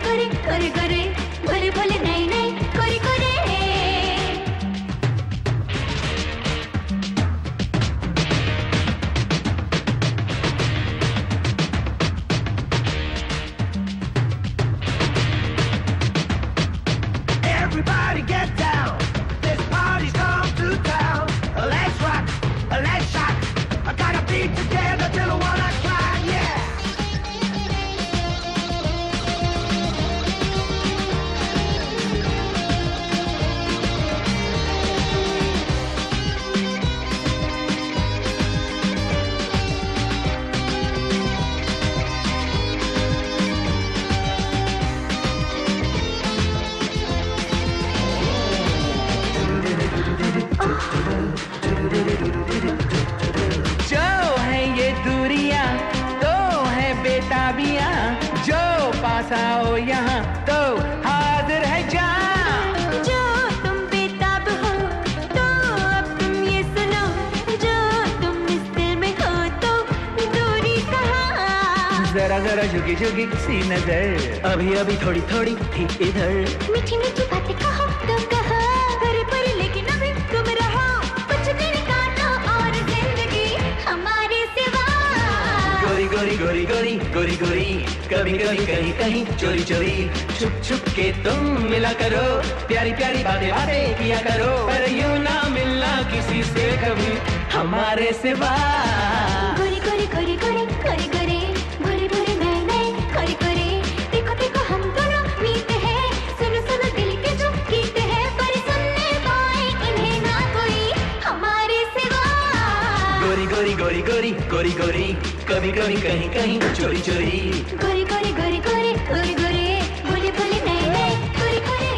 कभी 115.72 115.72
कभी 115.72 115.94
कहीं 116.02 116.28
कहीं 116.30 116.59
चोरी 116.60 117.01
चोरी 117.01 117.39
गोरी 117.82 118.02
गोरी 118.10 118.32
गोरी 118.39 118.59
गोरी 118.66 118.93
गोरी 119.09 119.35
गोरी 119.35 119.62
भोले 120.09 120.30
भोले 120.39 120.59
नए 120.66 120.80
नए 120.94 121.14
गोरी 121.36 121.60
गोरी 121.68 121.89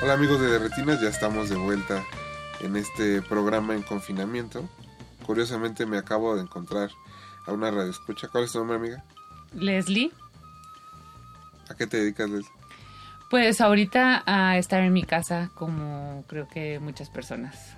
Hola 0.00 0.12
amigos 0.14 0.40
de 0.40 0.46
Derretinas, 0.46 1.00
ya 1.00 1.08
estamos 1.08 1.48
de 1.50 1.56
vuelta 1.56 2.04
en 2.60 2.76
este 2.76 3.20
programa 3.22 3.74
en 3.74 3.82
confinamiento. 3.82 4.62
Curiosamente 5.26 5.86
me 5.86 5.98
acabo 5.98 6.36
de 6.36 6.42
encontrar 6.42 6.90
a 6.90 7.05
una 7.57 7.71
radio 7.71 7.91
escucha. 7.91 8.27
¿Cuál 8.27 8.45
es 8.45 8.51
tu 8.51 8.59
nombre, 8.59 8.77
amiga? 8.77 9.03
Leslie, 9.53 10.11
¿A 11.69 11.75
qué 11.75 11.87
te 11.87 11.97
dedicas, 11.97 12.29
Leslie? 12.29 12.49
pues 13.29 13.59
ahorita 13.59 14.23
a 14.25 14.57
estar 14.57 14.81
en 14.81 14.93
mi 14.93 15.03
casa 15.03 15.49
como 15.53 16.23
creo 16.27 16.47
que 16.47 16.79
muchas 16.79 17.09
personas. 17.09 17.73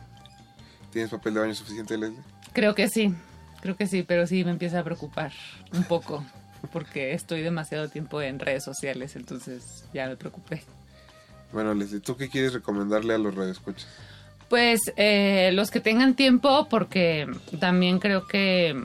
¿Tienes 0.92 1.10
papel 1.10 1.34
de 1.34 1.40
baño 1.40 1.56
suficiente, 1.56 1.98
Leslie? 1.98 2.20
Creo 2.54 2.76
que 2.76 2.88
sí, 2.88 3.14
creo 3.62 3.76
que 3.76 3.88
sí, 3.88 4.04
pero 4.04 4.28
sí 4.28 4.44
me 4.44 4.52
empieza 4.52 4.80
a 4.80 4.84
preocupar 4.84 5.32
un 5.74 5.84
poco 5.84 6.24
porque 6.72 7.14
estoy 7.14 7.42
demasiado 7.42 7.90
tiempo 7.90 8.22
en 8.22 8.40
redes 8.40 8.64
sociales, 8.64 9.16
entonces 9.16 9.86
ya 9.94 10.08
me 10.08 10.18
preocupé. 10.18 10.64
Bueno, 11.52 11.74
Leslie, 11.74 12.00
¿tú 12.00 12.16
qué 12.16 12.30
quieres 12.30 12.54
recomendarle 12.54 13.16
a 13.16 13.18
los 13.18 13.34
radioescuchas? 13.34 13.88
Pues 14.50 14.80
eh, 14.98 15.52
los 15.54 15.72
que 15.72 15.80
tengan 15.80 16.16
tiempo, 16.16 16.68
porque 16.70 17.28
también 17.60 18.00
creo 18.00 18.28
que 18.28 18.76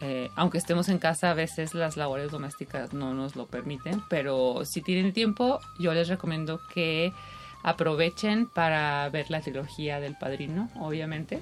eh, 0.00 0.30
aunque 0.36 0.58
estemos 0.58 0.88
en 0.88 0.98
casa, 0.98 1.30
a 1.30 1.34
veces 1.34 1.74
las 1.74 1.96
labores 1.96 2.30
domésticas 2.30 2.92
no 2.92 3.14
nos 3.14 3.36
lo 3.36 3.46
permiten, 3.46 4.02
pero 4.08 4.64
si 4.64 4.80
tienen 4.82 5.12
tiempo, 5.12 5.60
yo 5.78 5.92
les 5.92 6.08
recomiendo 6.08 6.60
que 6.72 7.12
aprovechen 7.62 8.46
para 8.46 9.08
ver 9.10 9.30
la 9.30 9.40
trilogía 9.40 10.00
del 10.00 10.16
Padrino, 10.16 10.68
obviamente. 10.78 11.40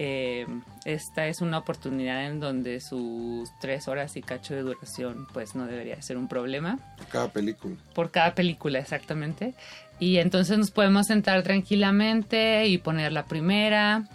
Eh, 0.00 0.46
esta 0.84 1.28
es 1.28 1.40
una 1.40 1.58
oportunidad 1.58 2.26
en 2.26 2.40
donde 2.40 2.80
sus 2.80 3.48
tres 3.60 3.86
horas 3.86 4.16
y 4.16 4.22
cacho 4.22 4.54
de 4.54 4.62
duración, 4.62 5.28
pues 5.32 5.54
no 5.54 5.66
debería 5.66 6.00
ser 6.02 6.16
un 6.16 6.26
problema 6.26 6.78
Cada 7.12 7.28
película. 7.28 7.76
por 7.94 8.10
cada 8.10 8.34
película 8.34 8.80
exactamente. 8.80 9.54
Y 10.00 10.16
entonces 10.16 10.58
nos 10.58 10.72
podemos 10.72 11.06
sentar 11.06 11.42
tranquilamente 11.44 12.66
y 12.66 12.78
poner 12.78 13.12
la 13.12 13.26
primera 13.26 14.08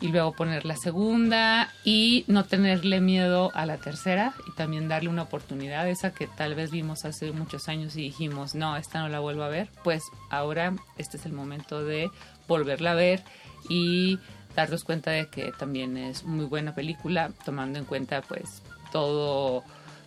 y 0.00 0.08
luego 0.08 0.32
poner 0.32 0.64
la 0.64 0.76
segunda 0.76 1.70
y 1.84 2.24
no 2.26 2.44
tenerle 2.44 3.00
miedo 3.00 3.50
a 3.54 3.66
la 3.66 3.76
tercera 3.76 4.34
y 4.48 4.52
también 4.52 4.88
darle 4.88 5.10
una 5.10 5.22
oportunidad 5.22 5.88
esa 5.88 6.12
que 6.12 6.26
tal 6.26 6.54
vez 6.54 6.70
vimos 6.70 7.04
hace 7.04 7.32
muchos 7.32 7.68
años 7.68 7.94
y 7.96 8.02
dijimos, 8.02 8.54
no, 8.54 8.76
esta 8.76 9.00
no 9.00 9.08
la 9.08 9.20
vuelvo 9.20 9.42
a 9.42 9.48
ver. 9.48 9.68
Pues 9.84 10.02
ahora 10.30 10.74
este 10.96 11.18
es 11.18 11.26
el 11.26 11.32
momento 11.32 11.84
de 11.84 12.10
volverla 12.48 12.92
a 12.92 12.94
ver 12.94 13.22
y 13.68 14.18
darnos 14.56 14.84
cuenta 14.84 15.10
de 15.10 15.28
que 15.28 15.52
también 15.52 15.96
es 15.98 16.24
muy 16.24 16.46
buena 16.46 16.74
película, 16.74 17.30
tomando 17.44 17.78
en 17.78 17.84
cuenta 17.84 18.22
pues 18.22 18.62
todo, 18.90 19.62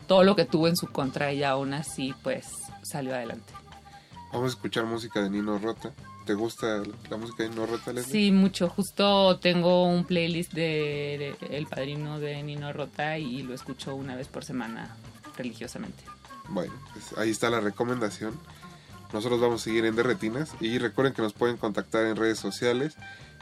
todo 0.07 0.23
lo 0.23 0.35
que 0.35 0.45
tuvo 0.45 0.67
en 0.67 0.75
su 0.75 0.87
contra 0.87 1.31
y 1.33 1.43
aún 1.43 1.73
así 1.73 2.15
pues 2.23 2.47
salió 2.81 3.13
adelante. 3.13 3.53
Vamos 4.31 4.51
a 4.53 4.55
escuchar 4.55 4.85
música 4.85 5.21
de 5.21 5.29
Nino 5.29 5.59
Rota. 5.59 5.93
¿Te 6.25 6.35
gusta 6.35 6.81
la 7.09 7.17
música 7.17 7.43
de 7.43 7.49
Nino 7.49 7.65
Rota, 7.65 7.91
Leslie? 7.91 8.11
Sí, 8.11 8.31
mucho. 8.31 8.69
Justo 8.69 9.39
tengo 9.39 9.85
un 9.85 10.05
playlist 10.05 10.53
de, 10.53 11.35
El 11.49 11.67
Padrino 11.67 12.19
de 12.19 12.41
Nino 12.43 12.71
Rota 12.71 13.17
y 13.17 13.43
lo 13.43 13.53
escucho 13.53 13.93
una 13.95 14.15
vez 14.15 14.29
por 14.29 14.45
semana 14.45 14.95
religiosamente. 15.37 16.03
Bueno, 16.47 16.73
pues 16.93 17.17
ahí 17.17 17.29
está 17.29 17.49
la 17.49 17.59
recomendación. 17.59 18.39
Nosotros 19.11 19.41
vamos 19.41 19.61
a 19.61 19.63
seguir 19.65 19.85
en 19.85 19.95
Derretinas 19.95 20.51
y 20.61 20.77
recuerden 20.77 21.13
que 21.13 21.21
nos 21.21 21.33
pueden 21.33 21.57
contactar 21.57 22.05
en 22.05 22.15
redes 22.15 22.39
sociales, 22.39 22.95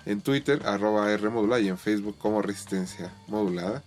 en 0.06 0.22
Twitter, 0.22 0.64
arroba 0.66 1.12
R 1.12 1.30
modulada 1.30 1.62
y 1.62 1.70
en 1.70 1.78
Facebook 1.78 2.18
como 2.18 2.42
Resistencia 2.42 3.12
Modulada. 3.28 3.84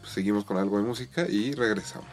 Pues 0.00 0.12
seguimos 0.12 0.44
con 0.44 0.56
algo 0.56 0.78
de 0.78 0.84
música 0.84 1.26
y 1.28 1.52
regresamos. 1.52 2.08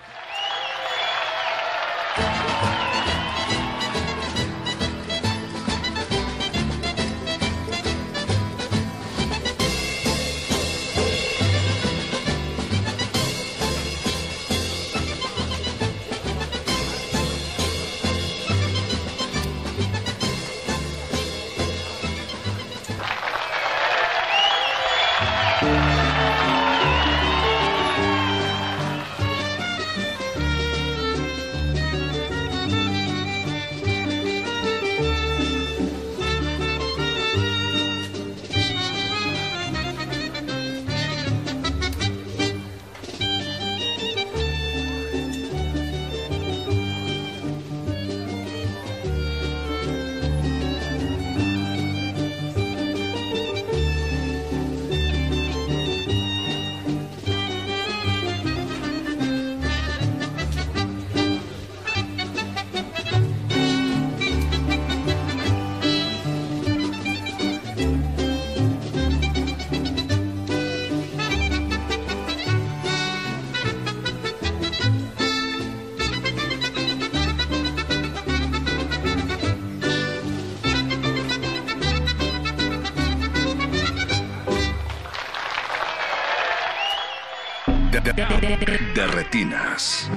De, 88.29 89.07
retinas. 89.07 90.09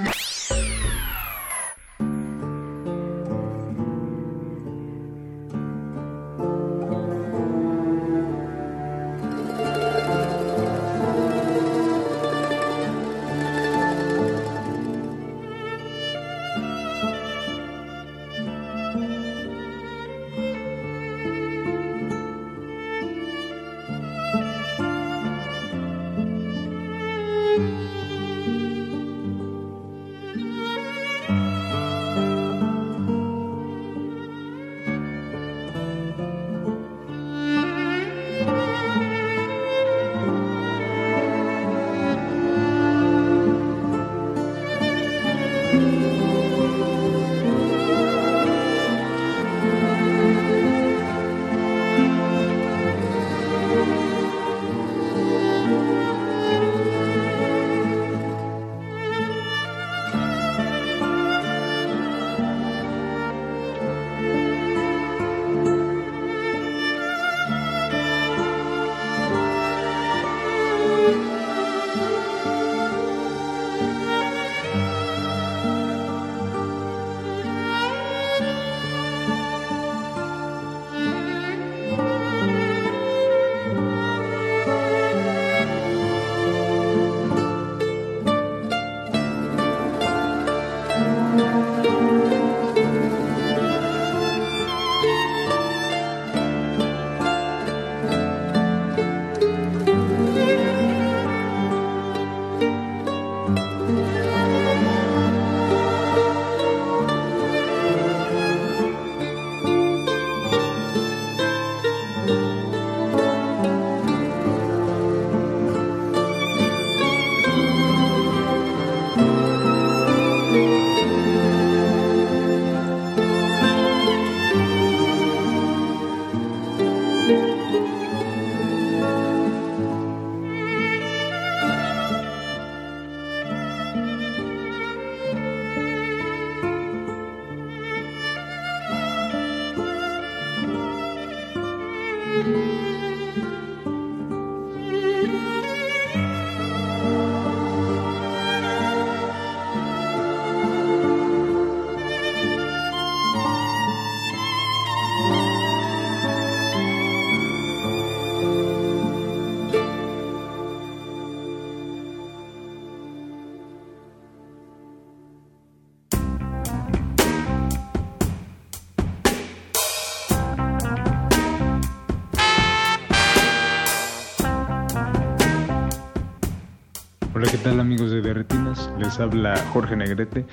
Habla 179.21 179.57
Jorge 179.73 179.95
Negrete 179.95 180.45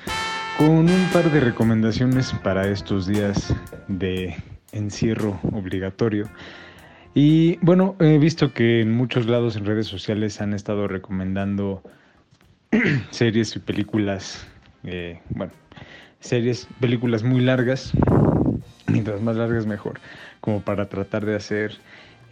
con 0.56 0.68
un 0.68 1.08
par 1.12 1.30
de 1.30 1.40
recomendaciones 1.40 2.32
para 2.44 2.68
estos 2.68 3.06
días 3.06 3.54
de 3.88 4.36
encierro 4.72 5.40
obligatorio. 5.52 6.28
Y 7.14 7.56
bueno, 7.62 7.96
he 7.98 8.18
visto 8.18 8.52
que 8.52 8.80
en 8.80 8.92
muchos 8.92 9.26
lados 9.26 9.56
en 9.56 9.64
redes 9.64 9.86
sociales 9.86 10.40
han 10.40 10.52
estado 10.54 10.86
recomendando 10.86 11.82
series 13.10 13.56
y 13.56 13.58
películas, 13.58 14.46
eh, 14.84 15.20
bueno, 15.30 15.52
series, 16.20 16.68
películas 16.80 17.24
muy 17.24 17.40
largas, 17.40 17.92
mientras 18.86 19.20
más 19.20 19.36
largas 19.36 19.66
mejor, 19.66 20.00
como 20.40 20.60
para 20.60 20.88
tratar 20.88 21.26
de 21.26 21.34
hacer 21.34 21.78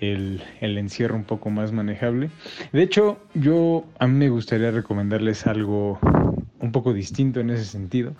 el, 0.00 0.42
encierro 0.60 1.16
un 1.16 1.24
poco 1.24 1.50
más 1.50 1.72
manejable. 1.72 2.30
De 2.72 2.82
hecho, 2.82 3.18
yo 3.34 3.84
a 3.98 4.06
mí 4.06 4.14
me 4.14 4.28
gustaría 4.28 4.70
recomendarles 4.70 5.46
algo 5.46 5.98
un 6.58 6.72
poco 6.72 6.92
distinto 6.92 7.40
en 7.40 7.50
ese 7.50 7.64
sentido. 7.64 8.14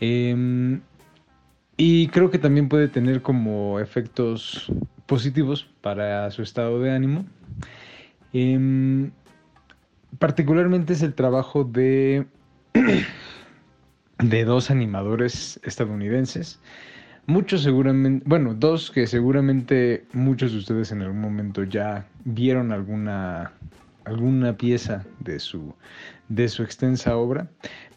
Em, 0.00 0.80
y 1.76 2.08
creo 2.08 2.30
que 2.30 2.38
también 2.38 2.68
puede 2.68 2.88
tener 2.88 3.22
como 3.22 3.78
efectos 3.80 4.72
positivos 5.06 5.68
para 5.80 6.30
su 6.30 6.42
estado 6.42 6.80
de 6.80 6.90
ánimo. 6.90 7.24
Em, 8.32 9.10
particularmente 10.18 10.92
es 10.94 11.02
el 11.02 11.14
trabajo 11.14 11.64
de, 11.64 12.26
de 14.18 14.44
dos 14.44 14.70
animadores 14.70 15.60
estadounidenses. 15.62 16.60
Muchos 17.28 17.62
seguramente, 17.62 18.24
bueno, 18.26 18.54
dos 18.54 18.90
que 18.90 19.06
seguramente 19.06 20.06
muchos 20.14 20.52
de 20.52 20.58
ustedes 20.60 20.92
en 20.92 21.02
algún 21.02 21.20
momento 21.20 21.62
ya 21.62 22.06
vieron 22.24 22.72
alguna, 22.72 23.52
alguna 24.06 24.56
pieza 24.56 25.04
de 25.20 25.38
su, 25.38 25.74
de 26.30 26.48
su 26.48 26.62
extensa 26.62 27.18
obra, 27.18 27.46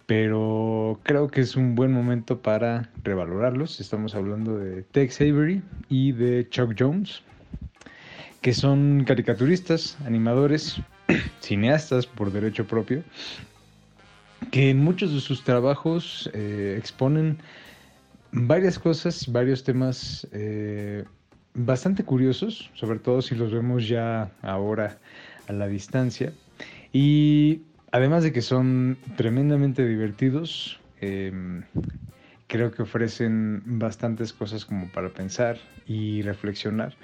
pero 0.06 1.00
creo 1.04 1.30
que 1.30 1.40
es 1.40 1.56
un 1.56 1.76
buen 1.76 1.94
momento 1.94 2.42
para 2.42 2.90
revalorarlos. 3.06 3.80
Estamos 3.80 4.16
hablando 4.16 4.58
de 4.58 4.82
Tex 4.84 5.22
Avery 5.22 5.62
y 5.88 6.12
de 6.12 6.50
Chuck 6.50 6.76
Jones, 6.78 7.22
que 8.42 8.54
son 8.54 9.06
caricaturistas, 9.06 9.98
animadores, 10.06 10.82
cineastas 11.40 12.06
por 12.06 12.34
derecho 12.34 12.68
propio, 12.68 13.02
que 14.52 14.72
en 14.72 14.80
muchos 14.80 15.14
de 15.14 15.22
sus 15.22 15.46
trabajos 15.46 16.30
eh, 16.34 16.76
exponen 16.78 17.38
varias 18.32 18.80
cosas, 18.80 19.32
varios 19.32 19.64
temas 19.64 20.28
eh, 20.32 21.06
bastante 21.54 22.04
curiosos, 22.04 22.70
sobre 22.74 23.00
todo 23.00 23.22
si 23.22 23.36
los 23.36 23.52
vemos 23.52 23.88
ya 23.88 24.32
ahora 24.42 24.98
a 25.48 25.54
la 25.54 25.68
distancia. 25.68 26.34
Y 26.94 27.62
además 27.92 28.24
de 28.24 28.32
que 28.32 28.42
son 28.42 28.98
tremendamente 29.16 29.86
divertidos, 29.86 30.80
eh, 31.02 31.62
creo 32.48 32.72
que 32.72 32.84
ofrecen 32.84 33.64
bastantes 33.66 34.34
cosas 34.34 34.66
como 34.66 34.90
para 34.92 35.10
pensar 35.10 35.58
y 35.88 36.22
reflexionar 36.22 36.96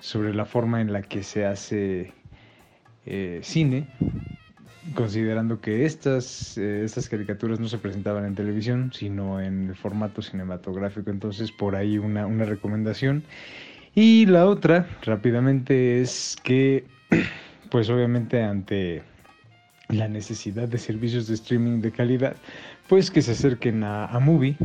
sobre 0.00 0.34
la 0.34 0.44
forma 0.44 0.80
en 0.80 0.92
la 0.92 1.02
que 1.02 1.22
se 1.22 1.46
hace 1.46 2.12
eh, 3.06 3.40
cine, 3.42 3.86
considerando 4.94 5.60
que 5.60 5.84
estas, 5.86 6.58
eh, 6.58 6.82
estas 6.84 7.08
caricaturas 7.08 7.58
no 7.58 7.68
se 7.68 7.78
presentaban 7.78 8.26
en 8.26 8.34
televisión, 8.34 8.92
sino 8.92 9.40
en 9.40 9.68
el 9.68 9.76
formato 9.76 10.20
cinematográfico. 10.20 11.10
Entonces, 11.10 11.50
por 11.52 11.76
ahí 11.76 11.98
una, 11.98 12.26
una 12.26 12.44
recomendación. 12.44 13.24
Y 13.94 14.26
la 14.26 14.46
otra, 14.46 14.88
rápidamente, 15.02 16.00
es 16.00 16.36
que, 16.42 16.84
pues 17.70 17.88
obviamente 17.88 18.42
ante 18.42 19.02
la 19.88 20.08
necesidad 20.08 20.68
de 20.68 20.78
servicios 20.78 21.26
de 21.28 21.34
streaming 21.34 21.80
de 21.80 21.92
calidad, 21.92 22.36
pues 22.88 23.10
que 23.10 23.22
se 23.22 23.32
acerquen 23.32 23.84
a, 23.84 24.06
a 24.06 24.18
Movie, 24.20 24.56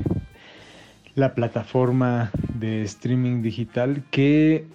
la 1.16 1.36
plataforma 1.36 2.32
de 2.54 2.84
streaming 2.84 3.42
digital 3.42 4.04
que 4.12 4.66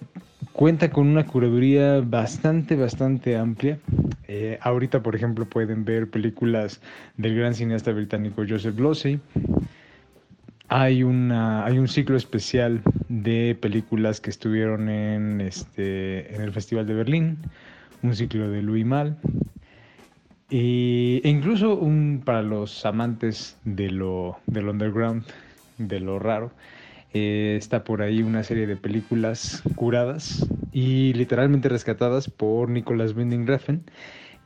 cuenta 0.55 0.89
con 0.89 1.07
una 1.07 1.25
curaduría 1.25 2.01
bastante, 2.01 2.75
bastante 2.75 3.35
amplia. 3.35 3.77
Eh, 4.27 4.57
ahorita, 4.61 5.03
por 5.03 5.15
ejemplo, 5.15 5.45
pueden 5.45 5.83
ver 5.83 6.09
películas 6.09 6.81
del 7.17 7.35
gran 7.35 7.53
cineasta 7.53 7.91
británico 7.91 8.43
Joseph 8.47 8.79
Losey. 8.79 9.19
Hay, 10.69 11.03
una, 11.03 11.65
hay 11.65 11.77
un 11.77 11.87
ciclo 11.87 12.15
especial 12.15 12.81
de 13.09 13.57
películas 13.59 14.21
que 14.21 14.29
estuvieron 14.29 14.89
en, 14.89 15.41
este, 15.41 16.33
en 16.33 16.41
el 16.41 16.51
Festival 16.51 16.87
de 16.87 16.93
Berlín, 16.93 17.37
un 18.01 18.15
ciclo 18.15 18.49
de 18.49 18.61
Louis 18.61 18.85
Mal, 18.85 19.17
e 20.49 21.21
incluso 21.23 21.75
un, 21.75 22.21
para 22.23 22.41
los 22.41 22.85
amantes 22.85 23.57
de 23.65 23.91
lo, 23.91 24.39
underground, 24.47 25.23
de 25.77 25.99
lo 25.99 26.17
raro, 26.17 26.51
eh, 27.15 27.55
está 27.57 27.85
por 27.85 28.01
ahí 28.01 28.21
una 28.21 28.43
serie 28.43 28.67
de 28.67 28.75
películas 28.75 29.63
curadas 29.75 30.45
y 30.73 31.13
literalmente 31.13 31.69
rescatadas 31.69 32.27
por 32.27 32.69
Nicolas 32.69 33.15
Winding 33.15 33.47
Refn 33.47 33.83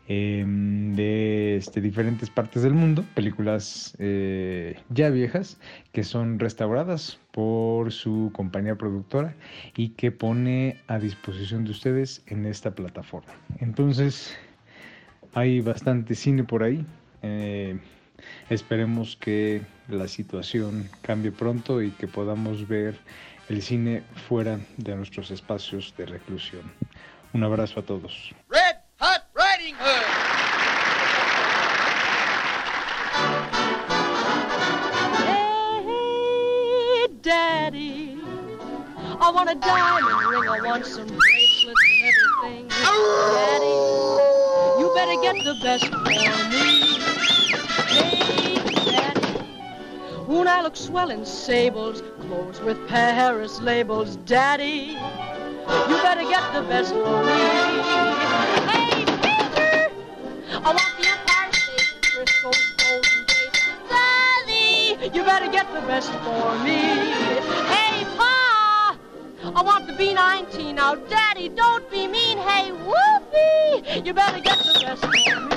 eh, 0.08 0.46
de 0.46 1.58
este, 1.58 1.82
diferentes 1.82 2.30
partes 2.30 2.62
del 2.62 2.76
mundo, 2.76 3.04
películas 3.16 3.96
eh, 3.98 4.80
ya 4.90 5.10
viejas 5.10 5.58
que 5.92 6.04
son 6.04 6.38
restauradas 6.38 7.20
por 7.32 7.92
su 7.92 8.30
compañía 8.34 8.76
productora 8.76 9.36
y 9.76 9.90
que 9.90 10.12
pone 10.12 10.78
a 10.86 11.00
disposición 11.00 11.66
de 11.66 11.72
ustedes 11.72 12.22
en 12.28 12.46
esta 12.46 12.76
plataforma. 12.76 13.34
Entonces, 13.60 14.38
hay 15.34 15.60
bastante 15.62 16.14
cine 16.14 16.44
por 16.44 16.62
ahí. 16.62 16.86
Eh, 17.24 17.80
esperemos 18.50 19.16
que 19.16 19.62
la 19.88 20.08
situación 20.08 20.90
cambie 21.02 21.32
pronto 21.32 21.82
y 21.82 21.92
que 21.92 22.08
podamos 22.08 22.68
ver 22.68 22.98
el 23.50 23.62
cine 23.62 24.04
fuera 24.28 24.60
de 24.78 24.96
nuestros 24.96 25.32
espacios 25.32 25.94
de 25.98 26.06
reclusión. 26.06 26.72
Un 27.34 27.44
abrazo 27.44 27.80
a 27.80 27.84
todos. 27.84 28.32
Red 28.50 28.78
Hot 29.00 29.24
Riding 29.36 29.76
Hood. 29.76 30.06
Hey, 35.86 37.08
Daddy, 37.22 38.18
I 39.20 39.32
want 39.32 39.50
a 39.50 39.56
diamond 39.56 40.06
ring, 40.30 40.50
I 40.50 40.62
want 40.66 40.86
some 40.86 41.08
bracelets 41.08 41.82
and 41.92 42.04
everything. 42.10 42.68
Daddy, 42.70 43.76
you 44.80 44.92
better 44.96 45.18
get 45.22 45.36
the 45.44 45.56
best 45.64 45.86
for 45.88 45.98
me. 46.00 46.89
Won't 50.30 50.48
I 50.48 50.62
look 50.62 50.76
swell 50.76 51.10
in 51.10 51.26
sables, 51.26 52.04
clothes 52.22 52.62
with 52.62 52.78
Paris 52.88 53.60
labels? 53.62 54.16
Daddy, 54.18 54.96
you 55.90 55.96
better 56.04 56.22
get 56.22 56.54
the 56.54 56.62
best 56.70 56.94
for 56.94 57.24
me. 57.24 57.40
Hey, 58.70 59.06
Peter, 59.24 59.92
I 60.54 60.70
want 60.78 60.94
the 61.00 61.08
Empire 61.10 61.52
State, 61.52 62.06
Frisco's 62.14 62.74
Golden 62.78 63.26
Gate. 63.26 63.58
Daddy, 63.90 65.18
you 65.18 65.24
better 65.24 65.52
get 65.52 65.66
the 65.74 65.82
best 65.82 66.12
for 66.12 66.60
me. 66.60 66.78
Hey, 67.74 68.06
Pa, 68.16 68.96
I 69.44 69.62
want 69.64 69.88
the 69.88 69.94
B-19 69.94 70.76
now. 70.76 70.94
Daddy, 70.94 71.50
don't 71.50 71.90
be 71.90 72.06
mean. 72.06 72.38
Hey, 72.38 72.72
Whoopee, 72.72 74.06
you 74.06 74.14
better 74.14 74.40
get 74.42 74.60
the 74.60 74.80
best 74.86 75.02
for 75.04 75.40
me. 75.40 75.49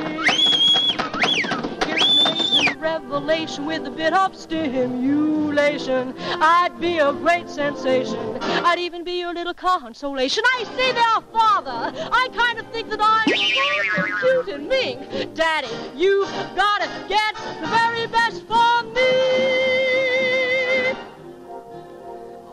Revelation 2.82 3.64
with 3.64 3.86
a 3.86 3.90
bit 3.90 4.12
of 4.12 4.34
stimulation. 4.36 6.14
I'd 6.18 6.80
be 6.80 6.98
a 6.98 7.12
great 7.12 7.48
sensation. 7.48 8.18
I'd 8.42 8.80
even 8.80 9.04
be 9.04 9.20
your 9.20 9.32
little 9.32 9.54
consolation. 9.54 10.42
I 10.58 10.64
see 10.64 10.90
there, 10.90 11.20
Father, 11.32 11.92
I 12.10 12.28
kind 12.34 12.58
of 12.58 12.66
think 12.72 12.90
that 12.90 12.98
I'm 13.00 13.28
so 13.28 14.02
cute 14.18 14.48
and 14.56 14.68
mink. 14.68 15.32
Daddy, 15.32 15.68
you've 15.96 16.28
gotta 16.56 16.88
get 17.08 17.36
the 17.60 17.68
very 17.68 18.08
best 18.08 18.42
for 18.46 18.82
me. 18.82 19.10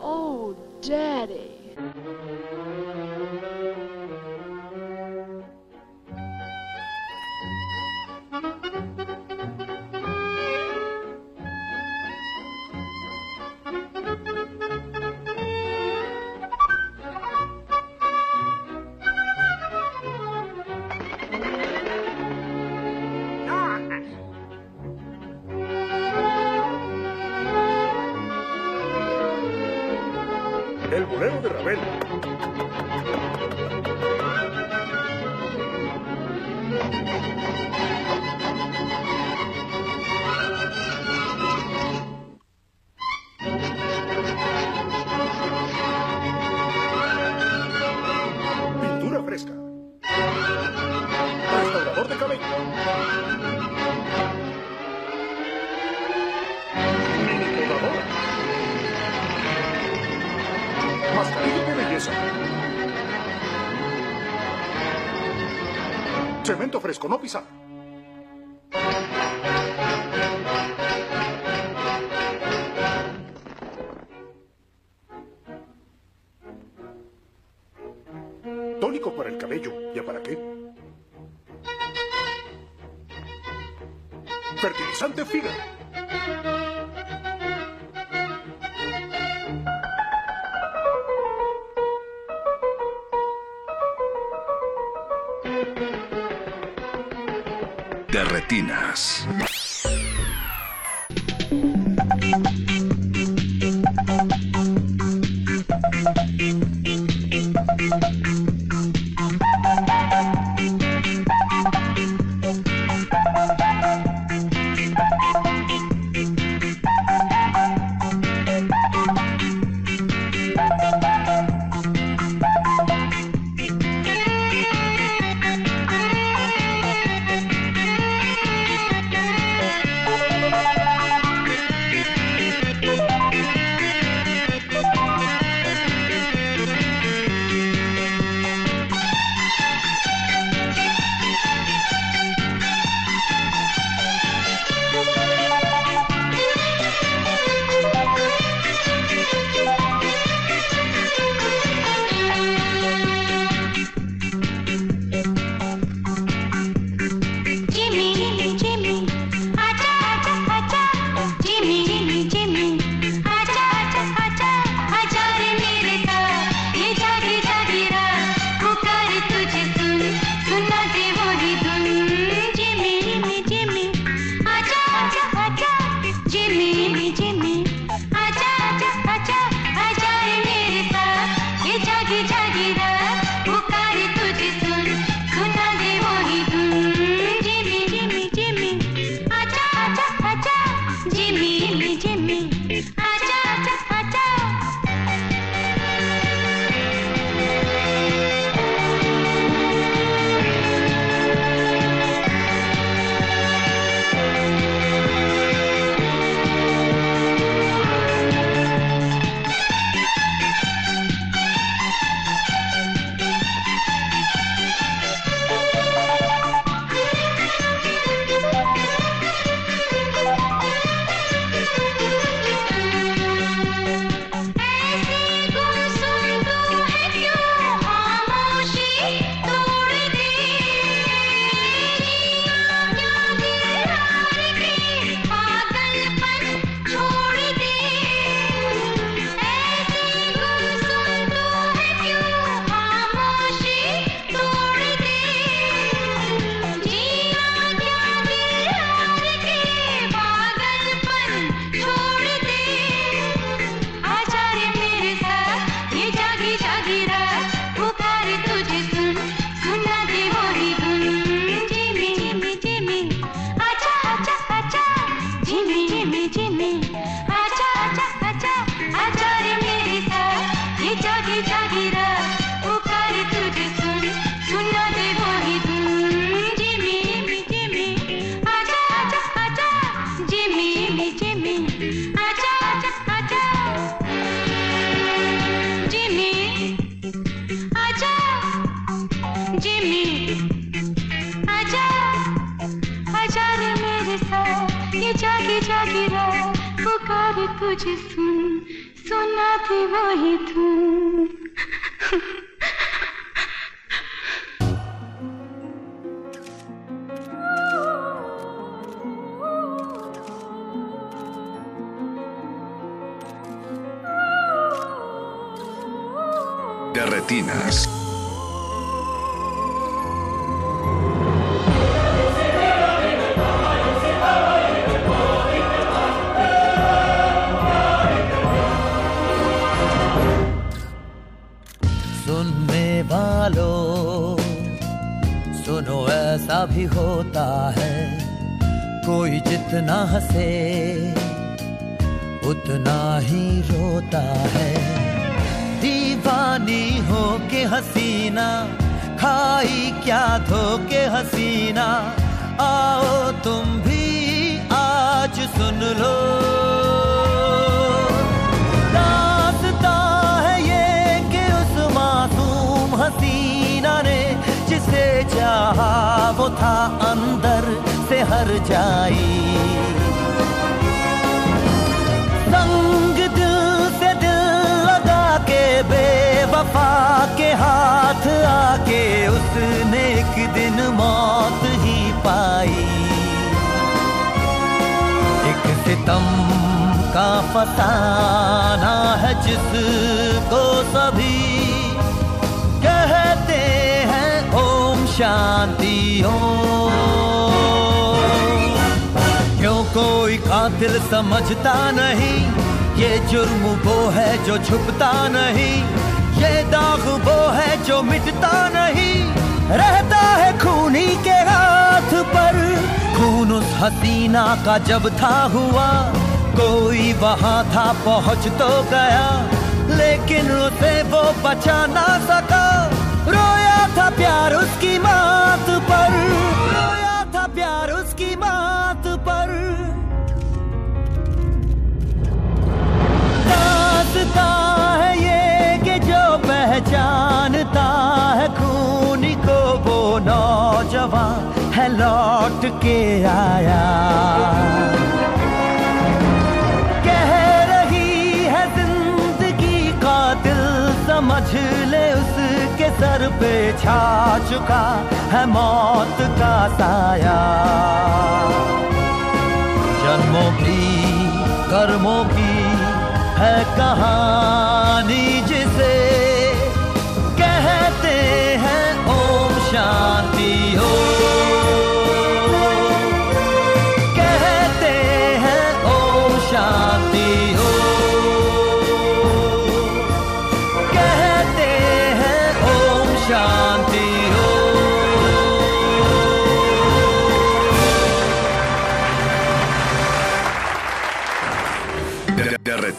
Oh, 0.00 0.54
Daddy. 0.80 1.58
Fresco, 66.80 67.08
no 67.08 67.20
pisar. 67.20 67.59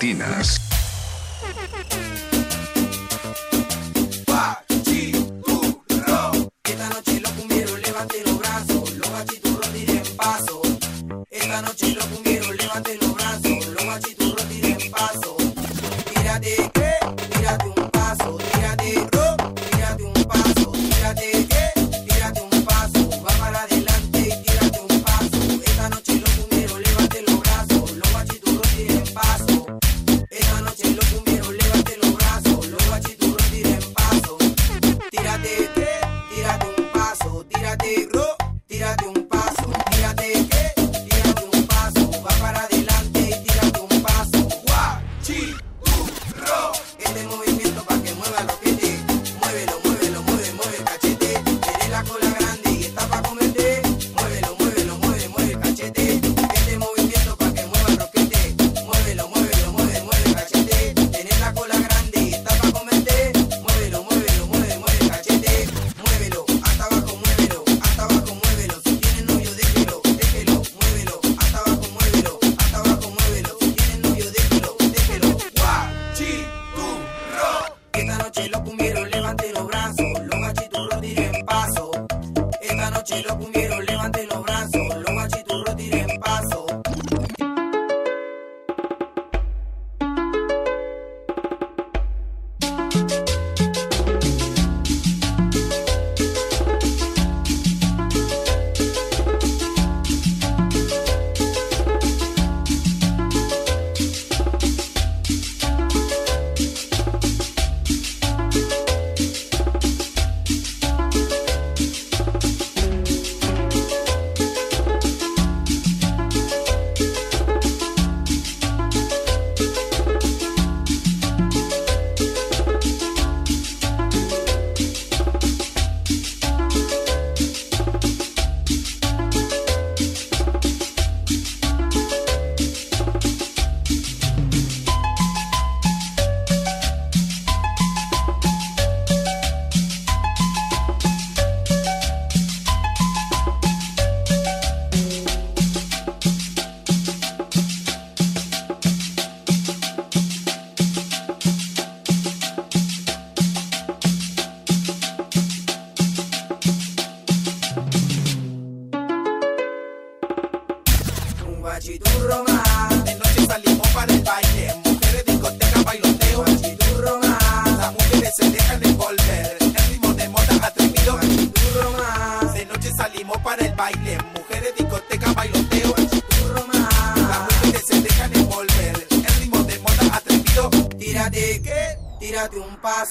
De, 0.02 0.61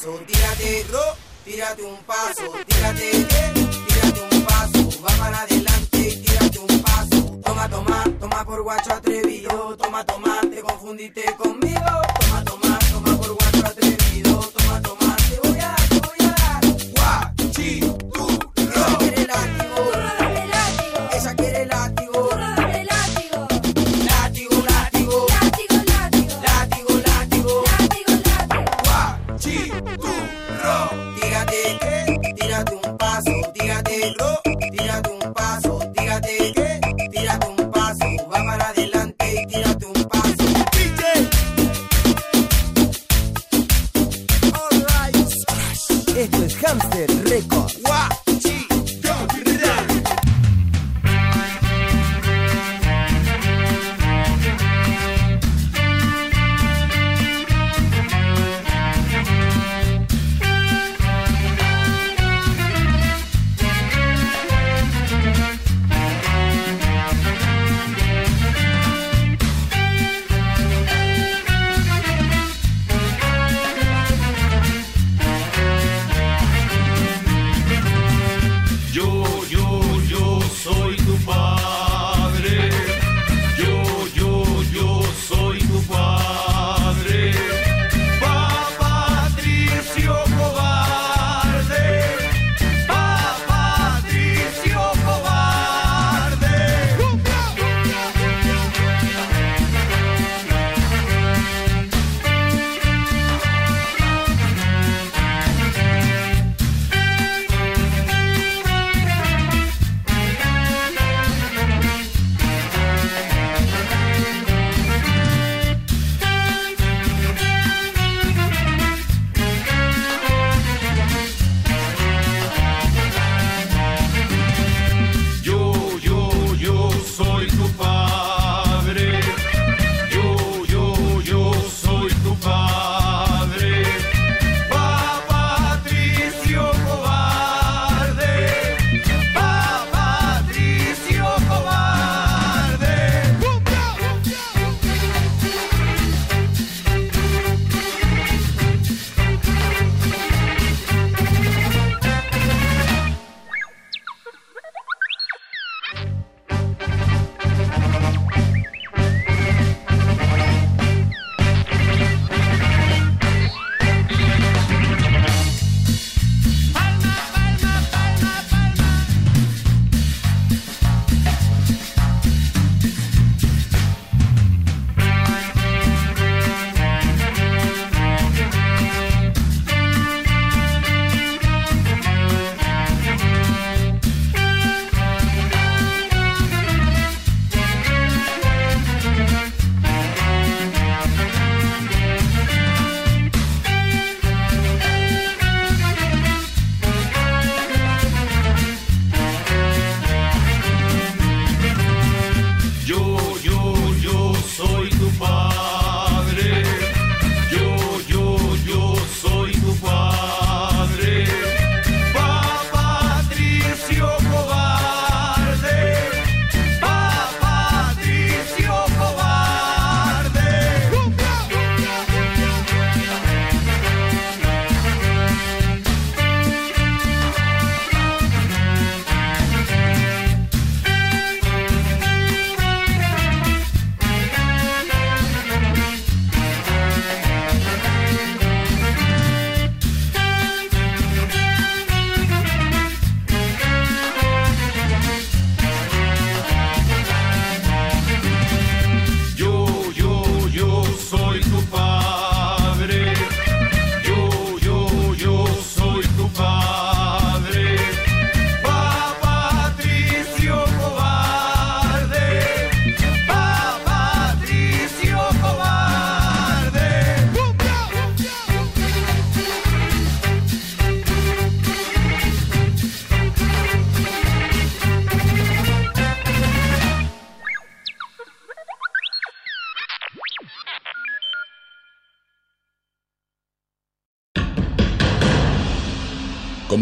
un 0.06 0.29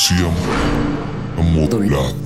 Resistencia 0.00 0.30
modulada. 1.36 2.19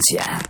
Resistencia. 0.00 0.49